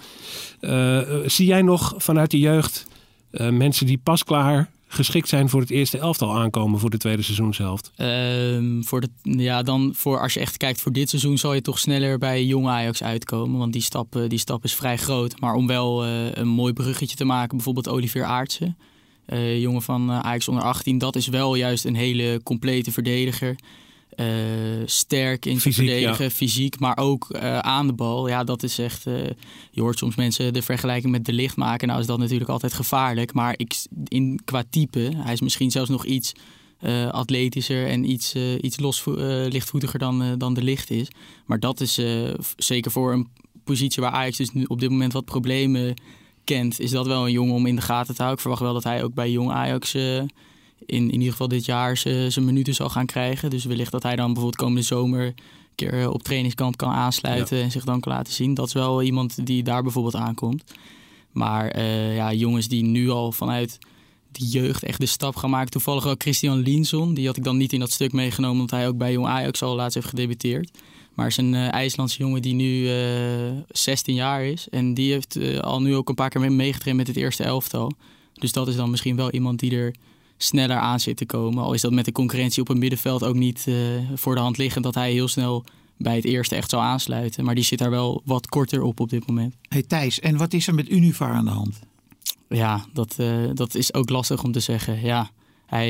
hè? 0.61 1.01
Eh, 1.01 1.29
zie 1.29 1.47
jij 1.47 1.63
nog 1.63 1.95
vanuit 1.97 2.31
de 2.31 2.39
jeugd 2.39 2.87
eh, 3.31 3.49
mensen 3.49 3.87
die 3.87 3.99
pas 3.99 4.25
klaar 4.25 4.71
geschikt 4.89 5.29
zijn 5.29 5.49
voor 5.49 5.61
het 5.61 5.71
eerste 5.71 5.99
elftal 5.99 6.39
aankomen 6.39 6.81
voor 6.81 6.91
de 6.91 6.99
tweede 6.99 7.23
seizoenshelft? 7.23 7.91
Ehm, 7.97 8.83
voor 8.83 9.01
de, 9.01 9.09
ja, 9.23 9.63
dan 9.63 9.93
voor, 9.95 10.21
als 10.21 10.35
je 10.35 10.41
echt 10.41 10.57
kijkt 10.57 10.81
voor 10.81 10.93
dit 10.93 11.09
seizoen, 11.09 11.39
zal 11.39 11.55
je 11.55 11.63
toch 11.63 11.79
sneller 11.79 12.19
bij 12.19 12.45
jong 12.45 12.67
Ajax 12.67 13.03
uitkomen. 13.03 13.59
Want 13.59 13.73
die 13.73 13.83
stap, 13.83 14.25
die 14.29 14.39
stap 14.39 14.65
is 14.65 14.75
vrij 14.75 14.97
groot. 14.97 15.41
Maar 15.41 15.55
om 15.55 15.67
wel 15.67 16.07
een 16.07 16.49
mooi 16.49 16.73
bruggetje 16.73 17.17
te 17.17 17.25
maken, 17.25 17.57
bijvoorbeeld 17.57 17.89
Olivier 17.89 18.25
Aartsen. 18.25 18.77
Eh, 19.31 19.61
jongen 19.61 19.83
van 19.83 20.11
eh, 20.11 20.19
Ajax 20.19 20.49
onder 20.49 20.65
18, 20.65 20.99
dat 20.99 21.17
is 21.17 21.27
wel 21.27 21.55
juist 21.55 21.85
een 21.85 21.95
hele 21.95 22.41
complete 22.43 22.93
verdediger. 22.93 23.57
eh, 24.11 24.27
sterk 24.85 25.47
in 25.47 25.61
Fysiek, 25.61 25.87
verdedigen, 25.87 26.31
fysiek, 26.31 26.79
maar 26.79 26.97
ook 26.97 27.35
aan 27.61 27.87
de 27.87 27.93
bal. 27.93 28.29
Ja, 28.29 28.45
dat 28.45 28.63
is 28.63 28.79
echt. 28.79 29.03
je 29.71 29.81
hoort 29.81 29.99
soms 29.99 30.15
mensen 30.15 30.53
de 30.53 30.63
vergelijking 30.63 31.13
met 31.13 31.25
de 31.25 31.33
licht 31.33 31.57
maken. 31.57 31.89
Nou 31.89 32.01
is 32.01 32.07
dat 32.07 32.19
natuurlijk 32.19 32.51
altijd 32.51 32.73
gevaarlijk. 32.73 33.33
Maar 33.33 33.55
ik, 33.57 33.75
in, 34.05 34.41
qua 34.45 34.65
type, 34.71 35.11
hij 35.17 35.33
is 35.33 35.41
misschien 35.41 35.71
zelfs 35.71 35.91
nog 35.91 36.05
iets 36.05 36.33
atletischer 37.11 37.87
en 37.87 38.11
iets, 38.11 38.35
iets 38.61 38.79
los, 38.79 39.05
lichtvoetiger 39.49 39.99
dan, 39.99 40.39
dan 40.39 40.55
de 40.55 40.63
licht 40.63 40.91
is. 40.91 41.09
Maar 41.47 41.61
dat 41.61 41.81
is 41.81 42.01
zeker 42.57 42.91
voor 42.91 43.13
een 43.13 43.29
positie 43.65 44.03
waar 44.03 44.13
Ajax 44.13 44.37
dus 44.37 44.53
nu 44.53 44.65
op 44.65 44.81
dit 44.81 44.91
moment 44.91 45.13
wat 45.13 45.25
problemen 45.25 45.95
kent, 46.55 46.81
is 46.81 46.91
dat 46.91 47.07
wel 47.07 47.25
een 47.25 47.33
jongen 47.33 47.55
om 47.55 47.67
in 47.67 47.77
de 47.77 47.83
gaten 47.83 48.15
te 48.15 48.23
houden. 48.23 48.35
Ik 48.35 48.41
verwacht 48.41 48.63
wel 48.63 48.73
dat 48.73 48.85
hij 48.85 49.05
ook 49.05 49.15
bij 49.15 49.31
jong 49.31 49.51
Ajax 49.51 49.95
eh, 49.95 50.17
in, 50.17 50.29
in 50.87 51.13
ieder 51.13 51.31
geval 51.31 51.49
dit 51.49 51.65
jaar 51.65 51.97
zijn 51.97 52.45
minuten 52.45 52.75
zal 52.75 52.89
gaan 52.89 53.07
krijgen. 53.07 53.51
Dus 53.51 53.65
wellicht 53.65 53.93
dat 53.93 54.03
hij 54.03 54.17
dan 54.17 54.27
bijvoorbeeld 54.27 54.57
komende 54.57 54.83
zomer 54.83 55.27
een 55.27 55.35
keer 55.75 56.01
eh, 56.01 56.11
op 56.11 56.23
trainingskamp 56.23 56.77
kan 56.77 56.93
aansluiten 56.93 57.63
en 57.63 57.71
zich 57.71 57.85
dan 57.85 58.01
kan 58.01 58.13
laten 58.13 58.33
zien. 58.33 58.55
Dat 58.55 58.67
is 58.67 58.73
wel 58.73 59.03
iemand 59.03 59.47
die 59.47 59.63
daar 59.63 59.83
bijvoorbeeld 59.83 60.15
aankomt. 60.15 60.65
Maar 61.33 61.69
eh, 61.69 62.17
ja, 62.17 62.33
jongens 62.33 62.69
die 62.69 62.83
nu 62.83 63.11
al 63.11 63.33
vanuit 63.33 63.79
de 64.33 64.47
jeugd 64.47 64.83
echt 64.83 65.01
de 65.01 65.07
stap 65.07 65.37
gaan 65.37 65.51
maken. 65.51 65.71
Toevallig 65.71 66.07
ook 66.07 66.23
Christian 66.23 66.59
Linson. 66.59 67.15
Die 67.15 67.27
had 67.27 67.37
ik 67.37 67.45
dan 67.45 67.57
niet 67.57 67.73
in 67.73 67.81
dat 67.81 67.91
stuk 67.91 68.13
meegenomen, 68.13 68.61
omdat 68.61 68.79
hij 68.79 68.89
ook 68.89 68.97
bij 68.97 69.13
Jong 69.13 69.27
Ajax 69.27 69.63
al 69.63 69.75
laatst 69.75 69.95
heeft 69.95 70.09
gedebuteerd. 70.09 70.71
Maar 71.21 71.29
is 71.29 71.37
een 71.37 71.55
eh, 71.55 71.73
IJslandse 71.73 72.19
jongen 72.19 72.43
die 72.43 72.55
nu 72.55 72.89
eh 72.89 73.51
16 73.69 74.15
jaar 74.15 74.45
is. 74.45 74.69
En 74.69 74.95
die 74.95 75.13
heeft 75.13 75.37
eh, 75.37 75.59
al 75.59 75.83
nu 75.83 75.95
ook 75.95 76.09
een 76.09 76.15
paar 76.15 76.29
keer 76.29 76.41
mee- 76.41 76.51
meegetraind 76.51 76.97
met 76.99 77.07
het 77.07 77.17
eerste 77.17 77.43
elftal. 77.43 77.93
Dus 78.33 78.53
dat 78.53 78.69
is 78.69 78.77
dan 78.77 78.91
misschien 78.91 79.17
wel 79.17 79.31
iemand 79.31 79.59
die 79.59 79.77
er 79.77 79.95
sneller 80.37 80.77
aan 80.77 81.01
zit 81.01 81.17
te 81.17 81.27
komen. 81.27 81.63
Al 81.65 81.73
is 81.73 81.81
dat 81.81 81.93
met 81.93 82.05
de 82.05 82.13
concurrentie 82.13 82.63
op 82.63 82.69
het 82.69 82.79
middenveld 82.79 83.23
ook 83.25 83.35
niet 83.35 83.65
eh, 83.69 83.75
voor 84.15 84.35
de 84.35 84.41
hand 84.41 84.59
liggend 84.59 84.85
dat 84.85 84.95
hij 84.95 85.13
heel 85.13 85.29
snel 85.29 85.65
bij 85.97 86.15
het 86.17 86.25
eerste 86.25 86.57
echt 86.57 86.71
zou 86.71 86.83
aansluiten. 86.83 87.45
Maar 87.45 87.55
die 87.55 87.65
zit 87.65 87.79
daar 87.79 87.91
wel 87.91 88.23
wat 88.25 88.47
korter 88.49 88.83
op 88.83 89.01
op 89.01 89.11
dit 89.11 89.27
moment. 89.27 89.55
Hey 89.69 89.83
Thijs, 89.83 90.21
en 90.21 90.37
wat 90.37 90.53
is 90.53 90.67
er 90.67 90.75
met 90.75 90.91
Univar 90.91 91.31
aan 91.33 91.45
de 91.45 91.51
hand? 91.51 91.81
Ja, 92.49 92.85
dat, 92.93 93.15
eh, 93.19 93.29
dat 93.55 93.75
is 93.75 93.95
ook 93.95 94.09
lastig 94.11 94.43
om 94.43 94.53
te 94.53 94.61
zeggen. 94.61 95.01
Ja, 95.01 95.31
hij 95.71 95.89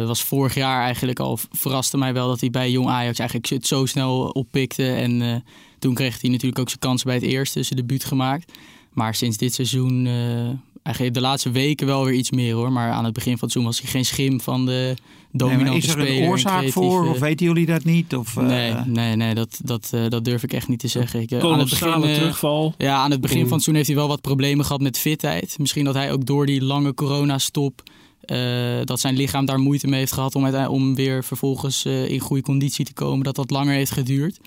eh, 0.00 0.06
was 0.06 0.22
vorig 0.22 0.54
jaar 0.54 0.82
eigenlijk 0.82 1.18
al, 1.18 1.38
verraste 1.50 1.98
mij 1.98 2.12
wel 2.12 2.28
dat 2.28 2.40
hij 2.40 2.50
bij 2.50 2.70
Jong 2.70 2.88
Ajax 2.88 3.18
eigenlijk 3.18 3.48
het 3.48 3.66
zo 3.66 3.86
snel 3.86 4.28
oppikte. 4.28 4.92
En 4.92 5.22
eh, 5.22 5.36
toen 5.78 5.94
kreeg 5.94 6.20
hij 6.20 6.30
natuurlijk 6.30 6.60
ook 6.60 6.68
zijn 6.68 6.80
kansen 6.80 7.06
bij 7.06 7.16
het 7.16 7.24
eerste, 7.24 7.62
zijn 7.62 7.78
debuut 7.80 8.04
gemaakt. 8.04 8.52
Maar 8.92 9.14
sinds 9.14 9.36
dit 9.36 9.54
seizoen, 9.54 10.06
eh, 10.06 10.82
eigenlijk 10.82 11.14
de 11.14 11.20
laatste 11.20 11.50
weken 11.50 11.86
wel 11.86 12.04
weer 12.04 12.14
iets 12.14 12.30
meer 12.30 12.54
hoor. 12.54 12.72
Maar 12.72 12.90
aan 12.90 13.04
het 13.04 13.12
begin 13.12 13.38
van 13.38 13.48
het 13.48 13.52
seizoen 13.52 13.72
was 13.72 13.80
hij 13.80 13.90
geen 13.90 14.04
schim 14.04 14.40
van 14.40 14.66
de 14.66 14.94
Nee, 15.32 15.50
dominante 15.50 15.64
maar 15.64 15.76
is 15.76 15.84
er 15.84 15.90
speler. 15.90 16.16
een 16.16 16.22
en 16.22 16.28
oorzaak 16.28 16.68
voor 16.68 17.08
of 17.08 17.18
weten 17.18 17.46
jullie 17.46 17.66
dat 17.66 17.84
niet? 17.84 18.16
Of, 18.16 18.36
eh, 18.36 18.42
Nee, 18.42 18.74
nee, 18.86 19.16
nee 19.16 19.34
dat, 19.34 19.60
dat, 19.64 19.90
eh, 19.94 20.08
dat 20.08 20.24
durf 20.24 20.42
ik 20.42 20.52
echt 20.52 20.68
niet 20.68 20.78
te 20.78 20.88
zeggen. 20.88 21.20
Ik, 21.20 21.32
aan 21.32 21.58
het 21.58 21.70
begin, 21.70 22.00
terugval. 22.00 22.74
ja, 22.78 22.96
aan 22.96 23.10
het 23.10 23.20
begin 23.20 23.36
van 23.36 23.52
het 23.52 23.62
seizoen 23.62 23.74
heeft 23.74 23.86
hij 23.86 23.96
wel 23.96 24.08
wat 24.08 24.20
problemen 24.20 24.64
gehad 24.64 24.80
met 24.80 24.98
fitheid. 24.98 25.56
Misschien 25.58 25.84
dat 25.84 25.94
hij 25.94 26.12
ook 26.12 26.26
door 26.26 26.46
die 26.46 26.62
lange 26.64 26.94
coronastop... 26.94 27.82
eh 28.24 28.84
dat 28.84 29.00
zijn 29.00 29.16
lichaam 29.16 29.44
daar 29.44 29.58
moeite 29.58 29.86
mee 29.86 29.98
heeft 29.98 30.12
gehad... 30.12 30.34
om, 30.34 30.54
om 30.54 30.94
weer 30.94 31.24
vervolgens 31.24 31.84
eh, 31.84 32.08
in 32.08 32.20
goede 32.20 32.42
conditie 32.42 32.84
te 32.84 32.92
komen. 32.92 33.24
Dat 33.24 33.36
dat 33.36 33.50
langer 33.50 33.74
heeft 33.74 33.90
geduurd. 33.90 34.38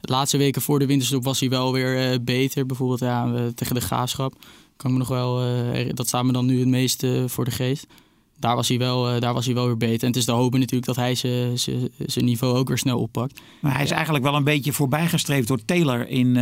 De 0.00 0.12
laatste 0.12 0.36
weken 0.36 0.62
voor 0.62 0.78
de 0.78 0.86
winterstop 0.86 1.24
was 1.24 1.40
hij 1.40 1.48
wel 1.48 1.72
weer 1.72 2.10
eh, 2.10 2.18
beter. 2.22 2.66
Bijvoorbeeld 2.66 3.00
ja, 3.00 3.50
tegen 3.54 3.74
de 3.74 3.80
Graafschap. 3.80 4.32
Kan 4.76 4.90
ik 4.90 4.96
me 4.96 4.98
nog 4.98 5.08
wel, 5.08 5.42
dat 5.94 6.08
staat 6.08 6.24
me 6.24 6.32
dan 6.32 6.46
nu 6.46 6.58
het 6.58 6.68
meest 6.68 7.02
eh, 7.02 7.24
voor 7.26 7.44
de 7.44 7.50
geest. 7.50 7.86
Daar 8.38 8.56
was, 8.56 8.68
hij 8.68 8.78
wel, 8.78 9.20
daar 9.20 9.34
was 9.34 9.44
hij 9.44 9.54
wel 9.54 9.66
weer 9.66 9.76
beter. 9.76 10.00
En 10.00 10.06
het 10.06 10.16
is 10.16 10.24
te 10.24 10.32
hopen 10.32 10.58
natuurlijk 10.60 10.86
dat 10.86 10.96
hij 10.96 11.14
zijn- 11.14 12.24
niveau 12.24 12.56
ook 12.56 12.68
weer 12.68 12.78
snel 12.78 12.98
oppakt. 12.98 13.40
Maar 13.60 13.74
hij 13.74 13.84
is 13.84 13.90
eigenlijk 13.90 14.24
wel 14.24 14.34
een 14.34 14.44
beetje 14.44 14.72
voorbijgestreefd 14.72 15.48
door 15.48 15.64
Taylor 15.64 16.08
in, 16.08 16.34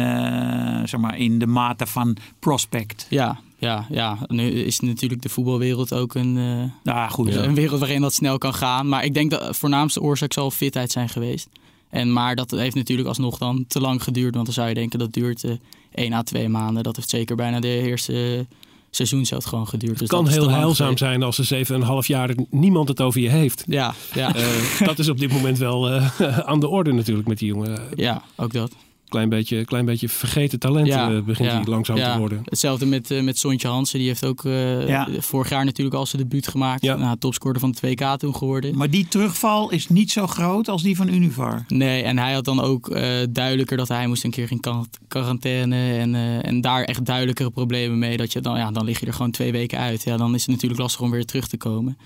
zeg 0.85 1.01
maar, 1.01 1.19
in 1.19 1.39
de 1.39 1.47
mate 1.47 1.87
van 1.87 2.17
prospect. 2.39 3.07
Ja, 3.11 3.41
ja, 3.59 3.87
ja. 3.91 4.19
Nu 4.27 4.51
is 4.51 4.81
natuurlijk 4.81 5.23
de 5.23 5.29
voetbalwereld 5.29 5.93
ook 5.93 6.15
een... 6.15 6.37
eh, 6.37 6.93
Nou 6.95 7.11
goed, 7.11 7.35
Een 7.35 7.55
wereld 7.55 7.81
waarin 7.81 8.01
dat 8.01 8.15
snel 8.15 8.39
kan 8.39 8.55
gaan. 8.55 8.89
Maar 8.89 9.05
ik 9.05 9.15
denk 9.15 9.31
dat 9.31 9.47
de 9.47 9.55
voornaamste 9.55 10.01
oorzaak 10.01 10.33
zal 10.33 10.51
fitheid 10.51 10.91
zijn 10.91 11.09
geweest. 11.09 11.49
En, 11.91 12.13
maar 12.13 12.35
dat 12.37 12.51
heeft 12.51 12.75
natuurlijk 12.75 13.09
alsnog 13.09 13.39
dan 13.39 13.65
te 13.69 13.81
lang 13.81 14.03
geduurd. 14.03 14.35
Want 14.35 14.45
dan 14.47 14.55
zou 14.55 14.69
je 14.69 14.75
denken 14.75 14.99
dat 14.99 15.13
duurt 15.13 15.45
eh 15.45 15.53
1 15.95 16.13
à 16.13 16.23
2 16.23 16.49
maanden. 16.49 16.83
Dat 16.83 16.97
heeft 16.97 17.09
zeker 17.11 17.37
bijna 17.37 17.61
de 17.61 17.69
eerste 17.83 18.37
eh, 18.37 18.57
seizoen 18.91 19.27
gewoon 19.27 19.69
geduurd. 19.69 19.93
Dus 19.93 20.01
Het 20.01 20.09
kan 20.11 20.27
is 20.27 20.33
te 20.35 20.41
heel 20.41 20.51
heilzaam 20.51 20.75
geweest. 20.97 20.99
zijn 20.99 21.23
als 21.23 21.39
er 21.39 22.03
7,5 22.03 22.07
jaar 22.07 22.35
niemand 22.51 22.89
het 22.89 23.01
over 23.01 23.21
je 23.21 23.29
heeft. 23.29 23.65
Ja, 23.67 23.95
ja, 24.15 24.33
dat 24.85 24.99
is 24.99 25.09
op 25.09 25.19
dit 25.19 25.33
moment 25.33 25.59
wel 25.59 25.89
aan 26.51 26.61
de 26.61 26.69
orde 26.69 26.93
natuurlijk 26.93 27.29
met 27.29 27.39
die 27.39 27.49
jongen. 27.49 27.81
ja, 27.97 28.23
ook 28.37 28.53
dat. 28.53 28.73
Klein 29.09 29.29
beetje, 29.29 29.65
klein 29.65 29.85
beetje 29.85 30.09
vergeten 30.09 30.59
talent 30.59 30.87
Ja, 30.87 31.11
eh, 31.11 31.23
begint 31.23 31.49
ja, 31.51 31.57
hij 31.57 31.65
langzaam 31.65 31.97
ja. 31.97 32.13
te 32.13 32.19
worden. 32.19 32.41
Hetzelfde 32.45 32.87
met, 32.87 33.11
eh, 33.11 33.23
met 33.23 33.39
Sontje 33.39 33.69
Hansen. 33.69 33.99
Die 33.99 34.09
heeft 34.09 34.25
ook 34.25 34.45
eh, 34.45 34.89
Ja. 34.89 35.09
vorig 35.19 35.49
jaar 35.49 35.65
natuurlijk 35.65 35.97
al 35.97 36.07
zijn 36.07 36.23
debuut 36.23 36.49
gemaakt. 36.49 36.83
Ja. 36.83 36.97
Nou, 36.97 37.17
topscorer 37.19 37.61
van 37.61 37.71
de 37.71 37.77
2K 37.77 38.19
toen 38.19 38.35
geworden. 38.37 38.77
Maar 38.77 38.91
die 38.91 39.09
terugval 39.09 39.71
is 39.71 39.89
niet 39.89 40.11
zo 40.11 40.27
groot 40.27 40.69
als 40.69 40.83
die 40.83 40.97
van 40.97 41.09
Univar. 41.09 41.65
Nee, 41.69 42.03
en 42.03 42.19
hij 42.19 42.33
had 42.33 42.45
dan 42.45 42.61
ook 42.61 42.89
eh, 42.89 43.27
duidelijker 43.31 43.77
dat 43.77 43.89
hij 43.89 44.07
moest 44.07 44.25
een 44.25 44.31
keer 44.31 44.51
in 44.51 44.61
quarantaine. 45.09 45.99
En, 45.99 46.15
eh, 46.15 46.47
en 46.47 46.61
daar 46.61 46.85
echt 46.85 47.05
duidelijkere 47.05 47.51
problemen 47.51 47.99
mee. 47.99 48.17
Dat 48.17 48.33
je 48.33 48.41
dan, 48.41 48.59
ja, 48.59 48.71
dan 48.71 48.85
lig 48.85 49.01
je 49.01 49.07
er 49.07 49.13
gewoon 49.13 49.31
twee 49.31 49.53
weken 49.53 49.79
uit. 49.79 50.03
Ja, 50.03 50.17
dan 50.17 50.35
is 50.35 50.41
het 50.41 50.51
natuurlijk 50.51 50.81
lastig 50.81 51.01
om 51.01 51.11
weer 51.11 51.25
terug 51.25 51.49
te 51.49 51.57
komen. 51.57 51.99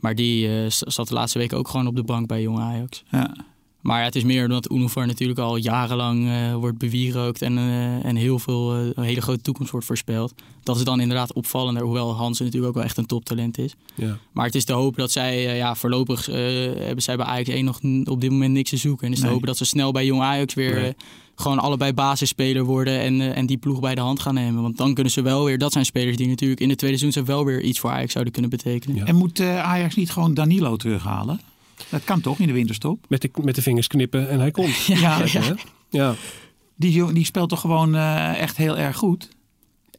Maar 0.00 0.14
die 0.14 0.48
eh, 0.48 0.64
zat 0.68 1.08
de 1.08 1.14
laatste 1.14 1.38
weken 1.38 1.58
ook 1.58 1.68
gewoon 1.68 1.86
op 1.86 1.96
de 1.96 2.02
bank 2.02 2.26
bij 2.26 2.42
Jong 2.42 2.58
Ajax. 2.58 3.04
Ja. 3.10 3.34
Maar 3.80 3.98
ja, 3.98 4.04
het 4.04 4.16
is 4.16 4.24
meer 4.24 4.44
omdat 4.44 4.70
Unifor 4.70 5.06
natuurlijk 5.06 5.38
al 5.38 5.56
jarenlang 5.56 6.28
eh, 6.28 6.54
wordt 6.54 6.78
bewierookt. 6.78 7.42
En, 7.42 7.58
eh, 7.58 8.04
en 8.04 8.16
heel 8.16 8.38
veel, 8.38 8.74
eh, 8.74 8.80
een 8.94 9.02
hele 9.04 9.20
grote 9.20 9.40
toekomst 9.40 9.70
wordt 9.70 9.86
voorspeld. 9.86 10.34
Dat 10.62 10.76
is 10.76 10.84
dan 10.84 11.00
inderdaad 11.00 11.32
opvallender. 11.32 11.82
Hoewel 11.82 12.14
Hansen 12.14 12.44
natuurlijk 12.44 12.70
ook 12.70 12.76
wel 12.78 12.86
echt 12.88 12.96
een 12.96 13.06
toptalent 13.06 13.58
is. 13.58 13.74
Ja. 13.94 14.18
Maar 14.32 14.44
het 14.46 14.54
is 14.54 14.64
te 14.64 14.72
hopen 14.72 15.00
dat 15.00 15.10
zij, 15.10 15.56
ja, 15.56 15.74
voorlopig 15.74 16.28
eh, 16.28 16.36
hebben 16.84 17.02
zij 17.02 17.16
bij 17.16 17.26
Ajax 17.26 17.48
1 17.48 17.64
nog 17.64 17.80
op 18.04 18.20
dit 18.20 18.30
moment 18.30 18.52
niks 18.52 18.70
te 18.70 18.76
zoeken. 18.76 19.00
En 19.06 19.12
het 19.12 19.12
is 19.14 19.18
te 19.18 19.24
Nee. 19.24 19.32
hopen 19.34 19.48
dat 19.48 19.56
ze 19.56 19.64
snel 19.64 19.92
bij 19.92 20.04
Jong 20.06 20.22
Ajax 20.22 20.54
weer 20.54 20.74
Nee. 20.80 20.94
gewoon 21.34 21.58
allebei 21.58 21.92
basisspeler 21.92 22.64
worden 22.64 23.00
en, 23.00 23.20
eh, 23.20 23.36
en 23.36 23.46
die 23.46 23.56
ploeg 23.56 23.80
bij 23.80 23.94
de 23.94 24.00
hand 24.00 24.20
gaan 24.20 24.34
nemen. 24.34 24.62
Want 24.62 24.76
dan 24.76 24.94
kunnen 24.94 25.12
ze 25.12 25.22
wel 25.22 25.44
weer, 25.44 25.58
dat 25.58 25.72
zijn 25.72 25.84
spelers 25.84 26.16
die 26.16 26.28
natuurlijk 26.28 26.60
in 26.60 26.68
de 26.68 26.76
tweede 26.76 26.98
seizoen 26.98 27.24
wel 27.24 27.44
weer 27.44 27.62
iets 27.62 27.78
voor 27.78 27.90
Ajax 27.90 28.12
zouden 28.12 28.32
kunnen 28.32 28.50
betekenen. 28.50 28.96
Ja. 28.96 29.04
En 29.04 29.14
moet 29.16 29.40
eh, 29.40 29.62
Ajax 29.62 29.94
niet 29.94 30.10
gewoon 30.10 30.34
Danilo 30.34 30.76
terughalen? 30.76 31.40
Dat 31.88 32.04
kan 32.04 32.20
toch 32.20 32.38
in 32.38 32.46
de 32.46 32.52
winterstop? 32.52 33.04
Met, 33.08 33.20
de, 33.22 33.30
met 33.42 33.54
de 33.54 33.62
vingers 33.62 33.86
knippen 33.86 34.28
en 34.28 34.40
hij 34.40 34.50
komt. 34.50 34.76
Ja, 34.86 35.20
hè? 35.24 35.52
ja. 35.90 36.14
Die, 36.76 37.12
die 37.12 37.24
speelt 37.24 37.48
toch 37.48 37.60
gewoon 37.60 37.94
eh, 37.94 38.40
echt 38.40 38.56
heel 38.56 38.78
erg 38.78 38.96
goed. 38.96 39.28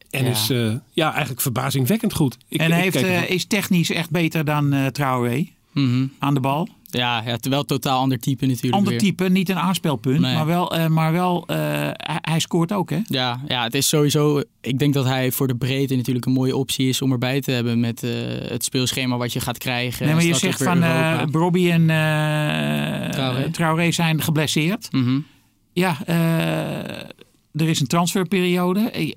En 0.09 0.23
Ja. 0.23 0.29
is 0.29 0.49
eh, 0.49 0.73
ja, 0.91 1.09
eigenlijk 1.11 1.41
verbazingwekkend 1.41 2.13
goed. 2.13 2.37
Ik, 2.47 2.59
en 2.59 2.71
hij 2.71 2.81
heeft, 2.81 2.95
eh, 2.95 3.29
is 3.29 3.45
technisch 3.45 3.89
echt 3.91 4.09
beter 4.09 4.45
dan 4.45 4.73
eh 4.73 4.85
Traoré 4.85 5.47
Mhm. 5.73 6.07
aan 6.19 6.33
de 6.33 6.39
bal. 6.39 6.67
Ja, 6.91 7.23
ja, 7.25 7.37
terwijl 7.37 7.63
totaal 7.65 7.99
ander 7.99 8.19
type 8.19 8.45
natuurlijk 8.45 8.73
Ander 8.73 8.89
weer. 8.89 8.99
type, 8.99 9.29
niet 9.29 9.49
een 9.49 9.59
aanspelpunt, 9.59 10.19
Nee. 10.19 10.33
maar 10.35 10.45
wel, 10.45 10.75
eh, 10.75 10.87
maar 10.87 11.11
wel 11.11 11.43
eh, 11.47 11.57
hij, 11.93 12.17
hij 12.21 12.39
scoort 12.39 12.73
ook 12.73 12.89
hè? 12.89 12.99
Ja, 13.03 13.41
ja, 13.47 13.63
het 13.63 13.73
is 13.73 13.87
sowieso. 13.87 14.41
Ik 14.61 14.79
denk 14.79 14.93
dat 14.93 15.05
hij 15.05 15.31
voor 15.31 15.47
de 15.47 15.55
breedte 15.55 15.95
natuurlijk 15.95 16.25
een 16.25 16.31
mooie 16.31 16.55
optie 16.55 16.89
is 16.89 17.01
om 17.01 17.11
erbij 17.11 17.41
te 17.41 17.51
hebben 17.51 17.79
met 17.79 18.03
eh, 18.03 18.11
het 18.49 18.63
speelschema 18.63 19.17
wat 19.17 19.33
je 19.33 19.39
gaat 19.39 19.57
krijgen. 19.57 20.05
Nee, 20.05 20.15
maar 20.15 20.23
je 20.23 20.33
zegt 20.35 20.63
van 20.63 20.83
eh. 20.83 21.21
Brobby 21.31 21.69
en 21.71 21.89
eh 21.89 23.09
Traoré. 23.09 23.49
Traoré. 23.51 23.91
zijn 23.91 24.21
geblesseerd. 24.21 24.91
Mhm. 24.91 25.19
Ja, 25.73 25.97
eh, 26.05 26.99
er 27.53 27.69
is 27.69 27.79
een 27.79 27.87
transferperiode. 27.87 29.13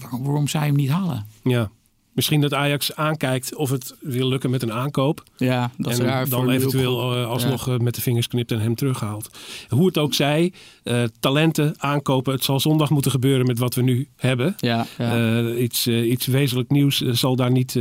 Waarom, 0.00 0.22
waarom 0.24 0.48
zou 0.48 0.64
je 0.64 0.70
hem 0.70 0.78
niet 0.78 0.90
halen? 0.90 1.26
ja. 1.42 1.70
Misschien 2.16 2.40
dat 2.40 2.54
Ajax 2.54 2.94
aankijkt 2.94 3.54
of 3.54 3.70
het 3.70 3.94
wil 4.00 4.28
lukken 4.28 4.50
met 4.50 4.62
een 4.62 4.72
aankoop. 4.72 5.22
Ja, 5.36 5.70
dat 5.76 5.90
en 5.90 5.96
ze 5.96 6.02
daar 6.02 6.28
dan 6.28 6.50
eventueel 6.50 7.14
eh, 7.14 7.28
alsnog 7.28 7.68
eh, 7.68 7.78
met 7.78 7.94
de 7.94 8.00
vingers 8.00 8.28
knipt 8.28 8.52
en 8.52 8.60
hem 8.60 8.74
terughaalt. 8.74 9.30
Hoe 9.68 9.86
het 9.86 9.98
ook 9.98 10.14
zij, 10.14 10.52
eh, 10.86 11.02
talenten 11.20 11.74
aankopen. 11.78 12.32
Het 12.32 12.44
zal 12.44 12.60
zondag 12.60 12.90
moeten 12.90 13.10
gebeuren 13.10 13.46
met 13.46 13.58
wat 13.58 13.74
we 13.74 13.82
nu 13.82 14.08
hebben. 14.16 14.54
Ja, 14.56 14.86
ja. 14.98 15.38
Eh, 15.38 15.62
iets, 15.62 15.86
eh, 15.86 16.10
iets 16.10 16.26
wezenlijk 16.26 16.70
nieuws 16.70 16.98
zal 16.98 17.36
daar 17.36 17.50
niet 17.50 17.78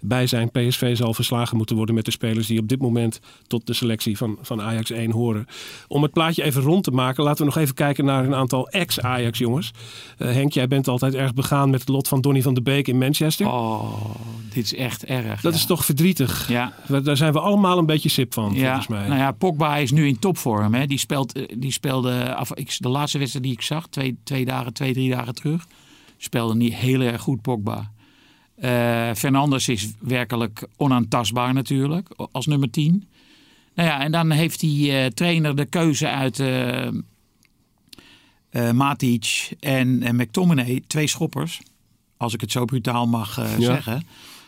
bij 0.00 0.26
zijn. 0.26 0.50
PSV 0.50 0.96
zal 0.96 1.14
verslagen 1.14 1.56
moeten 1.56 1.76
worden 1.76 1.94
met 1.94 2.04
de 2.04 2.10
spelers 2.10 2.46
die 2.46 2.60
op 2.60 2.68
dit 2.68 2.80
moment 2.80 3.20
tot 3.46 3.66
de 3.66 3.72
selectie 3.72 4.16
van, 4.16 4.38
van 4.40 4.62
Ajax 4.62 4.90
1 4.90 5.10
horen. 5.10 5.46
Om 5.88 6.02
het 6.02 6.12
plaatje 6.12 6.42
even 6.42 6.62
rond 6.62 6.84
te 6.84 6.90
maken, 6.90 7.24
laten 7.24 7.44
we 7.44 7.52
nog 7.52 7.62
even 7.62 7.74
kijken 7.74 8.04
naar 8.04 8.24
een 8.24 8.34
aantal 8.34 8.68
ex-Ajax 8.68 9.38
jongens. 9.38 9.70
Henk, 10.16 10.52
jij 10.52 10.68
bent 10.68 10.88
altijd 10.88 11.14
erg 11.14 11.34
begaan 11.34 11.70
met 11.70 11.80
het 11.80 11.88
lot 11.88 12.08
van 12.08 12.20
Donny 12.20 12.42
van 12.42 12.54
de 12.54 12.62
Beek 12.62 12.88
in 12.88 12.98
Manchester. 12.98 13.46
Oh, 13.46 14.14
dit 14.54 14.64
is 14.64 14.74
echt 14.74 15.04
erg. 15.04 15.40
Dat 15.40 15.52
ja. 15.52 15.58
is 15.58 15.66
toch 15.66 15.84
verdrietig. 15.84 16.48
Ja, 16.48 16.72
Daar 17.02 17.16
zijn 17.16 17.32
we 17.32 17.40
allemaal 17.40 17.78
een 17.78 17.86
beetje 17.86 18.08
sip 18.08 18.34
van, 18.34 18.52
ja. 18.54 18.66
volgens 18.66 18.86
mij. 18.86 19.06
Nou 19.08 19.20
ja, 19.20 19.32
Pogba 19.32 19.76
is 19.76 19.90
nu 19.90 20.06
in 20.06 20.18
topvorm. 20.18 20.74
Hè. 20.74 20.86
Die, 20.86 20.98
speelt, 20.98 21.40
die 21.58 21.72
speelde, 21.72 22.31
af, 22.34 22.54
ik, 22.54 22.76
de 22.78 22.88
laatste 22.88 23.18
wedstrijd 23.18 23.44
die 23.44 23.54
ik 23.54 23.62
zag, 23.62 23.86
twee, 23.88 24.16
twee 24.24 24.44
dagen, 24.44 24.72
twee, 24.72 24.92
drie 24.92 25.10
dagen 25.10 25.34
terug, 25.34 25.66
speelde 26.16 26.54
niet 26.54 26.74
heel 26.74 27.00
erg 27.00 27.20
goed 27.20 27.42
Pogba. 27.42 27.90
Eh 28.56 29.10
Fernandes 29.14 29.68
is 29.68 29.88
werkelijk 29.98 30.66
onaantastbaar 30.76 31.54
natuurlijk, 31.54 32.08
als 32.32 32.46
nummer 32.46 32.70
10. 32.70 33.08
Nou 33.74 33.88
ja, 33.88 34.00
en 34.00 34.12
dan 34.12 34.30
heeft 34.30 34.60
die 34.60 34.92
eh, 34.92 35.06
trainer 35.06 35.56
de 35.56 35.64
keuze 35.64 36.08
uit 36.08 36.40
eh 36.40 36.88
eh, 38.52 38.70
Matic 38.70 39.52
en, 39.60 40.02
en 40.02 40.16
McTominay, 40.16 40.82
twee 40.86 41.06
schoppers. 41.06 41.60
Als 42.16 42.34
ik 42.34 42.40
het 42.40 42.52
zo 42.52 42.64
brutaal 42.64 43.06
mag 43.06 43.38
eh, 43.38 43.58
Ja. 43.58 43.64
zeggen. 43.64 44.02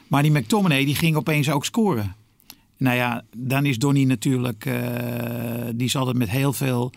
Maar 0.09 0.23
die 0.23 0.31
McTominay 0.31 0.85
die 0.85 0.95
ging 0.95 1.17
opeens 1.17 1.51
ook 1.51 1.65
scoren. 1.65 2.15
Nou 2.77 2.97
ja, 2.97 3.23
dan 3.37 3.67
is 3.67 3.79
Donny 3.79 4.05
natuurlijk, 4.05 4.67
eh, 4.67 5.65
die 5.75 5.89
zal 5.89 6.07
het 6.07 6.17
met 6.17 6.31
heel 6.31 6.53
veel 6.53 6.93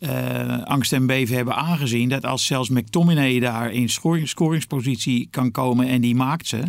eh, 0.00 0.62
angst 0.62 0.92
en 0.92 1.06
beven 1.06 1.36
hebben 1.36 1.56
aangezien. 1.56 2.08
Dat 2.08 2.24
als 2.24 2.46
zelfs 2.46 2.68
McTominay 2.68 3.38
daar 3.38 3.72
in 3.72 3.88
scoring, 3.88 4.28
scoringspositie 4.28 5.28
kan 5.30 5.50
komen 5.50 5.86
en 5.86 6.00
die 6.00 6.14
maakt 6.14 6.46
ze. 6.46 6.62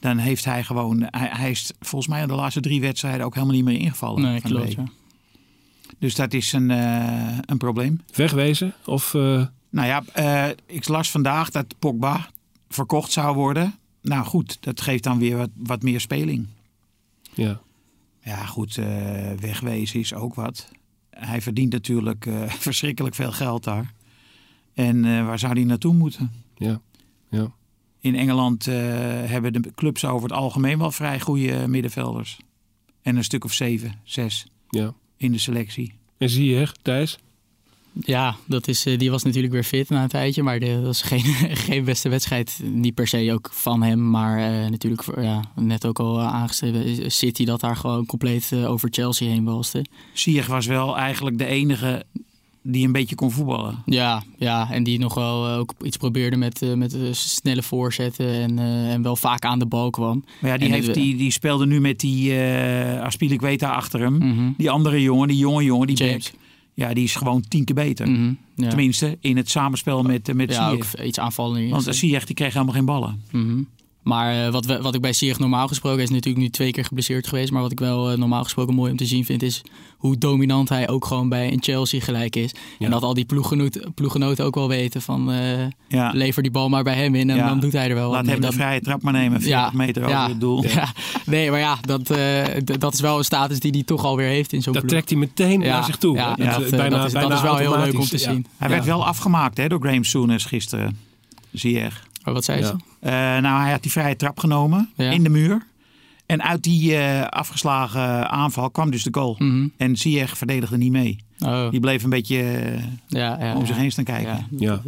Dan 0.00 0.18
heeft 0.18 0.44
hij 0.44 0.64
gewoon, 0.64 1.06
hij, 1.10 1.28
hij 1.30 1.50
is 1.50 1.72
volgens 1.80 2.10
mij 2.10 2.22
in 2.22 2.28
de 2.28 2.34
laatste 2.34 2.60
drie 2.60 2.80
wedstrijden 2.80 3.26
ook 3.26 3.34
helemaal 3.34 3.54
niet 3.54 3.64
meer 3.64 3.78
ingevallen. 3.78 4.22
Nee, 4.22 4.40
klopt. 4.40 4.72
Ja. 4.72 4.84
Dus 5.98 6.14
dat 6.14 6.32
is 6.32 6.52
een, 6.52 6.70
eh, 6.70 7.38
een 7.40 7.58
probleem. 7.58 8.00
Wegwezen? 8.14 8.74
Of 8.84 9.14
eh, 9.14 9.46
Nou 9.70 9.86
ja, 9.86 10.54
ik 10.66 10.88
las 10.88 11.10
vandaag 11.10 11.50
dat 11.50 11.74
Pogba 11.78 12.28
verkocht 12.68 13.12
zou 13.12 13.34
worden. 13.34 13.74
Nou 14.02 14.24
goed, 14.24 14.58
dat 14.60 14.80
geeft 14.80 15.02
dan 15.02 15.18
weer 15.18 15.36
wat, 15.36 15.50
wat 15.54 15.82
meer 15.82 16.00
speling. 16.00 16.46
ja. 17.34 17.60
Ja 18.20 18.46
goed, 18.46 18.74
wegwezen 19.40 20.00
is 20.00 20.14
ook 20.14 20.34
wat. 20.34 20.68
Hij 21.18 21.42
verdient 21.42 21.72
natuurlijk 21.72 22.26
eh, 22.26 22.48
verschrikkelijk 22.66 23.14
veel 23.14 23.32
geld 23.32 23.64
daar. 23.64 23.92
En 24.74 25.04
eh, 25.04 25.26
waar 25.26 25.38
zou 25.38 25.52
hij 25.52 25.64
naartoe 25.64 25.94
moeten? 25.94 26.32
Ja. 26.54 26.80
Ja. 27.30 27.52
In 28.00 28.14
Engeland 28.14 28.66
eh, 28.66 28.74
hebben 29.24 29.52
de 29.52 29.72
clubs 29.74 30.04
over 30.04 30.28
het 30.28 30.38
algemeen 30.38 30.78
wel 30.78 30.90
vrij 30.90 31.20
goede 31.20 31.68
middenvelders. 31.68 32.38
En 33.02 33.16
een 33.16 33.24
stuk 33.24 33.44
of 33.44 33.52
zeven, 33.52 33.94
zes 34.04 34.46
ja. 34.68 34.94
in 35.16 35.32
de 35.32 35.38
selectie. 35.38 35.92
En 36.18 36.30
zie 36.30 36.50
je, 36.50 36.68
Thijs? 36.82 37.18
Ja, 38.00 38.36
dat 38.46 38.68
is, 38.68 38.86
eh, 38.86 38.98
die 38.98 39.10
was 39.10 39.22
natuurlijk 39.22 39.52
weer 39.52 39.64
fit 39.64 39.88
na 39.88 40.02
een 40.02 40.08
tijdje. 40.08 40.42
Maar 40.42 40.58
dat 40.58 40.82
was 40.82 41.02
geen, 41.02 41.24
geen 41.66 41.84
beste 41.84 42.08
wedstrijd. 42.08 42.60
Niet 42.62 42.94
per 42.94 43.06
se 43.06 43.32
ook 43.32 43.50
van 43.52 43.82
hem. 43.82 44.10
Maar 44.10 44.38
eh, 44.38 44.70
natuurlijk, 44.70 45.02
ja, 45.20 45.44
net 45.54 45.86
ook 45.86 45.98
al 45.98 46.20
aangeschreven. 46.20 47.10
City 47.10 47.44
dat 47.44 47.60
daar 47.60 47.76
gewoon 47.76 48.06
compleet 48.06 48.52
eh, 48.52 48.70
over 48.70 48.88
Chelsea 48.92 49.28
heen 49.28 49.44
walste. 49.44 49.84
Ziyech 50.12 50.46
was 50.46 50.66
wel 50.66 50.96
eigenlijk 50.96 51.38
de 51.38 51.46
enige 51.46 52.04
die 52.68 52.86
een 52.86 52.92
beetje 52.92 53.14
kon 53.14 53.30
voetballen. 53.30 53.82
Ja, 53.84 54.22
ja, 54.38 54.70
en 54.70 54.82
die 54.82 54.98
nog 54.98 55.14
wel 55.14 55.46
eh, 55.46 55.58
ook 55.58 55.72
iets 55.82 55.96
probeerde 55.96 56.36
met, 56.36 56.62
eh, 56.62 56.72
met 56.72 56.94
eh, 56.94 57.00
snelle 57.10 57.62
voorzetten. 57.62 58.28
En, 58.28 58.58
eh, 58.58 58.92
en 58.92 59.02
wel 59.02 59.16
vaak 59.16 59.44
aan 59.44 59.58
de 59.58 59.66
bal 59.66 59.90
kwam. 59.90 60.24
Maar 60.40 60.50
ja, 60.50 60.56
die, 60.56 60.68
En 60.68 60.74
heeft, 60.74 60.94
die, 60.94 61.16
die 61.16 61.30
speelde 61.30 61.66
nu 61.66 61.80
met 61.80 62.00
die 62.00 62.32
uh, 62.32 63.00
Aspilicueta 63.00 63.70
achter 63.70 64.00
hem. 64.00 64.16
Mhm. 64.16 64.50
Die 64.56 64.70
andere 64.70 65.02
jongen, 65.02 65.28
die 65.28 65.36
jonge 65.36 65.64
jongen, 65.64 65.86
die 65.86 65.96
James. 65.96 66.30
back. 66.30 66.40
Ja, 66.76 66.94
die 66.94 67.04
is 67.04 67.14
gewoon 67.14 67.44
tien 67.48 67.64
keer 67.64 67.74
beter. 67.74 68.08
Mhm, 68.08 68.32
ja. 68.54 68.68
Tenminste, 68.68 69.16
in 69.20 69.36
het 69.36 69.50
samenspel 69.50 70.02
met, 70.02 70.28
eh, 70.28 70.34
met 70.34 70.52
ja, 70.52 70.70
Ziyech. 70.70 71.04
iets 71.04 71.18
aanvallender. 71.18 71.68
Want 71.70 71.86
Ziyech 71.90 72.26
die 72.26 72.34
kreeg 72.34 72.52
helemaal 72.52 72.74
geen 72.74 72.84
ballen. 72.84 73.22
Mhm. 73.30 73.62
Maar 74.06 74.46
eh, 74.46 74.52
wat, 74.52 74.64
we, 74.64 74.82
wat 74.82 74.94
ik 74.94 75.00
bij 75.00 75.12
Ziyech 75.12 75.38
normaal 75.38 75.68
gesproken... 75.68 76.02
is 76.02 76.10
natuurlijk 76.10 76.44
nu 76.44 76.50
twee 76.50 76.70
keer 76.72 76.84
geblesseerd 76.84 77.26
geweest... 77.26 77.52
maar 77.52 77.62
wat 77.62 77.72
ik 77.72 77.78
wel 77.80 78.10
eh, 78.10 78.18
normaal 78.18 78.42
gesproken 78.42 78.74
mooi 78.74 78.90
om 78.90 78.96
te 78.96 79.06
zien 79.06 79.24
vind... 79.24 79.42
is 79.42 79.62
hoe 79.96 80.18
dominant 80.18 80.68
hij 80.68 80.88
ook 80.88 81.04
gewoon 81.04 81.28
bij 81.28 81.52
een 81.52 81.62
Chelsea 81.62 82.00
gelijk 82.00 82.36
is. 82.36 82.52
Ja. 82.78 82.84
En 82.84 82.90
dat 82.90 83.02
al 83.02 83.14
die 83.14 83.24
ploeggenoten, 83.24 83.94
ploeggenoten 83.94 84.44
ook 84.44 84.54
wel 84.54 84.68
weten 84.68 85.02
van... 85.02 85.32
eh, 85.32 85.66
Ja. 85.88 86.10
lever 86.14 86.42
die 86.42 86.50
bal 86.52 86.68
maar 86.68 86.82
bij 86.84 86.94
hem 86.94 87.14
in 87.14 87.30
en 87.30 87.36
Ja. 87.36 87.48
dan 87.48 87.60
doet 87.60 87.72
hij 87.72 87.88
er 87.88 87.94
wel 87.94 88.04
wat 88.10 88.16
Laat 88.16 88.26
hem 88.26 88.34
de 88.34 88.40
Dat- 88.40 88.54
vrije 88.54 88.80
trap 88.80 89.02
maar 89.02 89.12
nemen. 89.12 89.40
40 89.42 89.72
meter 89.72 90.02
over 90.02 90.14
ja, 90.16 90.28
het 90.28 90.40
doel. 90.40 90.64
Ja. 90.64 90.88
Nee, 91.26 91.50
maar 91.50 91.60
ja, 91.60 91.78
dat, 91.80 92.10
eh, 92.10 92.44
dat 92.78 92.94
is 92.94 93.00
wel 93.00 93.18
een 93.18 93.24
status 93.24 93.60
die 93.60 93.70
hij 93.70 93.82
toch 93.82 94.04
alweer 94.04 94.28
heeft 94.28 94.52
in 94.52 94.62
zo'n 94.62 94.72
Dat 94.72 94.82
ploeg. 94.82 94.94
trekt 94.94 95.10
hij 95.10 95.18
meteen 95.18 95.60
Ja, 95.60 95.66
naar 95.72 95.84
zich 95.84 95.96
toe. 95.96 96.16
dat, 96.16 96.38
is 96.38 96.44
eh, 96.44 96.70
bijna, 96.70 96.96
dat 96.96 97.06
is, 97.06 97.12
bijna 97.12 97.28
dat 97.28 97.36
is 97.38 97.42
wel 97.44 97.56
heel 97.56 97.76
leuk 97.78 97.98
om 97.98 98.04
te 98.06 98.18
Ja. 98.18 98.30
zien. 98.30 98.46
Hij 98.56 98.68
Ja. 98.68 98.74
werd 98.74 98.86
wel 98.86 99.06
afgemaakt 99.06 99.56
hè, 99.56 99.68
door 99.68 99.80
Graham 99.80 100.04
Souness 100.04 100.44
gisteren. 100.44 100.98
Ziyech. 101.52 102.04
Maar 102.26 102.34
wat 102.34 102.44
zei 102.44 102.60
Ja. 102.60 102.66
ze? 102.66 102.72
Eh, 103.00 103.12
nou, 103.42 103.62
hij 103.62 103.70
had 103.70 103.82
die 103.82 103.90
vrije 103.92 104.16
trap 104.16 104.38
genomen 104.38 104.90
Ja. 104.96 105.10
in 105.10 105.22
de 105.22 105.28
muur. 105.28 105.66
En 106.26 106.42
uit 106.42 106.62
die 106.62 106.96
eh, 106.96 107.26
afgeslagen 107.26 108.30
aanval 108.30 108.70
kwam 108.70 108.90
dus 108.90 109.02
de 109.02 109.08
goal. 109.12 109.34
Mhm. 109.38 109.68
En 109.76 109.96
Ziyech 109.96 110.36
verdedigde 110.38 110.76
niet 110.76 110.92
mee. 110.92 111.16
Oh, 111.38 111.70
Die 111.70 111.80
bleef 111.80 112.02
een 112.04 112.10
beetje 112.10 112.42
eh, 112.42 112.82
ja, 113.08 113.36
ja, 113.40 113.54
om 113.54 113.60
ja. 113.60 113.66
zich 113.66 113.76
heen 113.76 113.92
staan 113.92 114.04
kijken. 114.04 114.46
Ja, 114.50 114.82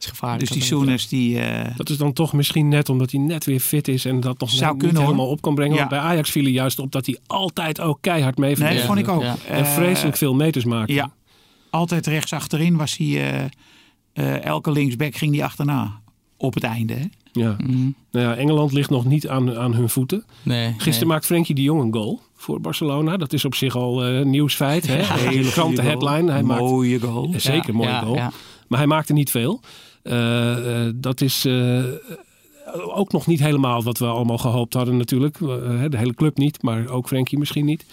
is 0.00 0.06
gevaarlijk. 0.06 0.40
Dus 0.40 0.50
die 0.50 0.62
Souness 0.62 1.08
die... 1.08 1.40
eh, 1.40 1.76
Dat 1.76 1.90
is 1.90 1.96
dan 1.96 2.12
toch 2.12 2.32
misschien 2.32 2.68
net 2.68 2.88
omdat 2.88 3.10
hij 3.10 3.20
net 3.20 3.44
weer 3.44 3.60
fit 3.60 3.88
is 3.88 4.04
en 4.04 4.20
dat 4.20 4.38
nog 4.40 4.50
Zou 4.50 4.60
net 4.70 4.78
kunnen, 4.78 4.96
niet 4.96 5.04
helemaal 5.04 5.28
op 5.28 5.42
kan 5.42 5.54
brengen. 5.54 5.72
Ja. 5.72 5.78
Want 5.78 5.90
bij 5.90 5.98
Ajax 5.98 6.30
viel 6.30 6.42
hij 6.42 6.52
juist 6.52 6.78
op 6.78 6.92
dat 6.92 7.06
hij 7.06 7.18
altijd 7.26 7.80
ook 7.80 7.98
keihard 8.00 8.38
mee 8.38 8.56
nee, 8.56 8.76
dat 8.76 8.84
vond 8.86 8.98
ik 8.98 9.08
ook. 9.08 9.22
Ja. 9.22 9.36
En 9.48 9.64
Eh, 9.64 9.72
vreselijk 9.72 10.16
veel 10.16 10.34
meters 10.34 10.64
maken. 10.64 10.94
Ja, 10.94 11.10
altijd 11.70 12.06
rechts 12.06 12.32
achterin 12.32 12.76
was 12.76 12.96
hij... 12.96 13.06
eh, 13.06 13.44
eh, 14.12 14.44
elke 14.44 14.72
linksback 14.72 15.14
ging 15.16 15.32
die 15.32 15.44
achterna. 15.44 16.00
Op 16.44 16.54
het 16.54 16.62
einde. 16.64 16.94
Hè? 16.94 17.04
Ja. 17.32 17.56
Mhm. 17.66 17.90
Nou 18.10 18.26
ja, 18.26 18.34
Engeland 18.36 18.72
ligt 18.72 18.90
nog 18.90 19.04
niet 19.04 19.28
aan, 19.28 19.56
aan 19.56 19.74
hun 19.74 19.88
voeten. 19.88 20.24
Nee, 20.42 20.66
Gisteren 20.72 20.98
nee. 20.98 21.08
maakt 21.08 21.26
Frenkie 21.26 21.54
de 21.54 21.62
Jong 21.62 21.82
een 21.82 21.92
goal 21.94 22.20
voor 22.36 22.60
Barcelona. 22.60 23.16
Dat 23.16 23.32
is 23.32 23.44
op 23.44 23.54
zich 23.54 23.76
al 23.76 24.04
eh 24.04 24.24
nieuwsfeit. 24.24 24.86
Hè? 24.86 24.94
Hele 25.28 25.50
krante 25.50 25.82
headline. 25.82 26.20
goal. 26.20 26.28
Hij 26.30 26.42
maakt 26.42 26.60
Mooie 26.60 27.00
goal. 27.00 27.28
Ja, 27.32 27.38
zeker 27.38 27.68
een 27.68 27.74
mooie 27.74 27.88
ja, 27.88 28.00
goal. 28.00 28.14
ja. 28.14 28.32
Maar 28.68 28.78
hij 28.78 28.88
maakte 28.88 29.12
niet 29.12 29.30
veel. 29.30 29.60
Eh, 30.02 30.86
eh, 30.86 30.92
dat 30.96 31.20
is 31.20 31.44
eh, 31.44 31.84
ook 32.94 33.12
nog 33.12 33.26
niet 33.26 33.40
helemaal 33.40 33.82
wat 33.82 33.98
we 33.98 34.06
allemaal 34.06 34.38
gehoopt 34.38 34.74
hadden 34.74 34.96
natuurlijk. 34.96 35.40
Eh, 35.40 35.48
de 35.88 35.98
hele 35.98 36.14
club 36.14 36.36
niet, 36.36 36.62
maar 36.62 36.88
ook 36.88 37.06
Frenkie 37.06 37.38
misschien 37.38 37.64
niet. 37.64 37.84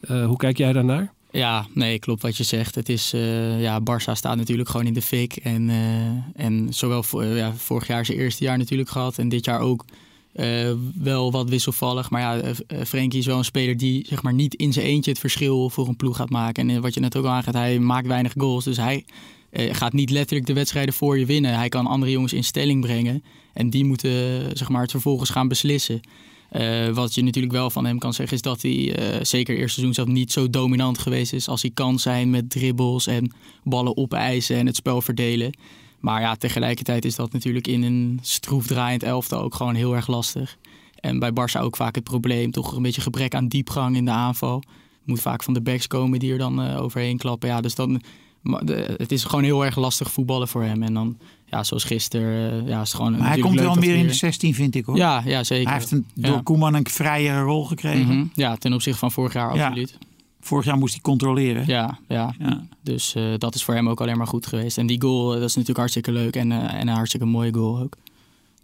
Eh, 0.00 0.26
hoe 0.26 0.36
kijk 0.36 0.56
jij 0.58 0.72
daarnaar? 0.72 1.12
Ja, 1.38 1.66
nee, 1.72 1.98
klopt 1.98 2.22
wat 2.22 2.36
je 2.36 2.44
zegt. 2.44 2.74
Het 2.74 2.88
is, 2.88 3.12
eh, 3.12 3.60
ja, 3.60 3.80
Barça 3.80 4.12
staat 4.12 4.36
natuurlijk 4.36 4.68
gewoon 4.68 4.86
in 4.86 4.92
de 4.92 5.02
fik. 5.02 5.36
En, 5.36 5.70
eh, 5.70 6.44
en 6.44 6.66
zowel 6.70 7.02
voor, 7.02 7.24
ja, 7.24 7.54
vorig 7.54 7.86
jaar 7.86 8.04
zijn 8.06 8.18
eerste 8.18 8.44
jaar 8.44 8.58
natuurlijk 8.58 8.88
gehad. 8.88 9.18
En 9.18 9.28
dit 9.28 9.44
jaar 9.44 9.60
ook 9.60 9.84
eh, 10.32 10.72
wel 10.94 11.32
wat 11.32 11.48
wisselvallig. 11.48 12.10
Maar 12.10 12.20
ja, 12.20 12.54
Frenkie 12.84 13.18
is 13.18 13.26
wel 13.26 13.38
een 13.38 13.44
speler 13.44 13.76
die 13.76 14.06
zeg 14.08 14.22
maar, 14.22 14.34
niet 14.34 14.54
in 14.54 14.72
zijn 14.72 14.86
eentje 14.86 15.10
het 15.10 15.20
verschil 15.20 15.70
voor 15.70 15.88
een 15.88 15.96
ploeg 15.96 16.16
gaat 16.16 16.30
maken. 16.30 16.70
En 16.70 16.80
wat 16.80 16.94
je 16.94 17.00
net 17.00 17.16
ook 17.16 17.24
al 17.24 17.30
aangaat, 17.30 17.54
hij 17.54 17.78
maakt 17.78 18.06
weinig 18.06 18.32
goals. 18.36 18.64
Dus 18.64 18.76
hij 18.76 19.04
gaat 19.52 19.92
niet 19.92 20.10
letterlijk 20.10 20.46
de 20.46 20.52
wedstrijden 20.52 20.94
voor 20.94 21.18
je 21.18 21.26
winnen. 21.26 21.54
Hij 21.54 21.68
kan 21.68 21.86
andere 21.86 22.12
jongens 22.12 22.32
in 22.32 22.44
stelling 22.44 22.80
brengen. 22.80 23.24
En 23.52 23.70
die 23.70 23.84
moeten 23.84 24.10
zeg 24.56 24.68
maar, 24.68 24.82
het 24.82 24.90
vervolgens 24.90 25.30
gaan 25.30 25.48
beslissen. 25.48 26.00
Eh, 26.48 26.88
wat 26.88 27.14
je 27.14 27.22
natuurlijk 27.22 27.54
wel 27.54 27.70
van 27.70 27.84
hem 27.84 27.98
kan 27.98 28.14
zeggen 28.14 28.36
is 28.36 28.42
dat 28.42 28.62
hij 28.62 28.94
eh, 28.94 29.24
zeker 29.24 29.56
eerste 29.56 29.72
seizoen 29.80 29.94
zelf 29.94 30.08
niet 30.08 30.32
zo 30.32 30.50
dominant 30.50 30.98
geweest 30.98 31.32
is 31.32 31.48
als 31.48 31.62
hij 31.62 31.70
kan 31.74 31.98
zijn 31.98 32.30
met 32.30 32.50
dribbles 32.50 33.06
en 33.06 33.32
ballen 33.64 33.96
opeisen 33.96 34.56
en 34.56 34.66
het 34.66 34.76
spel 34.76 35.02
verdelen. 35.02 35.52
Maar 36.00 36.20
ja, 36.20 36.34
tegelijkertijd 36.34 37.04
is 37.04 37.16
dat 37.16 37.32
natuurlijk 37.32 37.66
in 37.66 37.82
een 37.82 38.18
stroefdraaiend 38.22 39.02
elftal 39.02 39.42
ook 39.42 39.54
gewoon 39.54 39.74
heel 39.74 39.94
erg 39.94 40.06
lastig. 40.06 40.56
En 41.00 41.18
bij 41.18 41.30
Barça 41.30 41.60
ook 41.60 41.76
vaak 41.76 41.94
het 41.94 42.04
probleem, 42.04 42.50
toch 42.50 42.76
een 42.76 42.82
beetje 42.82 43.00
gebrek 43.00 43.34
aan 43.34 43.48
diepgang 43.48 43.96
in 43.96 44.04
de 44.04 44.10
aanval. 44.10 44.62
Moet 45.04 45.20
vaak 45.20 45.42
van 45.42 45.54
de 45.54 45.60
backs 45.60 45.86
komen 45.86 46.18
die 46.18 46.32
er 46.32 46.38
dan 46.38 46.62
eh, 46.62 46.82
overheen 46.82 47.18
klappen. 47.18 47.48
Ja, 47.48 47.60
dus 47.60 47.74
dan, 47.74 48.00
maar 48.48 48.64
de- 48.64 48.94
het 48.96 49.12
is 49.12 49.24
gewoon 49.24 49.44
heel 49.44 49.64
erg 49.64 49.76
lastig 49.76 50.10
voetballen 50.12 50.48
voor 50.48 50.62
hem. 50.62 50.82
En 50.82 50.94
dan, 50.94 51.16
ja, 51.46 51.64
zoals 51.64 51.84
gisteren, 51.84 52.62
eh, 52.62 52.68
ja, 52.68 52.80
is 52.80 52.92
gewoon 52.92 53.16
Maar 53.18 53.28
hij 53.28 53.38
komt 53.38 53.60
wel 53.60 53.74
meer 53.74 53.94
in 53.94 54.06
de 54.06 54.12
16, 54.12 54.54
vind 54.54 54.74
ik 54.74 54.84
hoor. 54.84 54.96
Ja, 54.96 55.22
ja, 55.24 55.44
zeker. 55.44 55.68
Hij 55.68 55.78
heeft 55.78 55.90
een, 55.90 56.06
Ja. 56.14 56.28
door 56.28 56.42
Koeman 56.42 56.74
een 56.74 56.86
vrijere 56.90 57.40
rol 57.40 57.64
gekregen. 57.64 58.16
Mhm. 58.16 58.26
Ja, 58.34 58.56
ten 58.56 58.72
opzichte 58.72 58.98
van 58.98 59.12
vorig 59.12 59.32
jaar 59.32 59.54
Ja. 59.56 59.66
absoluut. 59.66 59.98
Vorig 60.40 60.64
jaar 60.66 60.76
moest 60.78 60.92
hij 60.92 61.02
controleren. 61.02 61.66
Ja, 61.66 61.98
ja. 62.08 62.34
Ja. 62.38 62.66
Dus 62.82 63.14
eh, 63.14 63.22
dat 63.38 63.54
is 63.54 63.64
voor 63.64 63.74
hem 63.74 63.88
ook 63.88 64.00
alleen 64.00 64.16
maar 64.18 64.26
goed 64.26 64.46
geweest. 64.46 64.78
En 64.78 64.86
die 64.86 65.00
goal, 65.00 65.26
eh, 65.34 65.40
dat 65.40 65.48
is 65.48 65.52
natuurlijk 65.54 65.78
hartstikke 65.78 66.12
leuk 66.12 66.36
en, 66.36 66.52
en 66.52 66.80
een 66.88 66.94
hartstikke 66.94 67.26
mooie 67.26 67.54
goal 67.54 67.78
ook. 67.80 67.96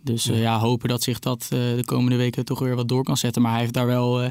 Dus 0.03 0.24
ja, 0.24 0.59
hopen 0.59 0.89
dat 0.89 1.03
zich 1.03 1.18
dat 1.18 1.47
de 1.51 1.82
komende 1.85 2.16
weken 2.16 2.45
toch 2.45 2.59
weer 2.59 2.74
wat 2.76 2.89
door 2.89 3.03
kan 3.05 3.16
zetten. 3.16 3.43
Maar 3.43 3.51
hij 3.51 3.61
heeft 3.61 3.72
daar 3.72 3.87
wel 3.87 4.22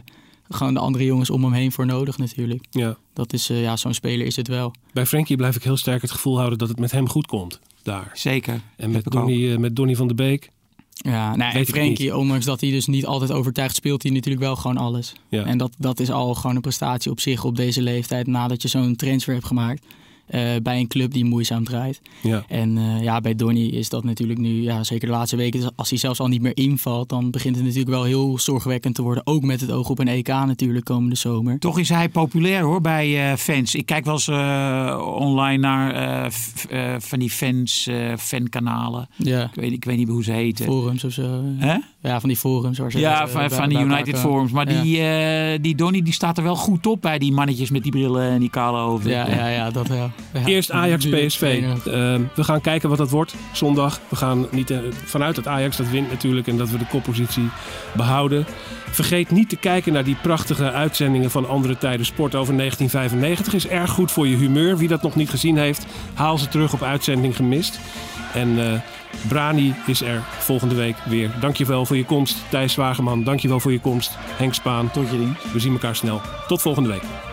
gewoon 0.54 0.74
de 0.74 0.80
andere 0.80 1.06
jongens 1.06 1.30
om 1.30 1.44
hem 1.44 1.54
heen 1.54 1.72
voor 1.72 1.86
nodig 1.86 2.18
natuurlijk. 2.18 2.66
Ja. 2.72 2.98
Dat 3.14 3.34
is, 3.34 3.50
eh, 3.50 3.62
ja, 3.62 3.78
zo'n 3.78 3.94
speler 3.94 4.26
is 4.26 4.36
het 4.36 4.48
wel. 4.48 4.74
Bij 4.94 5.06
Frenkie 5.06 5.36
blijf 5.36 5.56
ik 5.56 5.64
heel 5.64 5.78
sterk 5.78 6.02
het 6.02 6.12
gevoel 6.12 6.38
houden 6.38 6.58
dat 6.58 6.68
het 6.68 6.80
met 6.80 6.92
hem 6.92 7.10
goed 7.10 7.28
komt. 7.28 7.60
Daar. 7.82 8.12
Zeker. 8.14 8.62
En 8.76 8.92
met. 8.92 9.04
Donny, 9.04 9.52
eh, 9.52 9.58
met 9.58 9.76
Donny 9.76 9.96
van 9.96 10.08
de 10.08 10.14
Beek. 10.14 10.50
Ja, 10.94 11.36
nou, 11.36 11.54
en 11.54 11.66
Frenkie, 11.66 12.18
ondanks 12.18 12.46
dat 12.46 12.62
hij 12.62 12.70
dus 12.70 12.86
niet 12.86 13.06
altijd 13.06 13.32
overtuigt, 13.32 13.76
speelt 13.76 14.04
hij 14.04 14.12
natuurlijk 14.12 14.44
wel 14.44 14.56
gewoon 14.56 14.78
alles. 14.78 15.14
Ja. 15.30 15.44
En 15.46 15.58
dat, 15.58 15.76
dat 15.78 16.00
is 16.00 16.12
al 16.12 16.34
gewoon 16.34 16.56
een 16.56 16.62
prestatie 16.62 17.12
op 17.12 17.20
zich 17.20 17.44
op 17.44 17.56
deze 17.56 17.82
leeftijd 17.82 18.28
nadat 18.28 18.62
je 18.62 18.68
zo'n 18.68 18.96
transfer 18.96 19.34
hebt 19.34 19.46
gemaakt. 19.46 19.86
Eh, 20.26 20.42
bij 20.64 20.80
een 20.80 20.88
club 20.88 21.12
die 21.14 21.26
moeizaam 21.26 21.64
draait. 21.64 22.02
Ja. 22.24 22.44
En 22.48 22.78
eh, 22.78 23.04
ja, 23.04 23.22
bij 23.22 23.36
Donny 23.36 23.66
is 23.68 23.90
dat 23.90 24.04
natuurlijk 24.04 24.40
nu, 24.40 24.62
ja, 24.62 24.84
zeker 24.84 25.08
de 25.08 25.14
laatste 25.14 25.36
weken, 25.36 25.60
dus 25.60 25.70
als 25.76 25.90
hij 25.90 25.98
zelfs 26.00 26.20
al 26.20 26.28
niet 26.28 26.42
meer 26.42 26.58
invalt, 26.58 27.10
dan 27.10 27.32
begint 27.32 27.56
het 27.56 27.64
natuurlijk 27.66 27.92
wel 27.92 28.04
heel 28.04 28.40
zorgwekkend 28.40 28.96
te 28.96 29.02
worden. 29.02 29.28
Ook 29.28 29.44
met 29.44 29.62
het 29.62 29.72
oog 29.72 29.90
op 29.90 30.00
een 30.00 30.08
EK 30.08 30.28
natuurlijk 30.28 30.86
komende 30.86 31.16
zomer. 31.16 31.60
Toch 31.60 31.80
is 31.80 31.90
hij 31.90 32.10
populair 32.10 32.62
hoor 32.64 32.82
bij 32.82 33.32
eh, 33.32 33.38
fans. 33.38 33.76
Ik 33.76 33.86
kijk 33.86 34.06
wel 34.06 34.14
eens 34.14 34.28
eh, 34.28 35.14
online 35.20 35.58
naar 35.58 35.94
eh, 36.24 36.30
f- 36.32 36.66
eh, 36.70 36.96
van 37.00 37.20
die 37.20 37.30
fans, 37.30 37.88
eh, 37.88 38.14
fankanalen. 38.18 39.08
Ja, 39.18 39.44
Ik 39.44 39.56
weet, 39.56 39.72
ik 39.72 39.86
weet 39.86 39.98
niet 39.98 40.08
hoe 40.08 40.24
ze 40.24 40.32
heten. 40.32 40.66
forums 40.66 41.04
of 41.04 41.12
zo. 41.12 41.42
Hè? 41.58 41.78
Ja, 42.04 42.20
van 42.20 42.30
die 42.30 42.38
forums. 42.38 42.78
Waar 42.78 42.92
ze 42.92 43.00
Ja, 43.00 43.20
dat, 43.20 43.28
eh, 43.28 43.34
van, 43.34 43.48
bij- 43.48 43.58
van 43.58 43.72
elkaar 43.72 43.86
United. 43.86 44.18
Forums. 44.20 44.52
Maar 44.52 44.72
Ja. 44.72 44.82
die, 44.82 45.02
eh, 45.02 45.60
die 45.62 45.76
Donny 45.76 46.02
die 46.02 46.14
staat 46.14 46.38
er 46.38 46.44
wel 46.44 46.56
goed 46.56 46.86
op 46.88 47.02
bij 47.02 47.18
die 47.20 47.32
mannetjes 47.32 47.70
met 47.70 47.84
die 47.84 47.92
brillen 47.92 48.30
en 48.32 48.40
die 48.40 48.50
kale 48.50 48.78
hoofden. 48.80 49.12
Ja, 49.12 49.28
ja, 49.30 49.48
ja, 49.48 49.70
dat 49.72 49.88
wel. 49.88 50.12
Ja. 50.34 50.46
Eerst 50.46 50.72
Ajax 50.72 51.04
Die- 51.04 51.26
PSV. 51.26 51.60
die- 51.60 51.94
Eh, 51.94 52.20
we 52.36 52.44
gaan 52.44 52.62
kijken 52.62 52.90
wat 52.90 52.98
dat 52.98 53.10
wordt 53.10 53.36
zondag. 53.52 54.00
We 54.10 54.16
gaan 54.16 54.48
niet 54.52 54.74
vanuit 55.06 55.36
dat 55.36 55.48
Ajax 55.48 55.78
dat 55.78 55.90
wint 55.90 56.10
natuurlijk 56.10 56.48
en 56.48 56.58
dat 56.58 56.70
we 56.70 56.78
de 56.78 56.88
koppositie 56.88 57.50
behouden. 57.94 58.46
Vergeet 58.90 59.32
niet 59.32 59.50
te 59.50 59.56
kijken 59.56 59.94
naar 59.94 60.04
die 60.04 60.18
prachtige 60.22 60.72
uitzendingen 60.72 61.32
van 61.32 61.50
andere 61.50 61.78
tijden 61.78 62.06
sport 62.06 62.36
over 62.36 62.54
1995. 62.54 63.54
Is 63.54 63.68
erg 63.68 63.92
goed 63.92 64.12
voor 64.12 64.28
je 64.28 64.36
humeur. 64.36 64.78
Wie 64.78 64.88
dat 64.88 65.02
nog 65.04 65.16
niet 65.16 65.30
gezien 65.30 65.58
heeft, 65.58 65.86
haal 66.14 66.38
ze 66.38 66.48
terug 66.48 66.74
op 66.74 66.82
uitzending 66.84 67.36
gemist. 67.36 67.80
En 68.34 68.60
eh, 68.74 68.80
Brani 69.28 69.76
is 69.88 70.02
er 70.02 70.22
volgende 70.22 70.76
week 70.76 70.96
weer. 71.06 71.32
Dankjewel 71.40 71.86
voor 71.86 71.98
je 71.98 72.06
komst. 72.06 72.38
Thijs 72.50 72.76
Wageman, 72.76 73.24
dankjewel 73.24 73.60
voor 73.60 73.72
je 73.72 73.80
komst. 73.80 74.12
Henk 74.18 74.54
Spaan, 74.54 74.92
Tot 74.92 75.10
je 75.10 75.32
we 75.54 75.60
zien 75.60 75.74
elkaar 75.74 75.96
snel. 75.96 76.22
Tot 76.48 76.62
volgende 76.62 76.90
week. 76.90 77.33